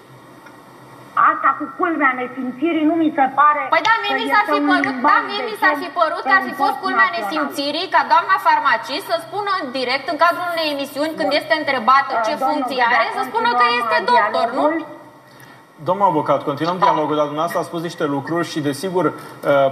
Asta 1.31 1.49
cu 1.59 1.65
culmea 1.79 2.11
nesimțirii 2.21 2.85
nu 2.91 2.95
mi 3.03 3.09
se 3.17 3.25
pare 3.39 3.61
Păi 3.73 3.83
da, 3.89 3.93
mie 4.03 4.13
că 4.15 4.19
mi 4.21 4.27
s-ar 4.33 4.45
este 4.45 4.53
fi 4.53 4.59
un 4.61 4.67
părut, 4.71 4.95
limbaj 4.95 5.19
da, 5.23 5.27
mie 5.29 5.43
mi 5.49 5.55
s-ar 5.61 5.75
fi 5.83 5.89
decent 5.89 5.99
părut 6.01 6.23
că 6.29 6.33
ar 6.37 6.43
fi 6.47 6.53
pe 6.53 6.55
un 6.55 6.61
fost 6.63 6.75
post 6.75 6.83
culmea 6.85 7.07
național. 7.09 7.25
nesimțirii 7.27 7.87
ca 7.95 8.01
doamna 8.13 8.35
farmacist 8.47 9.05
să 9.11 9.15
spună 9.25 9.51
în 9.61 9.65
direct, 9.77 10.05
în 10.13 10.17
cadrul 10.23 10.47
unei 10.55 10.69
emisiuni, 10.75 11.17
când 11.19 11.31
este 11.39 11.53
întrebată 11.61 12.11
ce 12.27 12.33
Domnul 12.33 12.47
funcție 12.49 12.83
Gudea, 12.85 12.99
are, 13.01 13.17
să 13.19 13.23
spună 13.31 13.49
că 13.59 13.65
continuăm 13.65 13.79
este 13.81 13.97
doctor, 14.11 14.47
nu? 14.59 14.65
Dialogul. 15.75 15.83
Domnul 15.83 16.05
avocat, 16.05 16.43
continuăm 16.43 16.77
dialogul, 16.77 17.15
dar 17.15 17.25
dumneavoastră 17.25 17.59
a 17.59 17.63
spus 17.63 17.81
niște 17.81 18.05
lucruri 18.05 18.47
și, 18.47 18.59
desigur, 18.59 19.05
uh, 19.05 19.11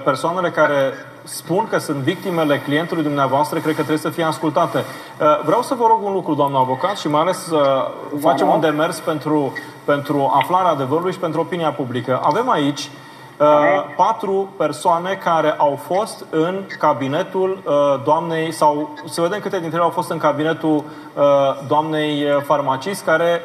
persoanele 0.03 0.49
care 0.49 0.93
spun 1.23 1.67
că 1.69 1.77
sunt 1.77 1.97
victimele 1.97 2.59
clientului 2.59 3.03
dumneavoastră, 3.03 3.59
cred 3.59 3.75
că 3.75 3.79
trebuie 3.79 3.97
să 3.97 4.09
fie 4.09 4.23
ascultate. 4.23 4.77
Uh, 4.77 5.41
Vreau 5.45 5.61
să 5.61 5.75
vă 5.75 5.85
rog 5.87 5.99
un 6.03 6.13
lucru, 6.13 6.33
doamnă 6.33 6.57
avocat, 6.57 6.97
și 6.97 7.07
mai 7.07 7.21
ales 7.21 7.37
să 7.37 7.87
facem 8.19 8.47
un 8.47 8.59
demers 8.59 8.99
pentru, 8.99 9.53
pentru 9.83 10.31
aflarea 10.33 10.71
adevărului 10.71 11.11
și 11.11 11.19
pentru 11.19 11.39
opinia 11.39 11.71
publică. 11.71 12.19
Avem 12.23 12.49
aici 12.49 12.89
uh, 13.37 13.47
patru 13.95 14.49
persoane 14.57 15.19
care 15.23 15.55
au 15.57 15.79
fost 15.85 16.25
în 16.29 16.63
cabinetul 16.79 17.61
uh, 17.63 17.73
doamnei, 18.03 18.51
sau 18.51 18.93
să 19.05 19.21
vedem 19.21 19.39
câte 19.39 19.59
dintre 19.59 19.75
ele 19.75 19.85
au 19.85 19.91
fost 19.91 20.11
în 20.11 20.17
cabinetul 20.17 20.75
uh, 20.75 21.23
doamnei 21.67 22.23
uh, 22.23 22.41
farmacist, 22.43 23.03
care 23.05 23.41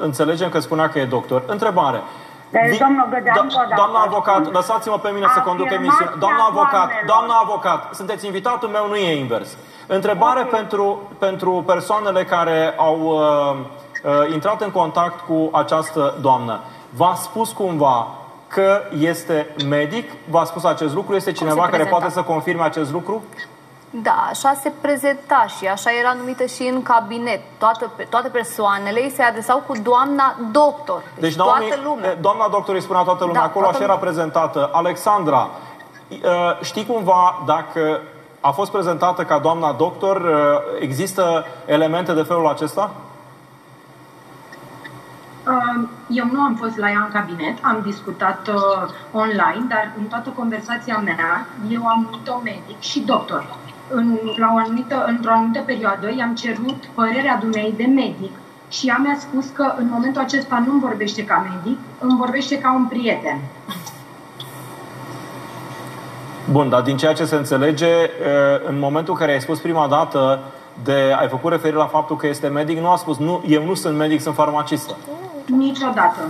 înțelegem 0.00 0.48
că 0.48 0.58
spunea 0.60 0.88
că 0.88 0.98
e 0.98 1.04
doctor. 1.04 1.42
Întrebare. 1.46 2.00
Deci, 2.50 2.70
Vi- 2.70 2.78
domnul 2.78 3.06
Gădean, 3.10 3.36
Do- 3.36 3.40
încă 3.40 3.54
o 3.56 3.62
dată 3.68 3.74
Doamna 3.76 3.98
spun. 4.00 4.10
avocat, 4.12 4.52
lăsați-mă 4.52 4.98
pe 4.98 5.10
mine 5.10 5.26
să 5.34 5.40
conduc 5.40 5.66
Afirmația 5.66 5.86
emisiunea. 5.94 6.14
Doamna 6.18 6.44
avocat, 6.48 6.70
doamnelor. 6.72 7.04
doamna 7.06 7.34
avocat, 7.42 7.94
sunteți 7.94 8.26
invitatul 8.26 8.68
meu, 8.68 8.88
nu 8.88 8.96
e 8.96 9.18
invers. 9.18 9.56
Întrebare 9.86 10.42
pentru, 10.42 11.02
pentru 11.18 11.62
persoanele 11.66 12.24
care 12.24 12.74
au 12.76 12.98
uh, 13.00 13.56
uh, 14.04 14.32
intrat 14.32 14.60
în 14.62 14.70
contact 14.70 15.20
cu 15.20 15.48
această 15.52 16.14
doamnă. 16.20 16.60
V-a 16.90 17.14
spus 17.16 17.52
cumva 17.52 18.06
că 18.48 18.80
este 18.98 19.54
medic? 19.68 20.10
V-a 20.30 20.44
spus 20.44 20.64
acest 20.64 20.94
lucru? 20.94 21.14
Este 21.14 21.32
cineva 21.32 21.56
care 21.60 21.68
prezenta? 21.70 21.96
poate 21.96 22.10
să 22.12 22.22
confirme 22.22 22.62
acest 22.62 22.92
lucru? 22.92 23.22
Da, 23.92 24.26
așa 24.30 24.54
se 24.62 24.72
prezenta 24.80 25.44
și 25.58 25.66
așa 25.66 25.90
era 26.00 26.12
numită 26.12 26.44
și 26.44 26.62
în 26.62 26.82
cabinet. 26.82 27.40
Toate, 27.58 27.90
toate 28.08 28.28
persoanele 28.28 29.02
îi 29.02 29.12
se 29.16 29.22
adresau 29.22 29.62
cu 29.66 29.72
doamna 29.82 30.36
doctor. 30.50 31.02
Deci, 31.14 31.22
Deci, 31.22 31.36
toată 31.36 31.58
Naomi, 31.58 31.82
lumea. 31.84 32.14
doamna 32.20 32.48
doctor 32.48 32.74
îi 32.74 32.80
spunea 32.80 33.02
toată 33.02 33.24
lumea 33.24 33.40
Da, 33.40 33.46
acolo, 33.46 33.64
toată 33.64 33.76
așa 33.82 33.92
era 33.92 33.94
lumea. 33.98 34.10
prezentată. 34.10 34.70
Alexandra, 34.72 35.48
uh, 36.10 36.18
știi 36.62 36.86
cumva 36.86 37.42
dacă 37.46 38.00
a 38.40 38.50
fost 38.50 38.70
prezentată 38.70 39.24
ca 39.24 39.38
doamna 39.38 39.72
doctor, 39.72 40.16
uh, 40.20 40.80
există 40.80 41.44
elemente 41.64 42.12
de 42.12 42.22
felul 42.22 42.46
acesta? 42.48 42.90
Uh, 45.46 45.88
Eu 46.08 46.24
nu 46.32 46.40
am 46.40 46.54
fost 46.54 46.76
la 46.76 46.90
ea 46.90 47.02
în 47.06 47.12
cabinet, 47.12 47.58
am 47.62 47.80
discutat 47.84 48.48
uh, 48.48 48.90
online, 49.12 49.64
dar 49.68 49.90
în 49.98 50.04
toată 50.04 50.30
conversația 50.36 50.96
mea, 51.04 51.46
eu 51.68 51.86
am 51.86 52.00
numit-o 52.10 52.40
medic 52.44 52.80
și 52.80 53.00
doctor. 53.00 53.44
În, 53.92 54.18
la 54.36 54.52
o 54.54 54.56
anumită, 54.56 55.04
într-o 55.06 55.32
anumită 55.32 55.60
perioadă 55.66 56.14
i-am 56.16 56.34
cerut 56.34 56.84
părerea 56.94 57.38
dumnei 57.40 57.74
de 57.76 57.84
medic 57.84 58.32
și 58.68 58.88
ea 58.88 59.00
mi-a 59.02 59.16
spus 59.18 59.46
că 59.52 59.74
în 59.78 59.88
momentul 59.92 60.22
acesta 60.22 60.62
nu 60.66 60.72
îmi 60.72 60.80
vorbește 60.80 61.24
ca 61.24 61.46
medic, 61.50 61.78
îmi 61.98 62.16
vorbește 62.18 62.58
ca 62.58 62.74
un 62.74 62.84
prieten. 62.84 63.38
Bun, 66.50 66.68
dar 66.68 66.82
din 66.82 66.96
ceea 66.96 67.12
ce 67.12 67.24
se 67.24 67.36
înțelege, 67.36 67.86
uh, 67.86 68.68
în 68.68 68.78
momentul 68.78 69.12
în 69.12 69.18
care 69.18 69.32
ai 69.32 69.40
spus 69.40 69.58
prima 69.58 69.86
dată 69.86 70.40
de, 70.84 71.14
ai 71.18 71.28
făcut 71.28 71.50
referire 71.50 71.78
la 71.78 71.86
faptul 71.86 72.16
că 72.16 72.26
este 72.26 72.46
medic, 72.46 72.78
nu 72.78 72.90
a 72.90 72.96
spus, 72.96 73.18
nu, 73.18 73.44
eu 73.46 73.64
nu 73.64 73.74
sunt 73.74 73.96
medic, 73.96 74.20
sunt 74.20 74.34
farmacistă. 74.34 74.96
Niciodată. 75.46 76.20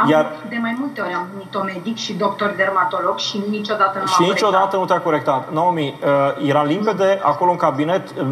Am, 0.00 0.08
Iar- 0.10 0.48
De 0.48 0.58
mai 0.60 0.76
multe 0.78 1.00
ori 1.00 1.12
am 1.12 1.26
numit-o 1.32 1.62
medic 1.62 1.96
și 1.96 2.12
doctor 2.12 2.54
dermatolog 2.56 3.18
și 3.18 3.42
niciodată 3.50 3.98
nu 3.98 4.06
Și 4.06 4.20
m-am 4.20 4.30
niciodată 4.30 4.76
nu 4.76 4.84
te-a 4.84 5.00
corectat. 5.00 5.52
Naomi, 5.52 5.98
uh, 6.04 6.48
era 6.48 6.62
limpede 6.62 7.20
acolo 7.22 7.50
în 7.50 7.56
cabinet, 7.56 8.10
uh, 8.10 8.26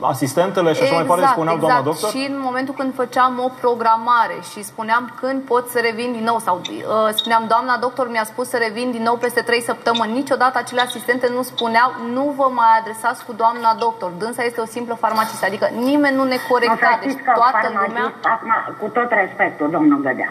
asistentele 0.00 0.72
și 0.72 0.82
așa 0.82 0.94
mai 0.94 1.02
departe 1.02 1.26
spuneau 1.26 1.54
exact. 1.54 1.72
doamna 1.72 1.90
doctor? 1.90 2.10
Și 2.10 2.26
în 2.30 2.36
momentul 2.48 2.74
când 2.74 2.94
făceam 2.94 3.32
o 3.46 3.48
programare 3.60 4.36
și 4.50 4.62
spuneam 4.62 5.12
când 5.20 5.42
pot 5.42 5.64
să 5.68 5.78
revin 5.88 6.12
din 6.12 6.24
nou 6.24 6.38
sau 6.38 6.60
uh, 6.68 7.14
spuneam 7.14 7.44
doamna 7.48 7.76
doctor 7.76 8.10
mi-a 8.10 8.24
spus 8.24 8.48
să 8.48 8.56
revin 8.66 8.90
din 8.90 9.02
nou 9.02 9.16
peste 9.16 9.40
3 9.40 9.60
săptămâni, 9.62 10.12
niciodată 10.12 10.58
acele 10.58 10.80
asistente 10.80 11.26
nu 11.36 11.42
spuneau 11.42 11.88
nu 12.12 12.34
vă 12.36 12.46
mai 12.58 12.72
adresați 12.80 13.24
cu 13.24 13.32
doamna 13.32 13.70
doctor, 13.78 14.10
dânsa 14.18 14.42
este 14.44 14.60
o 14.60 14.64
simplă 14.76 14.94
farmacistă, 14.94 15.44
adică 15.46 15.66
nimeni 15.90 16.16
nu 16.16 16.24
ne 16.24 16.38
corecta, 16.50 16.88
Nu, 16.90 16.96
să 16.96 16.98
deci 17.00 17.10
știți 17.10 17.24
că 17.24 17.32
toată 17.34 17.66
lumea... 17.68 17.82
farmacist, 17.82 18.24
acum, 18.34 18.52
cu 18.80 18.86
tot 18.96 19.10
respectul, 19.22 19.70
domnul 19.70 19.98
Gădea, 20.06 20.30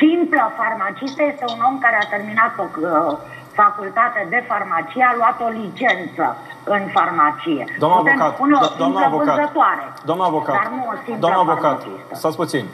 simplă 0.00 0.42
farmacistă 0.60 1.22
este 1.32 1.44
un 1.54 1.60
om 1.68 1.76
care 1.84 1.96
a 2.02 2.06
terminat 2.14 2.52
o 2.62 2.66
uh, 2.66 3.16
facultate 3.60 4.20
de 4.34 4.40
farmacie, 4.50 5.04
a 5.10 5.14
luat 5.20 5.36
o 5.46 5.48
licență 5.60 6.24
în 6.64 6.82
farmacie. 6.96 7.64
Doamna 7.78 7.96
Putem 7.98 8.20
avocat, 8.20 8.34
spune 8.34 8.54
o 8.54 8.58
do- 8.64 8.76
doamna 8.76 9.00
simplă 9.00 9.14
avocat, 9.14 9.34
vânzătoare, 9.34 9.84
doamna 10.08 10.24
avocat, 10.32 10.54
dar 10.60 10.68
nu 10.76 10.82
o 10.92 10.94
simplă 11.04 11.20
doamna 11.24 11.40
avocat, 11.46 11.78
farmacistă. 11.80 12.14
stați 12.20 12.36
puțin. 12.36 12.64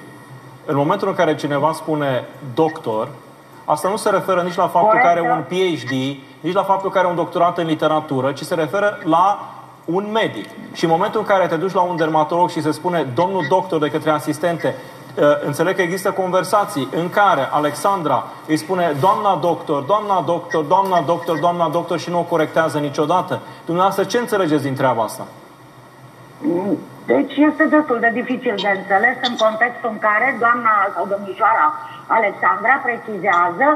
În 0.67 0.77
momentul 0.77 1.09
în 1.09 1.15
care 1.15 1.35
cineva 1.35 1.71
spune 1.73 2.25
doctor, 2.55 3.09
asta 3.65 3.89
nu 3.89 3.97
se 3.97 4.11
referă 4.11 4.41
nici 4.43 4.61
la 4.65 4.69
faptul 4.77 4.99
Corect, 4.99 5.05
că 5.05 5.11
are 5.11 5.27
da. 5.27 5.33
un 5.35 5.43
PhD, 5.51 5.93
nici 6.41 6.59
la 6.61 6.63
faptul 6.63 6.91
că 6.91 6.99
are 6.99 7.07
un 7.07 7.15
doctorat 7.15 7.59
în 7.59 7.67
literatură, 7.67 8.33
ci 8.33 8.43
se 8.51 8.55
referă 8.55 8.99
la 9.05 9.39
un 9.85 10.11
medic. 10.13 10.49
Și 10.73 10.85
în 10.85 10.91
momentul 10.91 11.21
în 11.21 11.27
care 11.27 11.47
te 11.47 11.57
duci 11.57 11.73
la 11.73 11.81
un 11.81 11.97
dermatolog 11.97 12.51
și 12.51 12.63
se 12.63 12.71
spune 12.71 13.03
domnul 13.03 13.45
doctor 13.49 13.79
de 13.81 13.91
către 13.91 14.11
asistente, 14.11 14.75
uh, 14.77 15.00
înțeleg 15.45 15.75
că 15.77 15.83
există 15.83 16.11
conversații 16.11 16.89
în 16.97 17.11
care 17.11 17.49
Alexandra 17.51 18.25
îi 18.47 18.57
spune 18.57 18.97
doamna 19.01 19.39
doctor, 19.41 19.83
doamna 19.83 20.21
doctor, 20.27 20.65
doamna 20.65 21.01
doctor, 21.01 21.39
doamna 21.39 21.69
doctor 21.69 21.99
și 21.99 22.11
nu 22.11 22.19
o 22.19 22.23
corectează 22.23 22.79
niciodată. 22.79 23.41
Dumneavoastră 23.65 24.05
ce 24.05 24.19
înțelegeți 24.19 24.63
din 24.63 24.75
treaba 24.75 25.03
asta? 25.03 25.27
Mm, 26.39 26.79
Deci 27.07 27.37
este 27.37 27.65
destul 27.65 27.99
de 28.01 28.11
dificil 28.15 28.55
de 28.63 28.73
înțeles 28.79 29.17
în 29.29 29.35
contextul 29.45 29.91
în 29.93 29.99
care 29.99 30.37
doamna 30.39 30.73
sau 30.95 31.07
domnișoara 31.13 31.67
Alexandra 32.07 32.75
precizează 32.87 33.67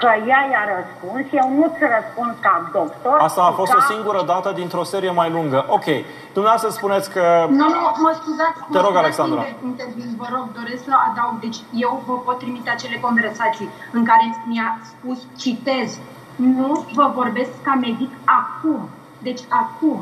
că 0.00 0.10
ea 0.30 0.40
i-a 0.52 0.64
răspuns, 0.76 1.24
eu 1.40 1.46
nu-ți 1.58 1.80
răspund 1.94 2.34
ca 2.44 2.54
doctor. 2.78 3.16
Asta 3.28 3.40
a 3.42 3.50
ci 3.50 3.58
fost 3.60 3.72
ca... 3.72 3.78
o 3.80 3.82
singură 3.92 4.22
dată 4.32 4.48
dintr-o 4.60 4.84
serie 4.92 5.12
mai 5.20 5.30
lungă. 5.36 5.58
Ok, 5.76 5.86
dumneavoastră 6.32 6.70
spuneți 6.78 7.08
că... 7.14 7.24
Nu, 7.60 7.66
nu, 7.74 7.80
mă 8.04 8.12
scuzați. 8.20 8.58
Te 8.58 8.78
mă 8.78 8.84
rog, 8.84 8.84
scuzați 8.84 9.04
Alexandra. 9.04 9.40
că 9.40 9.46
inter- 9.48 9.64
Intervin, 9.70 10.10
vă 10.22 10.26
rog, 10.34 10.44
doresc 10.60 10.82
să 10.88 10.92
adaug. 11.08 11.36
Deci 11.46 11.58
eu 11.84 11.92
vă 12.06 12.14
pot 12.26 12.38
trimite 12.38 12.70
acele 12.70 12.96
conversații 13.06 13.68
în 13.96 14.04
care 14.10 14.24
mi-a 14.50 14.70
spus, 14.92 15.18
citez, 15.42 15.88
nu 16.36 16.84
vă 16.98 17.06
vorbesc 17.14 17.50
ca 17.66 17.74
medic 17.86 18.12
acum. 18.40 18.80
Deci 19.26 19.42
acum. 19.62 19.98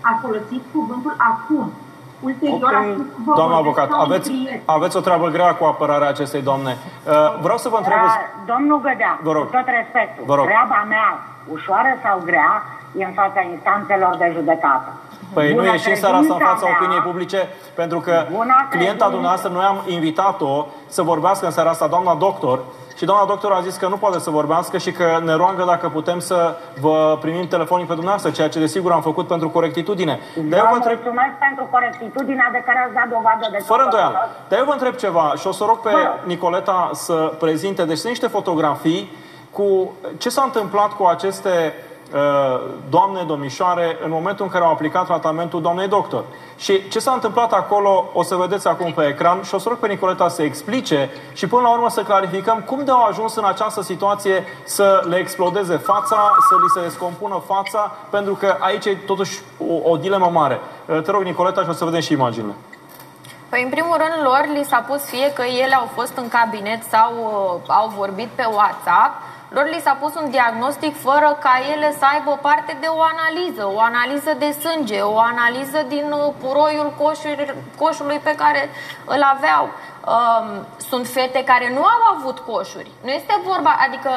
A 0.00 0.18
folosit 0.22 0.62
cuvântul 0.72 1.14
acum. 1.32 1.72
Ulterior 2.20 2.74
a 2.74 2.82
spus, 2.92 3.06
vă 3.24 3.32
Doamna 3.34 3.54
vorbesc 3.60 3.78
avocat, 3.78 3.88
ca 3.88 3.96
un 3.96 4.02
aveți, 4.06 4.30
prieten. 4.30 4.60
aveți 4.64 4.96
o 4.96 5.00
treabă 5.00 5.26
grea 5.28 5.54
cu 5.54 5.64
apărarea 5.64 6.08
acestei 6.08 6.42
doamne. 6.42 6.72
Uh, 6.76 7.12
vreau 7.40 7.58
să 7.58 7.68
vă 7.68 7.76
întreb... 7.76 7.96
Da, 7.98 8.20
domnul 8.52 8.80
Gădea, 8.80 9.18
Vă 9.22 9.32
rog. 9.32 9.44
cu 9.44 9.50
tot 9.56 9.66
respectul, 9.78 10.22
Vă 10.26 10.34
rog. 10.34 10.44
treaba 10.44 10.84
mea, 10.88 11.08
ușoară 11.52 11.90
sau 12.04 12.16
grea, 12.24 12.52
e 12.98 13.04
în 13.04 13.12
fața 13.12 13.40
instanțelor 13.52 14.16
de 14.18 14.30
judecată. 14.34 14.88
Păi 15.34 15.48
nu 15.48 15.54
Bună 15.60 15.70
ieși 15.72 15.88
în 15.88 15.96
seara 15.96 16.16
asta 16.16 16.32
în 16.34 16.38
credința 16.38 16.52
fața 16.54 16.66
mea- 16.66 16.76
opiniei 16.80 17.00
publice, 17.08 17.40
pentru 17.74 17.98
că 18.00 18.14
Bună 18.30 18.54
clienta 18.54 18.68
credință. 18.70 19.04
dumneavoastră, 19.14 19.50
noi 19.50 19.64
am 19.64 19.78
invitat-o 19.86 20.66
să 20.86 21.02
vorbească 21.02 21.44
în 21.46 21.52
seara 21.56 21.70
asta, 21.70 21.86
doamna 21.86 22.14
doctor, 22.14 22.58
și 22.96 23.04
doamna 23.04 23.24
doctor 23.24 23.52
a 23.52 23.60
zis 23.60 23.76
că 23.76 23.88
nu 23.88 23.96
poate 23.96 24.18
să 24.18 24.30
vorbească 24.30 24.78
și 24.78 24.92
că 24.92 25.20
ne 25.24 25.34
roagă 25.34 25.64
dacă 25.66 25.88
putem 25.88 26.18
să 26.18 26.56
vă 26.80 27.18
primim 27.20 27.46
telefonic 27.46 27.86
pe 27.86 27.92
dumneavoastră, 27.92 28.30
ceea 28.30 28.48
ce 28.48 28.58
desigur 28.58 28.92
am 28.92 29.02
făcut 29.02 29.26
pentru 29.26 29.48
corectitudine. 29.50 30.20
Dar 30.34 30.58
eu 30.58 30.64
Vă 30.64 30.70
vă 30.70 30.76
întreb, 30.76 30.98
mulțumesc 31.02 31.34
pentru 31.38 31.68
corectitudinea 31.70 32.48
de 32.52 32.62
care 32.66 32.78
ați 32.84 32.94
dat 32.94 33.08
dovadă 33.08 33.48
de 33.50 33.58
Fără 33.58 33.82
tot 33.82 33.92
îndoială. 33.92 34.16
felul. 34.18 34.34
Dar 34.48 34.58
eu 34.58 34.64
vă 34.64 34.72
întreb 34.72 34.94
ceva 34.94 35.32
și 35.36 35.46
o 35.46 35.52
să 35.52 35.64
rog 35.66 35.78
pe 35.80 35.90
Vă 35.90 35.96
rog. 35.98 36.26
Nicoleta 36.26 36.90
să 36.92 37.14
prezinte. 37.38 37.84
Deci 37.84 37.96
sunt 37.96 38.08
niște 38.08 38.26
fotografii 38.26 39.12
cu 39.50 39.92
ce 40.18 40.28
s-a 40.28 40.42
întâmplat 40.42 40.92
cu 40.92 41.04
aceste 41.04 41.74
uh, 41.74 41.85
doamne, 42.88 43.22
domnișoare, 43.26 43.98
în 44.04 44.10
momentul 44.10 44.44
în 44.44 44.50
care 44.50 44.64
au 44.64 44.70
aplicat 44.70 45.04
tratamentul 45.04 45.62
doamnei 45.62 45.88
doctor. 45.88 46.24
Și 46.56 46.88
ce 46.88 46.98
s-a 46.98 47.12
întâmplat 47.12 47.52
acolo 47.52 48.10
o 48.12 48.22
să 48.22 48.34
vedeți 48.34 48.68
acum 48.68 48.92
pe 48.92 49.06
ecran 49.06 49.42
și 49.42 49.54
o 49.54 49.58
să 49.58 49.68
rog 49.68 49.78
pe 49.78 49.86
Nicoleta 49.86 50.28
să 50.28 50.42
explice 50.42 51.10
și 51.32 51.46
până 51.46 51.62
la 51.62 51.72
urmă 51.72 51.90
să 51.90 52.02
clarificăm 52.02 52.62
cum 52.66 52.84
de 52.84 52.90
au 52.90 53.04
ajuns 53.04 53.34
în 53.36 53.44
această 53.44 53.82
situație 53.82 54.44
să 54.64 55.04
le 55.08 55.16
explodeze 55.16 55.76
fața, 55.76 56.36
să 56.48 56.54
li 56.60 56.68
se 56.74 56.88
descompună 56.88 57.42
fața, 57.46 57.96
pentru 58.10 58.34
că 58.34 58.56
aici 58.58 58.84
e 58.84 58.94
totuși 58.94 59.40
o, 59.68 59.90
o 59.90 59.96
dilemă 59.96 60.30
mare. 60.32 60.60
Uh, 60.86 61.02
Te 61.02 61.10
rog, 61.10 61.22
Nicoleta, 61.22 61.62
și 61.62 61.68
o 61.68 61.72
să 61.72 61.84
vedem 61.84 62.00
și 62.00 62.12
imaginile. 62.12 62.54
Păi, 63.48 63.62
în 63.62 63.68
primul 63.68 63.96
rând, 63.96 64.24
lor 64.24 64.44
li 64.54 64.64
s-a 64.64 64.84
pus 64.88 65.02
fie 65.04 65.32
că 65.32 65.42
ele 65.42 65.74
au 65.74 65.88
fost 65.94 66.16
în 66.16 66.28
cabinet 66.28 66.82
sau 66.82 67.12
uh, 67.16 67.74
au 67.74 67.92
vorbit 67.96 68.28
pe 68.34 68.48
WhatsApp, 68.52 69.12
lor 69.56 69.68
li 69.68 69.80
s-a 69.84 69.96
pus 70.00 70.14
un 70.22 70.30
diagnostic 70.30 70.94
fără 71.00 71.38
ca 71.40 71.54
ele 71.72 71.88
să 71.98 72.04
aibă 72.12 72.38
parte 72.42 72.76
de 72.80 72.86
o 72.86 73.00
analiză, 73.14 73.62
o 73.76 73.80
analiză 73.80 74.32
de 74.38 74.50
sânge, 74.62 75.00
o 75.00 75.18
analiză 75.18 75.78
din 75.88 76.12
uh, 76.12 76.32
puroiul 76.42 76.94
coșuri, 77.00 77.54
coșului 77.78 78.18
pe 78.18 78.34
care 78.34 78.70
îl 79.04 79.22
aveau. 79.34 79.64
Um, 80.14 80.66
sunt 80.88 81.06
fete 81.06 81.44
care 81.44 81.72
nu 81.72 81.82
au 81.94 82.02
avut 82.16 82.38
coșuri. 82.38 82.90
Nu 83.04 83.10
este 83.10 83.40
vorba, 83.44 83.76
adică 83.86 84.10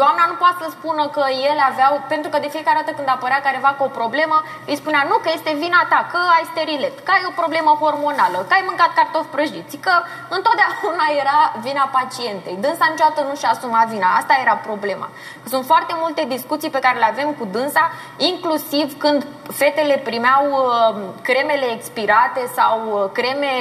doamna 0.00 0.24
nu 0.30 0.36
poate 0.42 0.58
să 0.62 0.68
spună 0.70 1.02
că 1.16 1.24
ele 1.50 1.62
aveau, 1.72 1.92
pentru 2.12 2.28
că 2.30 2.38
de 2.38 2.54
fiecare 2.54 2.78
dată 2.80 2.92
când 2.96 3.08
apărea 3.10 3.40
careva 3.46 3.70
cu 3.78 3.84
o 3.84 3.96
problemă, 4.00 4.36
îi 4.70 4.80
spunea 4.80 5.02
nu, 5.10 5.16
că 5.24 5.28
este 5.32 5.52
vina 5.62 5.80
ta, 5.92 6.00
că 6.12 6.20
ai 6.36 6.44
sterilet, 6.52 6.94
că 7.04 7.10
ai 7.16 7.24
o 7.30 7.38
problemă 7.40 7.70
hormonală, 7.82 8.38
că 8.48 8.54
ai 8.54 8.64
mâncat 8.70 8.90
cartofi 8.98 9.34
prăjiți, 9.34 9.76
că 9.86 9.94
întotdeauna 10.36 11.06
era 11.22 11.38
vina 11.66 11.84
pacientei. 11.98 12.56
Dânsa 12.64 12.86
niciodată 12.88 13.20
nu 13.28 13.34
și-a 13.36 13.50
asumat 13.54 13.86
vina. 13.94 14.08
Asta 14.20 14.34
era 14.44 14.56
problema. 14.68 15.08
Sunt 15.52 15.64
foarte 15.64 15.92
multe 16.02 16.22
discuții 16.34 16.70
pe 16.70 16.84
care 16.84 16.98
le 16.98 17.08
avem 17.12 17.30
cu 17.38 17.44
dânsa, 17.54 17.84
inclusiv 18.16 18.86
când 19.02 19.26
fetele 19.60 19.96
primeau 20.08 20.44
uh, 20.50 20.96
cremele 21.22 21.66
expirate 21.72 22.42
sau 22.56 22.76
uh, 22.86 23.10
creme 23.12 23.52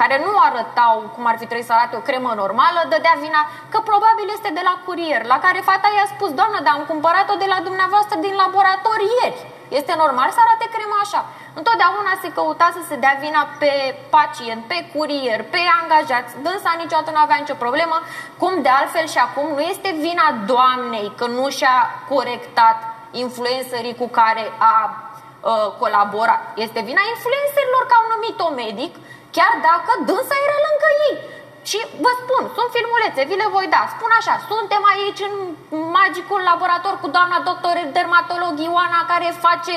care 0.00 0.16
nu 0.26 0.32
arătau 0.48 0.96
cum 1.14 1.24
ar 1.30 1.36
fi 1.40 1.46
trebuit 1.50 1.68
să 1.68 1.74
arate 1.74 1.96
o 1.96 2.06
cremă 2.08 2.32
normală, 2.42 2.80
dădea 2.92 3.16
vina 3.26 3.42
că 3.72 3.78
probabil 3.90 4.26
este 4.36 4.50
de 4.58 4.62
la 4.68 4.74
curier, 4.86 5.22
la 5.32 5.38
care 5.44 5.68
fata 5.70 5.88
i-a 5.90 6.08
spus, 6.14 6.30
doamnă, 6.38 6.58
dar 6.64 6.74
am 6.76 6.84
cumpărat-o 6.92 7.40
de 7.42 7.48
la 7.54 7.58
dumneavoastră 7.68 8.16
din 8.24 8.34
laborator 8.42 8.98
ieri. 9.16 9.40
Este 9.78 9.92
normal 10.02 10.30
să 10.32 10.40
arate 10.42 10.66
crema 10.74 10.98
așa. 11.02 11.20
Întotdeauna 11.60 12.12
se 12.22 12.32
căuta 12.36 12.68
să 12.76 12.82
se 12.88 12.96
dea 13.02 13.16
vina 13.24 13.42
pe 13.62 13.72
pacient, 14.16 14.62
pe 14.72 14.78
curier, 14.94 15.40
pe 15.54 15.60
angajați. 15.80 16.32
Dânsa 16.44 16.72
niciodată 16.82 17.10
nu 17.12 17.22
avea 17.22 17.42
nicio 17.42 17.62
problemă, 17.64 17.96
cum 18.40 18.52
de 18.62 18.72
altfel 18.80 19.06
și 19.14 19.18
acum 19.26 19.46
nu 19.56 19.62
este 19.72 19.90
vina 20.06 20.26
doamnei 20.52 21.12
că 21.18 21.26
nu 21.26 21.44
și-a 21.58 21.78
corectat 22.12 22.78
influencerii 23.10 24.00
cu 24.00 24.08
care 24.08 24.44
a 24.58 24.76
uh, 25.40 25.66
colaborat. 25.82 26.42
Este 26.54 26.80
vina 26.88 27.02
influencerilor 27.14 27.82
că 27.86 27.94
au 28.00 28.06
numit-o 28.14 28.48
medic, 28.62 28.92
chiar 29.36 29.54
dacă 29.68 29.90
dânsa 30.08 30.36
era 30.46 30.58
lângă 30.66 30.88
ei. 31.06 31.14
Și 31.70 31.78
vă 32.04 32.12
spun, 32.22 32.42
sunt 32.56 32.70
filmulețe, 32.76 33.20
vi 33.30 33.40
le 33.42 33.48
voi 33.56 33.66
da. 33.76 33.82
Spun 33.94 34.10
așa, 34.20 34.34
suntem 34.50 34.82
aici 34.92 35.22
în 35.28 35.34
magicul 35.98 36.40
laborator 36.50 36.94
cu 37.02 37.08
doamna 37.16 37.38
doctor 37.48 37.74
dermatolog 37.96 38.54
Ioana 38.66 39.00
care 39.12 39.28
face 39.46 39.76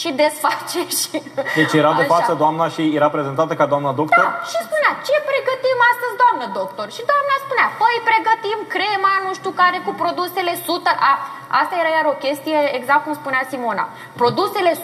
și 0.00 0.08
desface 0.22 0.80
și... 0.98 1.14
Deci 1.58 1.74
era 1.80 1.92
de 2.00 2.04
Așa. 2.04 2.12
față 2.14 2.32
doamna 2.42 2.66
și 2.74 2.82
era 2.98 3.08
prezentată 3.16 3.52
ca 3.60 3.66
doamna 3.72 3.92
doctor? 4.00 4.26
Da, 4.28 4.32
și 4.50 4.58
spunea, 4.68 4.92
ce 5.06 5.14
pregătim 5.30 5.78
astăzi, 5.92 6.18
doamnă 6.22 6.46
doctor? 6.60 6.86
Și 6.96 7.02
doamna 7.12 7.34
spunea, 7.44 7.68
păi 7.80 7.96
pregătim 8.10 8.58
crema, 8.74 9.12
nu 9.26 9.30
știu 9.38 9.52
care, 9.62 9.78
cu 9.86 9.92
produsele 10.02 10.52
100... 10.56 10.90
A, 11.10 11.12
asta 11.60 11.74
era 11.82 11.90
iar 11.96 12.06
o 12.14 12.20
chestie, 12.24 12.58
exact 12.78 13.02
cum 13.04 13.14
spunea 13.20 13.42
Simona. 13.50 13.84
Produsele 14.22 14.72
100% 14.74 14.78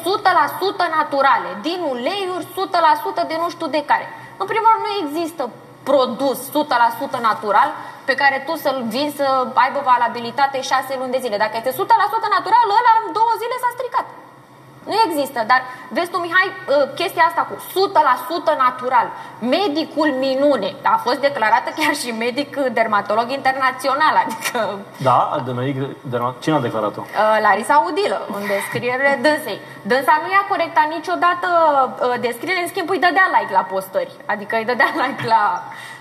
naturale, 0.99 1.51
din 1.67 1.81
uleiuri 1.93 2.47
100% 3.23 3.31
de 3.31 3.37
nu 3.43 3.49
știu 3.55 3.69
de 3.77 3.83
care. 3.91 4.07
În 4.43 4.47
primul 4.53 4.71
rând, 4.73 4.85
nu 4.87 4.93
există 5.03 5.43
produs 5.91 6.39
100% 6.49 7.21
natural 7.31 7.69
pe 8.09 8.15
care 8.21 8.37
tu 8.47 8.53
să-l 8.65 8.79
vinzi 8.95 9.17
să 9.17 9.29
aibă 9.65 9.81
valabilitate 9.93 10.61
6 10.61 10.97
luni 11.01 11.15
de 11.15 11.23
zile. 11.25 11.37
Dacă 11.37 11.55
este 11.57 11.71
100% 11.71 11.75
natural, 12.37 12.67
ăla 12.79 12.93
în 13.01 13.13
două 13.19 13.33
zile 13.43 13.57
s-a 13.63 13.71
stricat. 13.77 14.07
Nu 14.91 14.97
există, 15.09 15.45
dar 15.47 15.61
vezi 15.89 16.11
tu, 16.11 16.19
Mihai, 16.19 16.49
uh, 16.53 16.95
chestia 16.95 17.25
asta 17.29 17.43
cu 17.51 17.55
100% 17.57 18.57
natural, 18.67 19.07
medicul 19.57 20.11
minune, 20.27 20.71
a 20.83 20.97
fost 21.07 21.21
declarată 21.29 21.69
chiar 21.79 21.95
și 22.03 22.11
medic 22.25 22.57
dermatolog 22.57 23.31
internațional, 23.31 24.15
adică 24.25 24.79
Da, 25.09 25.19
de 25.45 25.53
medic, 25.53 25.77
de, 26.13 26.17
cine 26.43 26.55
a 26.55 26.59
declarat-o? 26.59 27.01
uh, 27.01 27.39
Larisa 27.47 27.77
Udilă, 27.89 28.19
în 28.37 28.43
descrierile 28.47 29.19
dânsei. 29.23 29.61
Dânsa 29.83 30.15
nu 30.23 30.29
i-a 30.31 30.45
corectat 30.49 30.87
niciodată 30.97 31.49
uh, 32.03 32.15
descriere, 32.21 32.61
în 32.63 32.69
schimb 32.69 32.91
îi 32.91 32.99
dădea 33.07 33.27
like 33.37 33.53
la 33.53 33.65
postări, 33.73 34.13
adică 34.33 34.57
îi 34.57 34.65
dădea 34.65 34.91
like 35.03 35.27
la... 35.27 35.43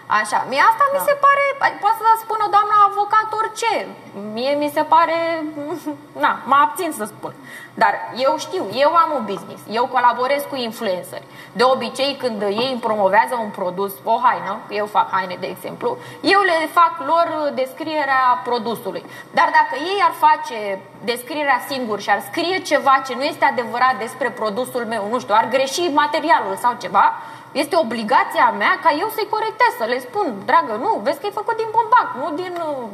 Așa, 0.07 0.45
mie 0.49 0.63
asta 0.71 0.85
mi 0.93 0.99
se 1.05 1.17
pare, 1.25 1.43
poate 1.79 1.97
să 1.97 2.23
spună 2.23 2.45
doamna 2.49 2.77
avocat 2.89 3.27
orice, 3.39 3.87
mie 4.33 4.53
mi 4.53 4.71
se 4.73 4.83
pare, 4.83 5.43
na, 6.23 6.39
mă 6.45 6.55
abțin 6.61 6.91
să 6.91 7.05
spun. 7.05 7.33
Dar 7.73 7.93
eu 8.15 8.37
știu, 8.37 8.65
eu 8.73 8.91
am 8.95 9.11
un 9.15 9.25
business, 9.25 9.61
eu 9.69 9.85
colaborez 9.85 10.43
cu 10.49 10.55
influenceri. 10.55 11.27
De 11.51 11.63
obicei, 11.63 12.15
când 12.15 12.41
ei 12.41 12.69
îmi 12.71 12.79
promovează 12.79 13.35
un 13.41 13.49
produs, 13.49 13.93
o 14.03 14.19
haină, 14.23 14.59
că 14.67 14.73
eu 14.73 14.85
fac 14.85 15.11
haine, 15.11 15.37
de 15.39 15.47
exemplu, 15.47 15.97
eu 16.21 16.41
le 16.41 16.69
fac 16.71 16.93
lor 17.05 17.51
descrierea 17.53 18.41
produsului. 18.43 19.05
Dar 19.31 19.49
dacă 19.59 19.83
ei 19.83 19.99
ar 20.03 20.13
face 20.27 20.79
descrierea 21.03 21.61
singur 21.69 21.99
și 21.99 22.09
ar 22.09 22.21
scrie 22.31 22.57
ceva 22.57 23.01
ce 23.05 23.15
nu 23.15 23.23
este 23.23 23.45
adevărat 23.45 23.95
despre 23.97 24.29
produsul 24.29 24.85
meu, 24.85 25.07
nu 25.09 25.19
știu, 25.19 25.35
ar 25.37 25.47
greși 25.49 25.81
materialul 25.93 26.55
sau 26.55 26.75
ceva, 26.79 27.13
este 27.61 27.75
obligația 27.85 28.47
mea 28.61 28.73
ca 28.83 28.91
eu 29.01 29.09
să-i 29.15 29.33
corectez, 29.35 29.71
să 29.81 29.85
le 29.93 29.99
spun, 30.07 30.27
dragă, 30.49 30.73
nu, 30.85 30.91
vezi 31.03 31.19
că 31.19 31.25
e 31.27 31.41
făcut 31.41 31.55
din 31.61 31.69
bombac, 31.75 32.09
nu 32.21 32.27
din, 32.41 32.53
uh, 32.69 32.87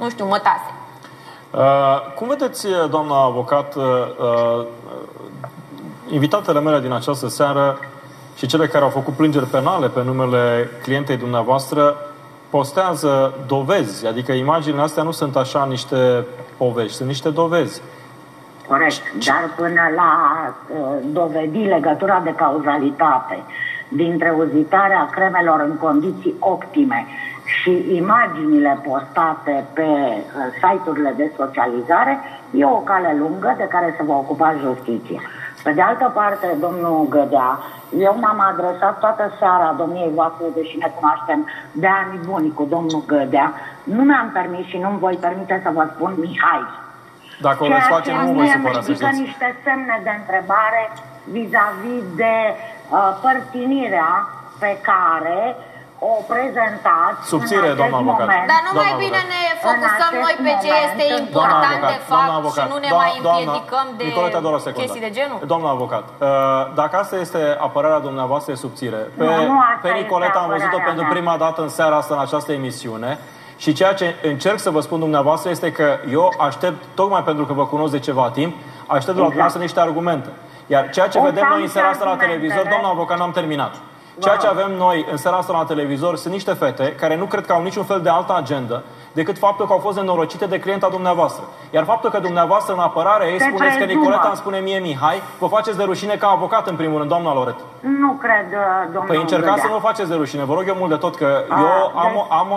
nu 0.00 0.10
știu, 0.10 0.26
mătase. 0.26 0.70
Uh, 1.50 2.14
cum 2.14 2.28
vedeți, 2.28 2.66
doamna 2.90 3.24
avocat, 3.24 3.74
uh, 3.74 3.84
uh, 3.84 4.66
invitatele 6.08 6.60
mele 6.60 6.80
din 6.80 6.92
această 6.92 7.28
seară 7.28 7.78
și 8.36 8.46
cele 8.46 8.66
care 8.66 8.84
au 8.84 8.90
făcut 8.90 9.14
plângeri 9.14 9.46
penale 9.46 9.88
pe 9.88 10.02
numele 10.02 10.70
clientei 10.82 11.16
dumneavoastră 11.16 11.96
postează 12.50 13.34
dovezi, 13.46 14.06
adică 14.06 14.32
imaginile 14.32 14.82
astea 14.82 15.02
nu 15.02 15.10
sunt 15.10 15.36
așa 15.36 15.64
niște 15.64 16.26
povești, 16.56 16.96
sunt 16.96 17.08
niște 17.08 17.30
dovezi. 17.30 17.82
Corect, 18.68 19.02
dar 19.26 19.50
până 19.56 19.82
la 19.94 20.12
uh, 20.38 20.78
dovedi 21.12 21.58
legătura 21.58 22.20
de 22.24 22.34
cauzalitate 22.34 23.42
dintre 23.88 24.34
uzitarea 24.38 25.08
cremelor 25.10 25.60
în 25.60 25.76
condiții 25.76 26.34
optime 26.38 27.06
și 27.44 27.84
imaginile 27.96 28.78
postate 28.88 29.64
pe 29.72 29.82
uh, 29.82 30.22
site-urile 30.52 31.14
de 31.16 31.32
socializare, 31.36 32.18
e 32.50 32.64
o 32.64 32.84
cale 32.90 33.16
lungă 33.18 33.54
de 33.56 33.66
care 33.68 33.94
se 33.96 34.02
va 34.02 34.16
ocupa 34.16 34.54
justiția. 34.60 35.20
Pe 35.62 35.72
de 35.72 35.80
altă 35.80 36.10
parte, 36.14 36.56
domnul 36.60 37.06
Gădea, 37.08 37.58
eu 37.98 38.16
m-am 38.20 38.40
adresat 38.52 38.98
toată 38.98 39.32
seara 39.38 39.74
domniei 39.78 40.10
voastre, 40.14 40.46
deși 40.54 40.76
ne 40.76 40.92
cunoaștem 40.94 41.46
de 41.72 41.86
ani 41.86 42.20
buni 42.26 42.52
cu 42.52 42.66
domnul 42.70 43.02
Gădea, 43.06 43.52
nu 43.84 44.02
mi-am 44.02 44.30
permis 44.32 44.66
și 44.66 44.78
nu-mi 44.78 44.98
voi 44.98 45.18
permite 45.20 45.60
să 45.64 45.70
vă 45.74 45.88
spun 45.94 46.14
Mihai. 46.18 46.86
Dacă 47.46 47.58
o 47.64 47.68
veți 47.68 47.88
face, 47.96 48.10
nu 48.12 48.32
vă 48.38 48.44
supărați, 48.54 48.84
să 48.86 48.90
ridică 48.92 49.06
știți. 49.06 49.20
niște 49.26 49.48
semne 49.64 49.96
de 50.06 50.12
întrebare 50.20 50.82
vis-a-vis 51.34 52.02
de 52.22 52.34
uh, 52.54 53.10
părtinirea 53.24 54.10
pe 54.62 54.70
care 54.88 55.40
o 56.10 56.12
prezentați 56.32 57.18
Subțire, 57.32 57.58
în 57.58 57.64
acest 57.64 57.80
doamna 57.82 57.98
avocat. 58.04 58.26
moment. 58.26 58.46
Dar 58.52 58.60
nu 58.66 58.72
Doamna 58.72 58.82
mai 58.82 58.90
avocat. 58.94 59.04
bine 59.04 59.20
ne 59.34 59.42
În 59.52 59.58
focusăm 59.66 60.10
acest 60.12 60.22
noi 60.24 60.34
pe 60.48 60.52
ce 60.64 60.70
moment, 60.72 60.86
este 60.86 61.04
doamna 61.08 61.20
important 61.28 61.80
de 61.92 61.98
doamna 61.98 62.10
fapt 62.12 62.30
avocat, 62.42 62.64
și 62.66 62.70
nu 62.74 62.78
ne 62.84 62.90
doamna- 62.92 63.02
mai 63.04 63.12
doamna- 63.26 63.40
împiedicăm 63.42 63.86
de 63.98 64.02
Nicoleta, 64.10 64.38
doar 64.46 64.54
o 64.58 64.62
secundă. 64.66 64.80
chestii 64.82 65.04
de 65.06 65.12
genul. 65.18 65.38
Doamna 65.52 65.68
avocat, 65.78 66.04
uh, 66.10 66.28
dacă 66.80 66.94
asta 67.02 67.16
este 67.24 67.40
apărarea 67.68 68.00
dumneavoastră 68.08 68.48
e 68.54 68.56
subțire, 68.66 69.00
pe, 69.18 69.24
Nu, 69.24 69.34
nu 69.52 69.56
asta 69.70 69.78
pe 69.84 69.88
este 69.90 70.00
Nicoleta 70.02 70.38
am 70.44 70.48
văzut-o 70.54 70.78
apărarea 70.78 70.88
pentru 70.90 71.04
mea. 71.06 71.14
prima 71.16 71.34
dată 71.44 71.58
în 71.66 71.70
seara 71.78 71.96
asta 72.02 72.12
în 72.18 72.22
această 72.26 72.50
emisiune 72.60 73.10
și 73.58 73.72
ceea 73.72 73.94
ce 73.94 74.14
încerc 74.22 74.58
să 74.58 74.70
vă 74.70 74.80
spun 74.80 74.98
dumneavoastră 74.98 75.50
este 75.50 75.72
că 75.72 75.96
eu 76.10 76.32
aștept, 76.38 76.84
tocmai 76.94 77.22
pentru 77.22 77.44
că 77.44 77.52
vă 77.52 77.66
cunosc 77.66 77.92
de 77.92 77.98
ceva 77.98 78.30
timp, 78.30 78.54
aștept 78.86 78.88
de 78.88 78.96
la 78.96 79.08
Exact. 79.10 79.24
dumneavoastră 79.26 79.60
niște 79.60 79.80
argumente. 79.80 80.28
Iar 80.66 80.90
ceea 80.90 81.08
ce 81.08 81.18
O 81.18 81.22
vedem 81.22 81.42
să 81.42 81.48
noi 81.48 81.56
am 81.56 81.62
în 81.62 81.68
seara 81.68 81.88
asta 81.88 82.04
la 82.04 82.10
argumentele. 82.10 82.40
televizor, 82.40 82.68
doamna 82.70 82.88
avocat, 82.88 83.18
n-am 83.18 83.30
terminat. 83.30 83.74
Ceea 84.22 84.36
ce 84.36 84.46
avem 84.46 84.72
noi 84.76 85.06
în 85.10 85.16
seara 85.16 85.36
asta 85.36 85.52
la 85.52 85.64
televizor 85.64 86.16
sunt 86.16 86.32
niște 86.32 86.52
fete 86.52 86.92
care 86.92 87.16
nu 87.16 87.24
cred 87.24 87.46
că 87.46 87.52
au 87.52 87.62
niciun 87.62 87.84
fel 87.84 88.00
de 88.00 88.08
altă 88.08 88.34
agendă 88.36 88.82
decât 89.20 89.36
faptul 89.46 89.64
că 89.66 89.72
au 89.72 89.78
fost 89.86 89.96
nenorocite 90.00 90.46
de 90.54 90.58
clienta 90.64 90.88
dumneavoastră. 90.96 91.44
Iar 91.76 91.84
faptul 91.92 92.10
că 92.10 92.18
dumneavoastră 92.28 92.72
în 92.74 92.82
apărare 92.88 93.24
ei 93.32 93.38
Se 93.38 93.44
spuneți 93.50 93.76
că 93.78 93.84
prezumă. 93.84 94.00
Nicoleta 94.00 94.28
îmi 94.32 94.40
spune 94.42 94.58
mie 94.68 94.78
Mihai, 94.86 95.18
vă 95.42 95.46
faceți 95.56 95.76
de 95.80 95.84
rușine 95.90 96.14
ca 96.22 96.28
avocat 96.28 96.64
în 96.72 96.76
primul 96.76 96.98
rând, 96.98 97.10
doamna 97.14 97.32
Loret. 97.38 97.58
Nu 98.04 98.10
cred, 98.24 98.46
uh, 98.52 98.60
domnul 98.94 99.10
Păi 99.10 99.20
încercați 99.26 99.54
Gădea. 99.54 99.64
să 99.64 99.70
nu 99.72 99.76
vă 99.78 99.86
faceți 99.90 100.08
de 100.12 100.16
rușine, 100.22 100.42
vă 100.50 100.54
rog 100.58 100.64
eu 100.72 100.76
mult 100.82 100.90
de 100.94 100.96
tot, 101.04 101.14
că 101.22 101.28
A, 101.48 101.60
eu 101.60 101.98
am, 102.04 102.12
deci- 102.12 102.26
am, 102.40 102.48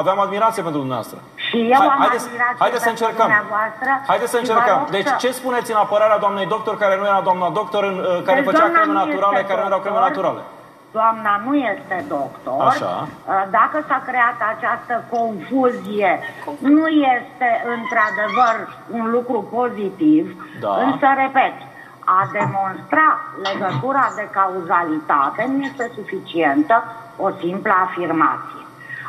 aveam 0.00 0.18
admirație 0.26 0.62
pentru 0.66 0.80
dumneavoastră. 0.84 1.18
Și 1.46 1.56
eu 1.74 1.80
am 1.94 1.98
haideți, 2.04 2.24
admirație 2.26 2.60
haideți 2.64 2.82
să 2.86 2.88
pentru 2.90 3.02
încercăm. 3.04 3.26
dumneavoastră 3.30 3.90
Haideți 4.10 4.30
să 4.34 4.36
și 4.38 4.44
vă 4.44 4.48
încercăm. 4.52 4.78
rog 4.82 4.90
Deci 4.96 5.08
să- 5.12 5.18
ce 5.22 5.28
spuneți 5.40 5.68
în 5.74 5.78
apărarea 5.84 6.18
doamnei 6.24 6.46
doctor 6.54 6.74
care 6.82 6.94
nu 7.00 7.04
era 7.12 7.20
doamna 7.28 7.48
doctor, 7.60 7.82
în, 7.90 7.96
uh, 7.98 8.06
care 8.28 8.38
Deci 8.40 8.48
făcea 8.50 8.64
doamna 8.66 8.80
creme 8.80 8.92
nu 8.92 8.98
naturale, 9.04 9.36
este 9.40 9.48
care 9.50 9.60
nu 9.64 9.68
erau 9.70 9.80
creme 9.84 9.98
doctor. 9.98 10.10
naturale? 10.12 10.40
Doamna 10.98 11.32
nu 11.46 11.54
este 11.54 12.04
doctor. 12.08 12.60
Așa. 12.68 12.94
Uh, 13.08 13.42
Dacă 13.58 13.76
s-a 13.88 14.00
creat 14.08 14.38
această 14.54 14.94
confuzie, 15.16 16.12
nu 16.58 16.86
este 17.16 17.48
într-adevăr 17.76 18.56
un 18.98 19.10
lucru 19.10 19.38
pozitiv, 19.56 20.24
Da. 20.60 20.72
însă, 20.86 21.06
repet, 21.24 21.56
a 22.18 22.20
demonstra 22.38 23.08
legătura 23.48 24.06
de 24.16 24.28
cauzalitate 24.38 25.42
nu 25.52 25.62
este 25.62 25.90
suficientă 25.94 26.76
o 27.16 27.28
simplă 27.42 27.74
afirmație. 27.86 28.62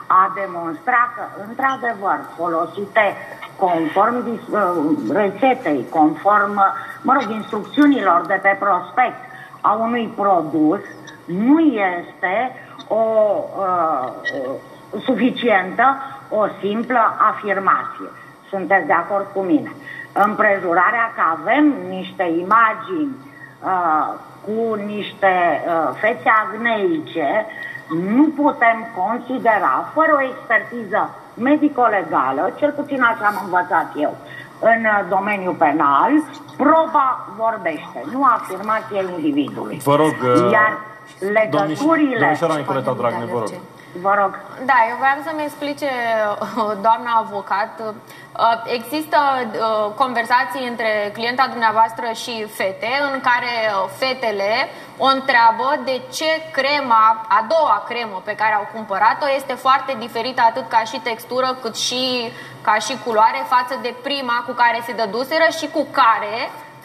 A 0.07 0.31
demonstra 0.41 1.01
că, 1.15 1.23
într-adevăr, 1.47 2.19
folosite 2.37 3.05
conform 3.65 4.15
dis- 4.29 4.47
uh, 4.51 4.61
rețetei, 5.21 5.85
conform, 5.89 6.55
uh, 6.55 6.71
mă 7.01 7.13
rog, 7.13 7.29
instrucțiunilor 7.29 8.19
de 8.27 8.39
pe 8.41 8.57
prospect 8.59 9.19
a 9.61 9.71
unui 9.73 10.13
produs, 10.15 10.79
nu 11.27 11.59
este 11.59 12.55
o 12.87 13.03
uh, 13.57 14.09
uh, 14.33 15.01
suficientă 15.03 15.97
o 16.29 16.45
simplă 16.61 17.15
afirmație. 17.17 18.09
Sunteți 18.49 18.87
de 18.87 18.93
acord 18.93 19.27
cu 19.33 19.39
mine? 19.39 19.71
Împrejurarea 20.11 21.13
că 21.15 21.21
avem 21.39 21.73
niște 21.89 22.23
imagini 22.23 23.15
uh, 23.63 24.13
cu 24.45 24.73
niște 24.73 25.63
uh, 25.67 25.89
fețe 25.99 26.31
agneice, 26.45 27.45
nu 28.13 28.23
putem 28.35 28.87
considera, 28.95 29.89
fără 29.93 30.11
o 30.15 30.21
expertiză 30.21 31.09
medico-legală, 31.33 32.51
cel 32.55 32.71
puțin 32.71 33.01
așa 33.01 33.25
am 33.25 33.41
învățat 33.43 33.91
eu, 33.95 34.15
în 34.59 34.81
uh, 34.85 35.05
domeniul 35.09 35.53
penal, 35.53 36.11
proba 36.57 37.27
vorbește, 37.37 37.99
nu 38.11 38.23
afirmația 38.23 39.01
individului. 39.15 39.79
Vă 39.83 39.95
rog, 39.95 40.15
uh, 40.23 40.51
Iar 40.51 40.77
legăturile... 41.19 42.19
Domnișoara 42.19 42.55
Nicoleta 42.55 42.93
Dragne, 42.93 43.25
vă 43.25 43.39
rog. 43.39 43.53
Vă 44.01 44.13
rog. 44.21 44.39
Da, 44.65 44.77
eu 44.89 44.95
voiam 44.97 45.21
să-mi 45.25 45.43
explice 45.43 45.89
uh, 46.31 46.71
doamna 46.85 47.11
avocat. 47.25 47.73
Uh, 47.79 47.93
Există 48.79 49.17
uh, 49.45 49.91
conversații 49.95 50.67
între 50.67 50.91
clienta 51.13 51.47
dumneavoastră 51.49 52.05
și 52.23 52.45
fete 52.57 52.91
în 53.11 53.19
care 53.29 53.53
uh, 53.65 53.89
fetele 54.01 54.53
o 54.97 55.05
întreabă 55.05 55.67
de 55.85 56.01
ce 56.17 56.29
crema, 56.51 57.25
a 57.37 57.45
doua 57.53 57.83
cremă 57.89 58.21
pe 58.23 58.35
care 58.35 58.53
au 58.53 58.67
cumpărat-o 58.73 59.27
este 59.35 59.53
foarte 59.53 59.95
diferită 59.99 60.41
atât 60.49 60.67
ca 60.67 60.81
și 60.91 60.99
textură 61.09 61.57
cât 61.61 61.75
și 61.75 62.31
ca 62.61 62.75
și 62.85 62.97
culoare 63.05 63.41
față 63.55 63.79
de 63.81 63.95
prima 64.03 64.43
cu 64.47 64.51
care 64.51 64.79
se 64.85 64.93
dăduseră 64.93 65.47
și 65.59 65.67
cu 65.75 65.87
care 65.91 66.35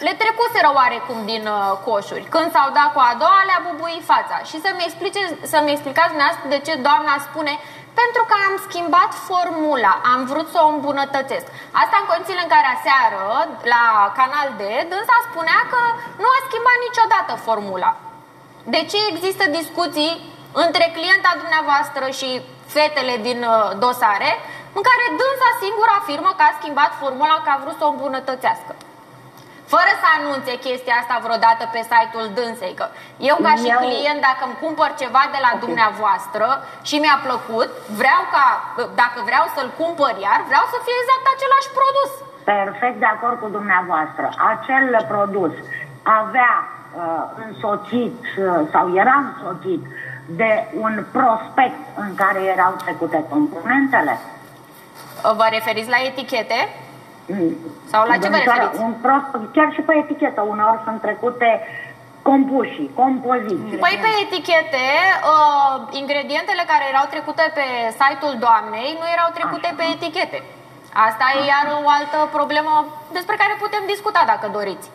le 0.07 0.12
trecuseră 0.22 0.68
oarecum 0.78 1.18
din 1.32 1.45
uh, 1.47 1.59
coșuri. 1.86 2.24
Când 2.34 2.49
s-au 2.55 2.68
dat 2.78 2.88
cu 2.93 3.01
a 3.11 3.12
doua, 3.22 3.40
le-a 3.49 3.62
bubuit 3.68 4.05
fața. 4.12 4.36
Și 4.49 4.57
să-mi, 4.64 4.84
explice, 4.86 5.20
să-mi 5.53 5.72
explicați 5.74 6.12
dumneavoastră 6.12 6.47
de 6.55 6.61
ce 6.66 6.74
doamna 6.86 7.14
spune 7.28 7.55
pentru 8.01 8.22
că 8.28 8.34
am 8.49 8.55
schimbat 8.66 9.11
formula, 9.30 9.93
am 10.12 10.20
vrut 10.30 10.49
să 10.55 10.59
o 10.62 10.72
îmbunătățesc. 10.74 11.47
Asta 11.82 11.97
în 11.99 12.07
condițiile 12.11 12.45
în 12.45 12.53
care 12.55 12.68
aseară, 12.70 13.22
la 13.74 13.84
Canal 14.18 14.49
D, 14.61 14.62
dânsa 14.93 15.18
spunea 15.28 15.61
că 15.72 15.80
nu 16.22 16.28
a 16.36 16.38
schimbat 16.49 16.78
niciodată 16.86 17.32
formula. 17.47 17.90
De 18.74 18.80
ce 18.90 18.99
există 19.12 19.45
discuții 19.61 20.12
între 20.64 20.86
clienta 20.97 21.32
dumneavoastră 21.43 22.05
și 22.18 22.30
fetele 22.74 23.14
din 23.28 23.40
uh, 23.45 23.57
dosare, 23.84 24.30
în 24.76 24.82
care 24.88 25.05
dânsa 25.20 25.51
singur 25.62 25.88
afirmă 26.01 26.30
că 26.36 26.43
a 26.47 26.57
schimbat 26.61 26.93
formula, 27.03 27.36
că 27.45 27.51
a 27.53 27.61
vrut 27.62 27.76
să 27.78 27.84
o 27.84 27.93
îmbunătățească? 27.95 28.72
Fără 29.74 29.92
să 30.02 30.08
anunțe 30.18 30.52
chestia 30.66 30.96
asta 30.98 31.16
vreodată 31.26 31.62
pe 31.74 31.80
site-ul 31.90 32.28
dânsei, 32.38 32.74
că 32.80 32.86
eu 33.30 33.36
ca 33.46 33.52
și 33.60 33.68
Eu- 33.72 33.82
client, 33.82 34.20
dacă 34.28 34.42
îmi 34.48 34.60
cumpăr 34.64 34.90
ceva 35.02 35.22
de 35.34 35.40
la 35.46 35.52
dumneavoastră 35.64 36.46
și 36.88 36.96
mi-a 37.02 37.18
plăcut, 37.26 37.70
vreau 38.00 38.22
ca, 38.34 38.46
dacă 39.02 39.18
vreau 39.28 39.44
să-l 39.54 39.70
cumpăr 39.80 40.14
iar, 40.26 40.40
vreau 40.50 40.64
să 40.72 40.76
fie 40.84 40.96
exact 41.02 41.24
același 41.34 41.68
produs. 41.78 42.10
Perfect 42.54 42.98
de 43.04 43.10
acord 43.14 43.36
cu 43.42 43.48
dumneavoastră. 43.58 44.26
Acel 44.52 44.86
produs 45.12 45.54
avea 46.20 46.54
uh, 46.68 47.24
însoțit 47.44 48.20
uh, 48.32 48.60
sau 48.72 48.84
era 49.02 49.16
însoțit 49.28 49.82
de 50.40 50.50
un 50.84 50.94
prospect 51.16 51.80
în 52.04 52.10
care 52.22 52.40
erau 52.54 52.72
trecute 52.84 53.18
componentele? 53.34 54.14
Vă 55.40 55.46
referiți 55.50 55.94
la 55.94 56.00
etichete? 56.10 56.58
Sau 57.92 58.00
la 58.06 58.12
ce 58.12 58.18
vă 58.18 58.24
Domnișoară, 58.24 58.62
referiți? 58.62 58.82
Un 58.86 58.94
prost, 59.04 59.30
chiar 59.56 59.68
și 59.76 59.80
pe 59.88 59.94
etichetă 60.02 60.40
uneori 60.52 60.80
sunt 60.86 61.00
trecute 61.06 61.50
compușii, 62.28 62.90
compoziții. 63.02 63.78
Păi 63.84 63.96
pe 64.04 64.10
etichete, 64.24 64.86
uh, 65.32 65.74
ingredientele 66.02 66.62
care 66.72 66.84
erau 66.92 67.06
trecute 67.14 67.44
pe 67.58 67.66
site-ul 68.00 68.36
doamnei 68.44 68.90
nu 69.00 69.06
erau 69.16 69.28
trecute 69.38 69.68
pe 69.78 69.84
etichete. 69.94 70.38
Asta 71.08 71.24
e 71.36 71.40
iar 71.54 71.66
o 71.86 71.88
altă 71.98 72.18
problemă 72.38 72.72
despre 73.18 73.36
care 73.42 73.54
putem 73.64 73.82
discuta 73.94 74.22
dacă 74.32 74.46
doriți. 74.58 74.88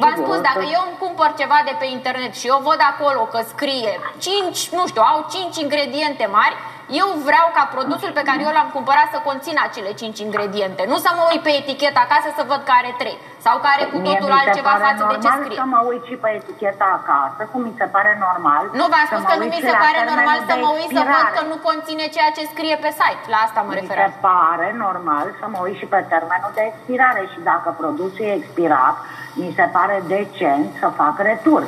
V-am 0.00 0.14
Sigur, 0.14 0.24
spus, 0.26 0.38
dacă 0.48 0.64
că- 0.66 0.72
eu 0.76 0.82
îmi 0.88 1.00
cumpăr 1.04 1.30
ceva 1.40 1.58
de 1.68 1.74
pe 1.80 1.86
internet 1.96 2.32
și 2.40 2.46
eu 2.52 2.58
văd 2.68 2.80
acolo 2.92 3.22
că 3.32 3.38
scrie 3.52 3.92
5, 4.26 4.58
nu 4.78 4.82
știu, 4.90 5.02
au 5.12 5.18
5 5.34 5.56
ingrediente 5.64 6.26
mari, 6.38 6.56
eu 7.00 7.08
vreau 7.28 7.46
ca 7.56 7.64
produsul 7.74 8.10
pe 8.18 8.26
care 8.28 8.40
eu 8.46 8.52
l-am 8.56 8.70
cumpărat 8.76 9.08
să 9.14 9.18
conțină 9.28 9.60
acele 9.68 9.90
5 10.00 10.18
ingrediente. 10.26 10.82
Nu 10.92 10.96
să 11.04 11.10
mă 11.18 11.24
uit 11.30 11.42
pe 11.46 11.52
etichetă 11.60 11.98
acasă 12.06 12.28
să 12.38 12.42
văd 12.50 12.60
că 12.68 12.72
are 12.80 12.92
3 13.02 13.18
sau 13.46 13.54
că 13.62 13.66
are 13.74 13.84
cu 13.92 13.96
Mie 13.98 14.10
totul 14.12 14.28
mi 14.30 14.34
se 14.36 14.40
altceva 14.40 14.72
pare 14.74 14.84
față 14.88 15.02
de 15.12 15.16
ce 15.24 15.28
normal 15.28 15.40
scrie. 15.44 15.58
să 15.62 15.66
mă 15.74 15.80
uit 15.90 16.02
și 16.10 16.16
pe 16.22 16.28
eticheta 16.38 16.88
acasă, 16.98 17.40
cum 17.52 17.60
mi 17.68 17.74
se 17.80 17.86
pare 17.94 18.12
normal. 18.26 18.62
Nu 18.80 18.84
v-am 18.92 19.06
să 19.10 19.14
spus 19.14 19.22
mă 19.24 19.28
că 19.30 19.34
nu 19.40 19.44
uit 19.44 19.52
mi 19.54 19.60
și 19.60 19.66
se 19.68 19.74
la 19.76 19.80
pare 19.84 19.98
termenul 19.98 20.16
normal 20.18 20.38
să 20.50 20.54
de 20.58 20.62
mă 20.64 20.70
uit 20.78 20.90
să 20.98 21.02
văd 21.12 21.18
expirare. 21.18 21.36
că 21.36 21.42
nu 21.50 21.56
conține 21.68 22.04
ceea 22.16 22.30
ce 22.36 22.42
scrie 22.54 22.76
pe 22.84 22.90
site. 23.00 23.24
La 23.32 23.38
asta 23.46 23.58
mă 23.64 23.70
Mi 23.70 23.76
se 23.76 23.80
referam. 23.82 24.12
pare 24.28 24.68
normal 24.86 25.26
să 25.40 25.46
mă 25.52 25.58
uit 25.66 25.76
și 25.80 25.86
pe 25.94 26.00
termenul 26.12 26.52
de 26.58 26.62
expirare 26.70 27.22
și 27.32 27.38
dacă 27.50 27.68
produsul 27.80 28.24
e 28.30 28.38
expirat, 28.40 28.94
mi 29.40 29.50
se 29.58 29.66
pare 29.76 29.96
decent 30.14 30.66
să 30.80 30.86
fac 31.00 31.14
retur. 31.30 31.62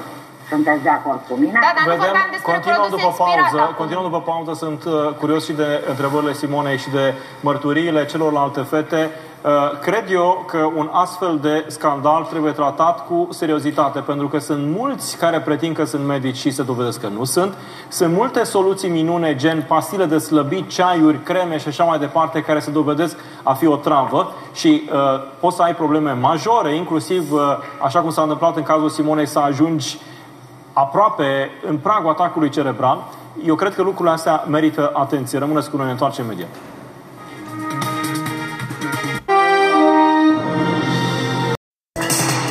Sunteți 0.53 0.83
de 0.83 0.89
acord 0.89 1.21
cu 1.29 1.35
mine? 1.35 1.59
Da, 1.67 1.73
dar 1.77 1.85
nu 1.95 2.03
vorbeam 2.05 2.29
despre 2.31 2.53
continuăm 2.53 2.81
produse 2.81 3.03
după 3.03 3.09
expirate 3.09 3.49
pauză, 3.49 3.63
acum. 3.65 3.75
continuăm 3.81 4.05
după 4.11 4.21
pauză, 4.31 4.53
sunt 4.65 4.83
uh, 4.85 4.93
curios 5.21 5.43
și 5.49 5.53
de 5.63 5.69
întrebările 5.93 6.33
Simonei 6.33 6.79
și 6.85 6.91
de 6.99 7.15
mărturiile 7.41 8.07
celorlalte 8.13 8.61
fete. 8.61 9.11
Uh, 9.45 9.51
cred 9.81 10.05
eu 10.11 10.45
că 10.47 10.71
un 10.77 10.89
astfel 10.93 11.39
de 11.43 11.65
scandal 11.67 12.23
trebuie 12.25 12.53
tratat 12.53 13.07
cu 13.07 13.29
seriozitate, 13.31 13.99
pentru 14.01 14.29
că 14.29 14.39
sunt 14.39 14.63
mulți 14.77 15.17
care 15.17 15.41
pretind 15.41 15.77
că 15.77 15.85
sunt 15.85 16.05
medici 16.07 16.37
și 16.37 16.51
se 16.51 16.63
dovedesc 16.63 17.01
că 17.01 17.09
nu 17.09 17.25
sunt. 17.25 17.55
Sunt 17.89 18.13
multe 18.15 18.43
soluții 18.45 18.89
minune, 18.89 19.37
gen 19.37 19.65
pastile 19.69 20.05
de 20.05 20.19
slăbit, 20.19 20.69
ceaiuri, 20.69 21.23
creme 21.23 21.59
și 21.59 21.69
așa 21.69 21.85
mai 21.85 21.99
departe, 21.99 22.43
care 22.43 22.59
se 22.59 22.71
dovedesc 22.71 23.17
a 23.43 23.53
fi 23.53 23.67
o 23.67 23.77
travă 23.77 24.33
și 24.53 24.83
uh, 24.93 24.99
poți 25.41 25.57
să 25.57 25.63
ai 25.63 25.75
probleme 25.75 26.13
majore, 26.13 26.75
inclusiv, 26.75 27.33
uh, 27.33 27.41
așa 27.83 28.01
cum 28.01 28.11
s-a 28.11 28.23
întâmplat 28.23 28.57
în 28.57 28.63
cazul 28.63 28.89
Simonei, 28.89 29.27
să 29.27 29.39
ajungi 29.39 29.99
aproape 30.73 31.51
în 31.69 31.77
pragul 31.79 32.11
atacului 32.11 32.49
cerebral, 32.49 33.05
eu 33.45 33.55
cred 33.55 33.75
că 33.75 33.83
lucrurile 33.83 34.15
astea 34.15 34.45
merită 34.49 34.91
atenție. 34.95 35.39
Rămâneți 35.39 35.71
cu 35.71 35.77
noi, 35.77 35.85
ne 35.85 35.93
întoarcem 35.93 36.25
imediat. 36.25 36.49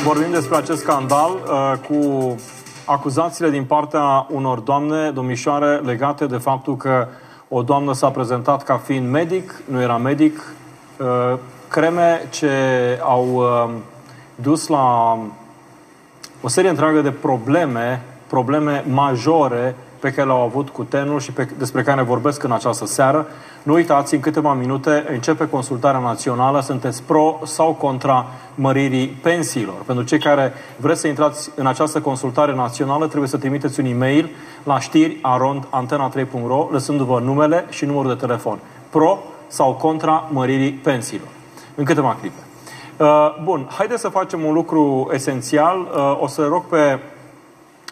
Vorbim 0.04 0.30
despre 0.30 0.56
acest 0.56 0.80
scandal 0.80 1.30
uh, 1.30 1.72
cu 1.88 2.34
acuzațiile 2.84 3.50
din 3.50 3.64
partea 3.64 4.26
unor 4.30 4.58
doamne, 4.58 5.10
domnișoare, 5.10 5.76
legate 5.76 6.26
de 6.26 6.36
faptul 6.36 6.76
că 6.76 7.06
o 7.48 7.62
doamnă 7.62 7.92
s-a 7.92 8.10
prezentat 8.10 8.62
ca 8.62 8.76
fiind 8.76 9.10
medic, 9.10 9.62
nu 9.64 9.80
era 9.80 9.96
medic, 9.96 10.54
uh, 10.98 11.38
creme 11.68 12.28
ce 12.30 12.50
au 13.02 13.26
uh, 13.34 13.70
dus 14.34 14.66
la 14.66 15.18
o 16.40 16.48
serie 16.48 16.70
întreagă 16.70 17.00
de 17.00 17.10
probleme, 17.10 18.02
probleme 18.32 18.84
majore 18.88 19.76
pe 19.98 20.10
care 20.12 20.26
le-au 20.26 20.42
avut 20.42 20.68
cu 20.68 20.82
tenul 20.82 21.20
și 21.20 21.32
pe, 21.32 21.48
despre 21.58 21.82
care 21.82 21.96
ne 21.96 22.06
vorbesc 22.06 22.42
în 22.42 22.52
această 22.52 22.86
seară. 22.86 23.26
Nu 23.62 23.72
uitați, 23.72 24.14
în 24.14 24.20
câteva 24.20 24.52
minute 24.54 25.04
începe 25.10 25.48
consultarea 25.48 26.00
națională. 26.00 26.60
Sunteți 26.60 27.02
pro 27.02 27.40
sau 27.44 27.72
contra 27.72 28.26
măririi 28.54 29.06
pensiilor? 29.06 29.74
Pentru 29.86 30.04
cei 30.04 30.18
care 30.18 30.52
vreți 30.76 31.00
să 31.00 31.08
intrați 31.08 31.50
în 31.54 31.66
această 31.66 32.00
consultare 32.00 32.54
națională, 32.54 33.06
trebuie 33.06 33.28
să 33.28 33.36
trimiteți 33.36 33.80
un 33.80 33.86
e-mail 33.86 34.30
la 34.64 34.80
știri 34.80 35.18
arond 35.22 35.64
antena3.ro, 35.64 36.68
lăsându-vă 36.70 37.20
numele 37.20 37.66
și 37.68 37.84
numărul 37.84 38.14
de 38.14 38.26
telefon. 38.26 38.58
Pro 38.90 39.18
sau 39.46 39.72
contra 39.72 40.28
măririi 40.30 40.72
pensiilor? 40.72 41.28
În 41.74 41.84
câteva 41.84 42.16
clipe. 42.20 42.40
Uh, 42.96 43.06
Bun, 43.44 43.66
haideți 43.76 44.00
să 44.00 44.08
facem 44.08 44.44
un 44.44 44.52
lucru 44.52 45.10
esențial. 45.12 45.80
Uh, 45.80 46.18
O 46.20 46.26
să 46.26 46.46
rog 46.46 46.64
pe 46.64 46.98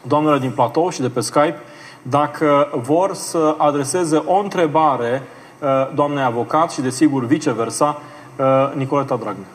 doamnele 0.02 0.38
din 0.38 0.50
platou 0.50 0.90
și 0.90 1.00
de 1.00 1.08
pe 1.08 1.20
Skype 1.20 1.58
dacă 2.02 2.68
vor 2.72 3.14
să 3.14 3.54
adreseze 3.58 4.16
o 4.16 4.38
întrebare 4.38 5.22
uh, 5.58 5.68
doamnei 5.94 6.24
avocat 6.24 6.70
și 6.70 6.80
desigur 6.80 7.24
viceversa, 7.24 8.00
uh, 8.36 8.72
Nicoleta 8.74 9.16
Dragnea. 9.16 9.46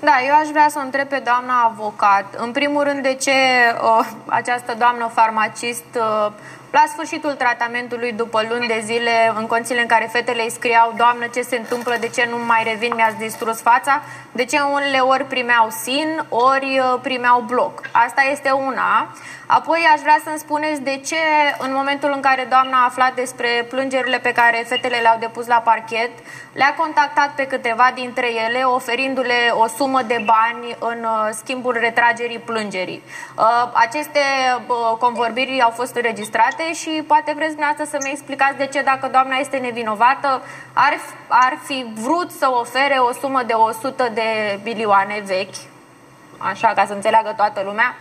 Da, 0.00 0.12
eu 0.28 0.34
aș 0.40 0.48
vrea 0.48 0.68
să 0.68 0.78
o 0.80 0.84
întreb 0.84 1.08
pe 1.08 1.22
doamna 1.24 1.72
avocat, 1.72 2.24
în 2.36 2.52
primul 2.52 2.82
rând, 2.82 3.02
de 3.02 3.16
ce 3.20 3.30
uh, 3.30 4.06
această 4.26 4.74
doamnă 4.78 5.10
farmacist, 5.14 5.84
uh, 5.96 6.32
la 6.70 6.84
sfârșitul 6.88 7.34
tratamentului, 7.34 8.12
după 8.12 8.46
luni 8.48 8.66
de 8.66 8.80
zile, 8.84 9.32
în 9.36 9.46
condițiile 9.46 9.80
în 9.80 9.86
care 9.86 10.08
fetele 10.12 10.42
îi 10.42 10.50
scriau, 10.50 10.94
Doamnă, 10.96 11.26
ce 11.26 11.40
se 11.40 11.56
întâmplă, 11.56 11.96
de 12.00 12.08
ce 12.08 12.26
nu 12.30 12.38
mai 12.46 12.62
revin, 12.64 12.92
mi-ați 12.94 13.16
distrus 13.16 13.60
fața, 13.60 14.02
de 14.32 14.44
ce 14.44 14.60
unele 14.60 14.98
ori 14.98 15.24
primeau 15.24 15.70
SIN, 15.70 16.24
ori 16.28 16.78
uh, 16.78 17.00
primeau 17.02 17.40
bloc. 17.40 17.80
Asta 17.92 18.22
este 18.30 18.50
una. 18.50 19.14
Apoi 19.46 19.88
aș 19.94 20.00
vrea 20.00 20.20
să-mi 20.24 20.38
spuneți 20.38 20.80
de 20.80 21.00
ce, 21.06 21.16
în 21.58 21.72
momentul 21.72 22.12
în 22.14 22.20
care 22.20 22.46
doamna 22.50 22.76
a 22.78 22.84
aflat 22.84 23.14
despre 23.14 23.66
plângerile 23.68 24.18
pe 24.18 24.32
care 24.32 24.64
fetele 24.66 24.96
le-au 24.96 25.16
depus 25.18 25.46
la 25.46 25.62
parchet, 25.64 26.10
le-a 26.52 26.74
contactat 26.74 27.30
pe 27.34 27.46
câteva 27.46 27.90
dintre 27.94 28.26
ele, 28.46 28.62
oferindu-le 28.62 29.50
o 29.52 29.66
sumă 29.66 30.02
de 30.02 30.24
bani 30.24 30.76
în 30.78 31.04
uh, 31.04 31.28
schimbul 31.30 31.76
retragerii 31.80 32.38
plângerii. 32.38 33.02
Uh, 33.36 33.70
Aceste 33.72 34.20
uh, 34.66 34.96
convorbiri 34.98 35.60
au 35.62 35.70
fost 35.70 35.94
înregistrate 35.94 36.57
și 36.62 37.04
poate 37.06 37.32
vreți 37.34 37.54
dumneavoastră 37.54 37.98
să-mi 37.98 38.12
explicați 38.12 38.56
de 38.56 38.66
ce, 38.66 38.82
dacă 38.82 39.08
doamna 39.12 39.36
este 39.36 39.56
nevinovată, 39.56 40.42
ar, 40.72 40.98
ar 41.28 41.58
fi 41.64 41.86
vrut 41.94 42.30
să 42.30 42.48
ofere 42.50 42.96
o 42.98 43.12
sumă 43.12 43.42
de 43.46 43.52
100 43.52 44.10
de 44.14 44.58
bilioane 44.62 45.22
vechi, 45.26 45.56
așa 46.38 46.68
ca 46.68 46.86
să 46.86 46.92
înțeleagă 46.92 47.32
toată 47.36 47.62
lumea, 47.64 47.96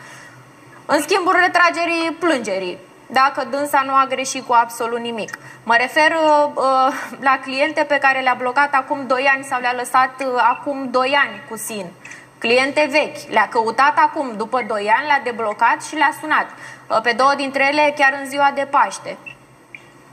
în 0.86 1.02
schimbul 1.02 1.36
retragerii 1.42 2.18
plângerii, 2.20 2.78
dacă 3.08 3.48
dânsa 3.50 3.82
nu 3.86 3.94
a 3.94 4.06
greșit 4.10 4.46
cu 4.46 4.54
absolut 4.54 5.00
nimic. 5.00 5.38
Mă 5.64 5.76
refer 5.76 6.12
uh, 6.12 6.50
uh, 6.56 6.94
la 7.20 7.40
cliente 7.44 7.84
pe 7.84 7.98
care 7.98 8.20
le-a 8.20 8.36
blocat 8.38 8.74
acum 8.74 9.08
2 9.08 9.30
ani 9.36 9.44
sau 9.44 9.60
le-a 9.60 9.74
lăsat 9.74 10.14
uh, 10.20 10.34
acum 10.38 10.90
2 10.92 11.18
ani 11.24 11.42
cu 11.50 11.58
SIN. 11.58 11.92
Cliente 12.38 12.88
vechi. 12.92 13.32
Le-a 13.32 13.48
căutat 13.50 13.98
acum, 13.98 14.34
după 14.38 14.64
2 14.68 14.92
ani, 14.98 15.06
le-a 15.06 15.22
deblocat 15.24 15.84
și 15.84 15.96
le-a 15.96 16.14
sunat. 16.20 16.48
Uh, 16.90 17.00
pe 17.04 17.14
două 17.18 17.34
dintre 17.38 17.68
ele 17.72 17.94
chiar 17.96 18.20
în 18.22 18.30
ziua 18.30 18.52
de 18.56 18.68
Paște. 18.70 19.18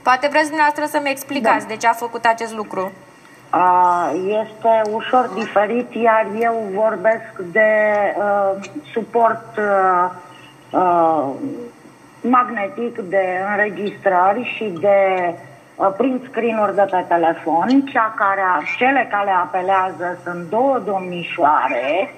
Poate 0.03 0.27
vreți 0.27 0.51
dumneavoastră 0.53 0.85
să-mi 0.85 1.09
explicați 1.09 1.67
da. 1.67 1.73
de 1.73 1.75
ce 1.75 1.87
a 1.87 1.93
făcut 1.93 2.25
acest 2.25 2.53
lucru. 2.53 2.91
Uh, 3.53 4.11
este 4.41 4.81
ușor 4.91 5.29
diferit, 5.33 5.93
iar 5.93 6.27
eu 6.39 6.69
vorbesc 6.73 7.31
de 7.51 7.71
uh, 8.17 8.69
suport 8.93 9.57
uh, 9.57 10.09
uh, 10.71 11.25
magnetic, 12.21 12.97
de 12.97 13.23
înregistrări 13.49 14.53
și 14.55 14.63
de 14.79 15.33
uh, 15.75 15.93
print 15.97 16.23
screen-uri 16.29 16.75
de 16.75 16.87
pe 16.91 17.05
telefon. 17.07 17.81
Cea 17.91 18.13
care, 18.17 18.41
cele 18.77 19.07
care 19.11 19.31
apelează 19.31 20.19
sunt 20.23 20.49
două 20.49 20.79
domnișoare, 20.85 22.13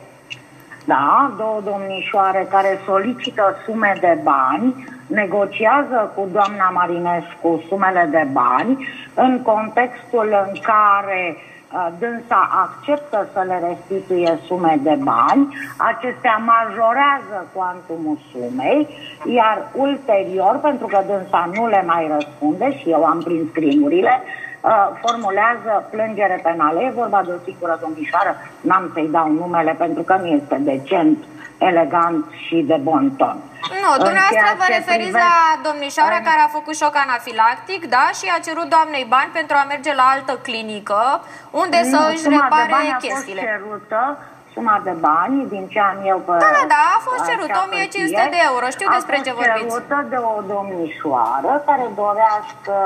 da, 0.88 1.34
două 1.38 1.60
domnișoare 1.66 2.48
care 2.50 2.80
solicită 2.86 3.56
sume 3.66 3.98
de 4.00 4.18
bani, 4.24 4.86
negociază 5.08 6.12
cu 6.16 6.28
doamna 6.32 6.70
Marinescu 6.70 7.64
sumele 7.68 8.08
de 8.12 8.28
bani 8.32 8.88
în 9.14 9.42
contextul 9.42 10.30
în 10.48 10.60
care 10.62 11.36
uh, 11.36 11.88
dânsa 12.00 12.50
acceptă 12.66 13.28
să 13.34 13.44
le 13.48 13.58
restituie 13.68 14.40
sume 14.46 14.80
de 14.84 14.98
bani, 15.04 15.58
acestea 15.78 16.38
majorează 16.54 17.48
cuantumul 17.54 18.18
sumei, 18.32 18.88
iar 19.26 19.58
ulterior, 19.76 20.60
pentru 20.62 20.88
că 20.88 21.00
dânsa 21.08 21.50
nu 21.54 21.68
le 21.68 21.84
mai 21.86 22.12
răspunde 22.14 22.78
și 22.78 22.90
eu 22.90 23.04
am 23.04 23.22
prins 23.24 23.50
scrimurile, 23.50 24.22
uh, 24.24 24.47
formulează 25.04 25.88
plângere 25.92 26.40
penală. 26.44 26.80
E 26.82 26.90
vorba 26.96 27.22
de 27.26 27.32
o 27.32 27.40
singură 27.44 27.78
domnișoară, 27.82 28.32
n-am 28.62 28.90
să-i 28.94 29.08
dau 29.12 29.28
numele 29.32 29.74
pentru 29.78 30.04
că 30.04 30.14
nu 30.22 30.26
este 30.26 30.56
decent, 30.60 31.18
elegant 31.58 32.26
și 32.46 32.56
de 32.68 32.78
bon 32.88 33.06
ton. 33.20 33.38
Nu, 33.84 33.90
În 33.92 34.04
dumneavoastră 34.06 34.40
ceea 34.46 34.60
vă 34.62 34.66
ce 34.68 34.76
referiți 34.78 35.12
privește- 35.12 35.28
la 35.28 35.70
domnișoara 35.70 36.20
care 36.30 36.42
a 36.44 36.56
făcut 36.58 36.76
șoc 36.82 36.96
anafilactic, 37.06 37.82
da, 37.96 38.06
și 38.20 38.26
a 38.36 38.40
cerut 38.48 38.68
doamnei 38.76 39.06
bani 39.16 39.32
pentru 39.40 39.56
a 39.62 39.64
merge 39.74 39.92
la 40.02 40.06
altă 40.16 40.34
clinică, 40.48 41.02
unde 41.64 41.80
să 41.92 41.98
Nu, 42.00 42.08
își 42.12 42.24
suma 42.26 42.36
de 42.36 42.42
repare 42.44 42.68
bani 42.76 42.90
a 42.90 42.92
fost 42.94 43.06
chestiile. 43.08 43.42
cerută, 43.50 44.02
suma 44.58 44.78
de 44.90 44.96
bani 45.08 45.38
din 45.54 45.64
ce 45.72 45.80
am 45.92 45.98
eu 46.12 46.18
pe 46.28 46.32
Da, 46.46 46.50
da, 46.60 46.64
da, 46.76 46.82
a 46.98 47.00
fost 47.08 47.22
acea 47.22 47.30
cerut 47.32 47.50
1500 47.66 48.22
hârtie. 48.22 48.28
de 48.36 48.40
euro. 48.50 48.66
Știu 48.78 48.88
despre 48.98 49.16
a 49.18 49.22
ce 49.26 49.32
fost 49.32 49.40
vorbiți. 49.42 49.68
cerută 49.68 49.98
de 50.14 50.18
o 50.34 50.36
domnișoară 50.54 51.52
care 51.68 51.86
dorea 52.02 52.34
să 52.66 52.78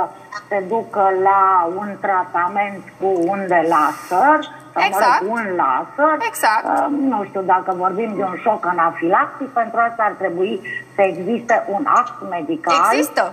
se 0.50 0.58
ducă 0.74 1.04
la 1.30 1.44
un 1.82 1.90
tratament 2.06 2.82
cu 3.00 3.10
unde 3.34 3.58
laser, 3.74 4.40
sau 4.74 4.82
Exact. 4.90 5.22
mă 5.22 5.28
rog, 5.28 5.32
un 5.38 5.46
laser. 5.62 6.14
Exact. 6.32 6.66
Uh, 6.78 6.86
nu 7.14 7.20
știu 7.30 7.42
dacă 7.54 7.70
vorbim 7.84 8.10
de 8.20 8.24
un 8.32 8.38
șoc 8.46 8.62
anafilactic, 8.74 9.50
pentru 9.62 9.78
asta 9.88 10.02
ar 10.10 10.16
trebui 10.22 10.54
să 10.96 11.02
existe 11.12 11.56
un 11.76 11.84
act 12.00 12.16
medical. 12.36 12.74
Există. 12.92 13.24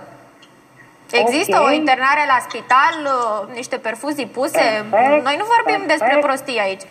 Există 1.11 1.57
Ok. 1.59 1.67
o 1.67 1.71
internare 1.71 2.23
la 2.33 2.37
spital, 2.47 2.95
uh, 3.03 3.55
niște 3.55 3.77
perfuzii 3.77 4.25
puse. 4.37 4.65
Perfect, 4.89 5.23
Noi 5.23 5.35
nu 5.41 5.45
vorbim 5.55 5.79
perfect. 5.85 5.87
despre 5.93 6.19
prostii 6.27 6.59
aici. 6.59 6.81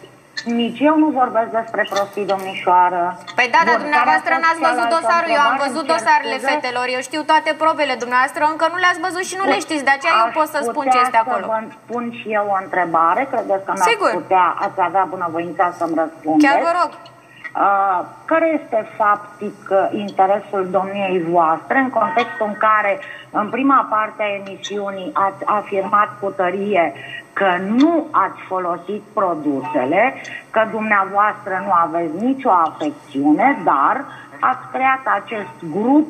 Nici 0.44 0.80
eu 0.88 0.96
nu 0.98 1.08
vorbesc 1.20 1.50
despre 1.60 1.82
prostii, 1.92 2.26
domnișoară. 2.32 3.02
Păi 3.38 3.48
da, 3.54 3.60
dar 3.68 3.76
Bun, 3.76 3.82
dumneavoastră 3.84 4.32
care 4.34 4.40
a 4.40 4.44
n-ați 4.44 4.58
fost 4.60 4.68
văzut 4.68 4.88
cealaltă 4.88 5.04
dosarul, 5.06 5.30
eu 5.36 5.42
am 5.42 5.44
întrebare? 5.46 5.64
văzut 5.64 5.84
Îmi 5.84 5.90
cer 5.90 5.98
dosarele 5.98 6.36
scuze. 6.38 6.50
fetelor, 6.52 6.86
eu 6.96 7.02
știu 7.08 7.22
toate 7.30 7.50
probele 7.62 7.94
dumneavoastră, 8.02 8.42
încă 8.52 8.64
nu 8.72 8.78
le-ați 8.84 9.00
văzut 9.06 9.24
și 9.30 9.36
nu 9.40 9.44
le 9.52 9.58
știți, 9.66 9.84
de 9.88 9.94
aceea 9.96 10.14
eu 10.22 10.28
Aș 10.30 10.34
pot 10.38 10.48
să 10.54 10.58
spun 10.68 10.84
ce 10.86 10.88
putea 10.90 11.02
este 11.06 11.18
să 11.20 11.22
acolo. 11.24 11.44
vă 11.52 11.58
spun 11.78 12.04
și 12.18 12.26
eu 12.38 12.44
o 12.54 12.56
întrebare, 12.64 13.22
credeți 13.32 13.64
că 13.66 13.72
mi-ați 13.74 13.90
Sigur. 13.92 14.10
putea, 14.20 14.46
ați 14.66 14.80
avea 14.88 15.04
bunăvoința 15.14 15.64
să-mi 15.78 15.96
răspundeți? 16.02 16.44
Chiar 16.46 16.58
vă 16.68 16.72
rog. 16.80 16.90
Uh, 17.66 18.00
care 18.30 18.46
este 18.62 18.80
faptic 19.00 19.56
uh, 19.70 19.88
interesul 20.06 20.62
domniei 20.70 21.18
voastre 21.36 21.76
în 21.84 21.90
contextul 21.98 22.46
în 22.52 22.56
care 22.66 22.92
în 23.30 23.48
prima 23.50 23.86
parte 23.90 24.22
a 24.22 24.34
emisiunii 24.42 25.10
ați 25.26 25.42
afirmat 25.44 26.08
cu 26.20 26.30
tărie 26.30 26.84
că 27.38 27.50
nu 27.82 28.06
ați 28.24 28.40
folosit 28.52 29.02
produsele, 29.18 30.02
că 30.54 30.62
dumneavoastră 30.76 31.54
nu 31.66 31.72
aveți 31.86 32.14
nicio 32.28 32.50
afecțiune, 32.68 33.48
dar 33.64 33.96
ați 34.50 34.64
creat 34.72 35.02
acest 35.20 35.54
grup 35.74 36.08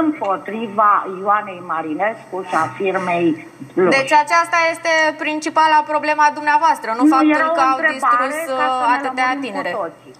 împotriva 0.00 0.90
Ioanei 1.20 1.62
Marinescu 1.72 2.36
și 2.48 2.54
a 2.64 2.66
firmei 2.78 3.28
Plus. 3.74 3.90
Deci 3.98 4.14
aceasta 4.24 4.58
este 4.72 4.92
principala 5.24 5.78
problema 5.92 6.26
dumneavoastră, 6.38 6.88
nu, 6.98 7.02
Nu, 7.04 7.18
era 7.36 7.46
faptul 7.46 7.50
o 7.50 7.54
că 7.56 7.62
au 7.68 7.76
întrebare 7.76 8.26
distrus 8.26 8.58
ca 8.60 8.66
să 8.76 8.82
uh, 8.82 8.88
ne 8.90 8.94
atâtea 8.96 9.28
lămurim 9.30 9.40
cu 9.40 9.44
tinere. 9.46 9.72
toții. 9.82 10.12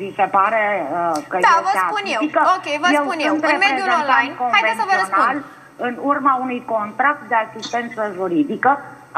Vi 0.00 0.08
se 0.18 0.26
pare 0.38 0.62
uh, 0.80 1.16
că 1.30 1.36
Da, 1.46 1.54
este 1.56 1.64
vă 1.66 1.72
spun 1.86 2.04
eu. 2.14 2.20
atipică? 2.20 2.40
Ok, 2.56 2.66
vă 2.84 2.88
spun 3.00 3.18
eu. 3.26 3.32
sunt 3.34 3.44
În 3.52 3.56
mediul 3.66 3.88
reprezentant 3.88 4.02
online, 4.02 4.32
haideți 4.56 4.78
să 4.82 4.86
vă 4.90 4.94
răspund. 5.02 5.24
convențional 5.24 5.56
în 5.86 5.94
urma 6.10 6.32
unui 6.44 6.60
contract 6.74 7.22
de 7.30 7.36
asistență 7.46 8.00
juridică 8.18 8.70